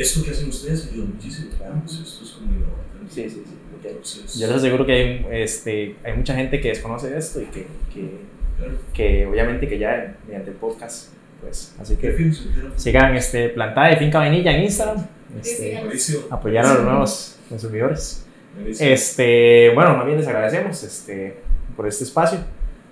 esto 0.00 0.24
que 0.24 0.30
hacen 0.30 0.48
ustedes 0.48 0.88
ayuda 0.90 1.06
muchísimo. 1.06 1.48
Pues 1.84 1.98
esto 1.98 2.24
es 2.24 2.30
como 2.30 2.46
también. 2.46 3.10
Sí, 3.10 3.22
sí, 3.24 3.42
sí. 3.46 3.54
porque 3.70 3.88
Entonces, 3.88 4.38
Yo 4.38 4.46
les 4.46 4.56
aseguro 4.56 4.86
que 4.86 4.92
hay, 4.92 5.26
este, 5.42 5.96
hay 6.04 6.12
mucha 6.14 6.34
gente 6.34 6.60
que 6.60 6.68
desconoce 6.68 7.16
esto 7.16 7.40
y 7.40 7.46
que, 7.46 7.66
que, 7.92 8.10
claro. 8.56 8.78
que 8.92 9.26
obviamente 9.26 9.68
que 9.68 9.78
ya 9.78 10.16
mediante 10.26 10.50
el 10.50 10.56
podcast, 10.56 11.12
pues, 11.40 11.74
así 11.80 11.96
¿Qué 11.96 12.14
que 12.14 12.32
sigan 12.76 13.16
este, 13.16 13.48
Plantada 13.50 13.88
de 13.88 13.96
Finca 13.96 14.18
Vainilla 14.18 14.56
en 14.56 14.64
Instagram, 14.64 15.06
Sí, 15.42 15.72
este, 15.92 16.20
apoyar 16.30 16.64
a 16.64 16.74
los 16.74 16.84
nuevos 16.84 17.38
consumidores. 17.48 18.24
Buenísimo. 18.54 18.90
Este, 18.90 19.70
bueno, 19.74 19.96
más 19.96 20.06
bien 20.06 20.18
les 20.18 20.26
agradecemos 20.26 20.82
este, 20.82 21.36
por 21.76 21.86
este 21.86 22.04
espacio. 22.04 22.38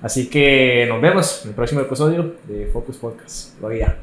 Así 0.02 0.28
que 0.28 0.86
nos 0.88 1.00
vemos 1.00 1.42
en 1.44 1.50
el 1.50 1.54
próximo 1.54 1.80
episodio 1.80 2.36
de 2.46 2.66
Focus 2.66 2.98
Podcast. 2.98 3.60
Lo 3.60 3.68
vida. 3.68 3.96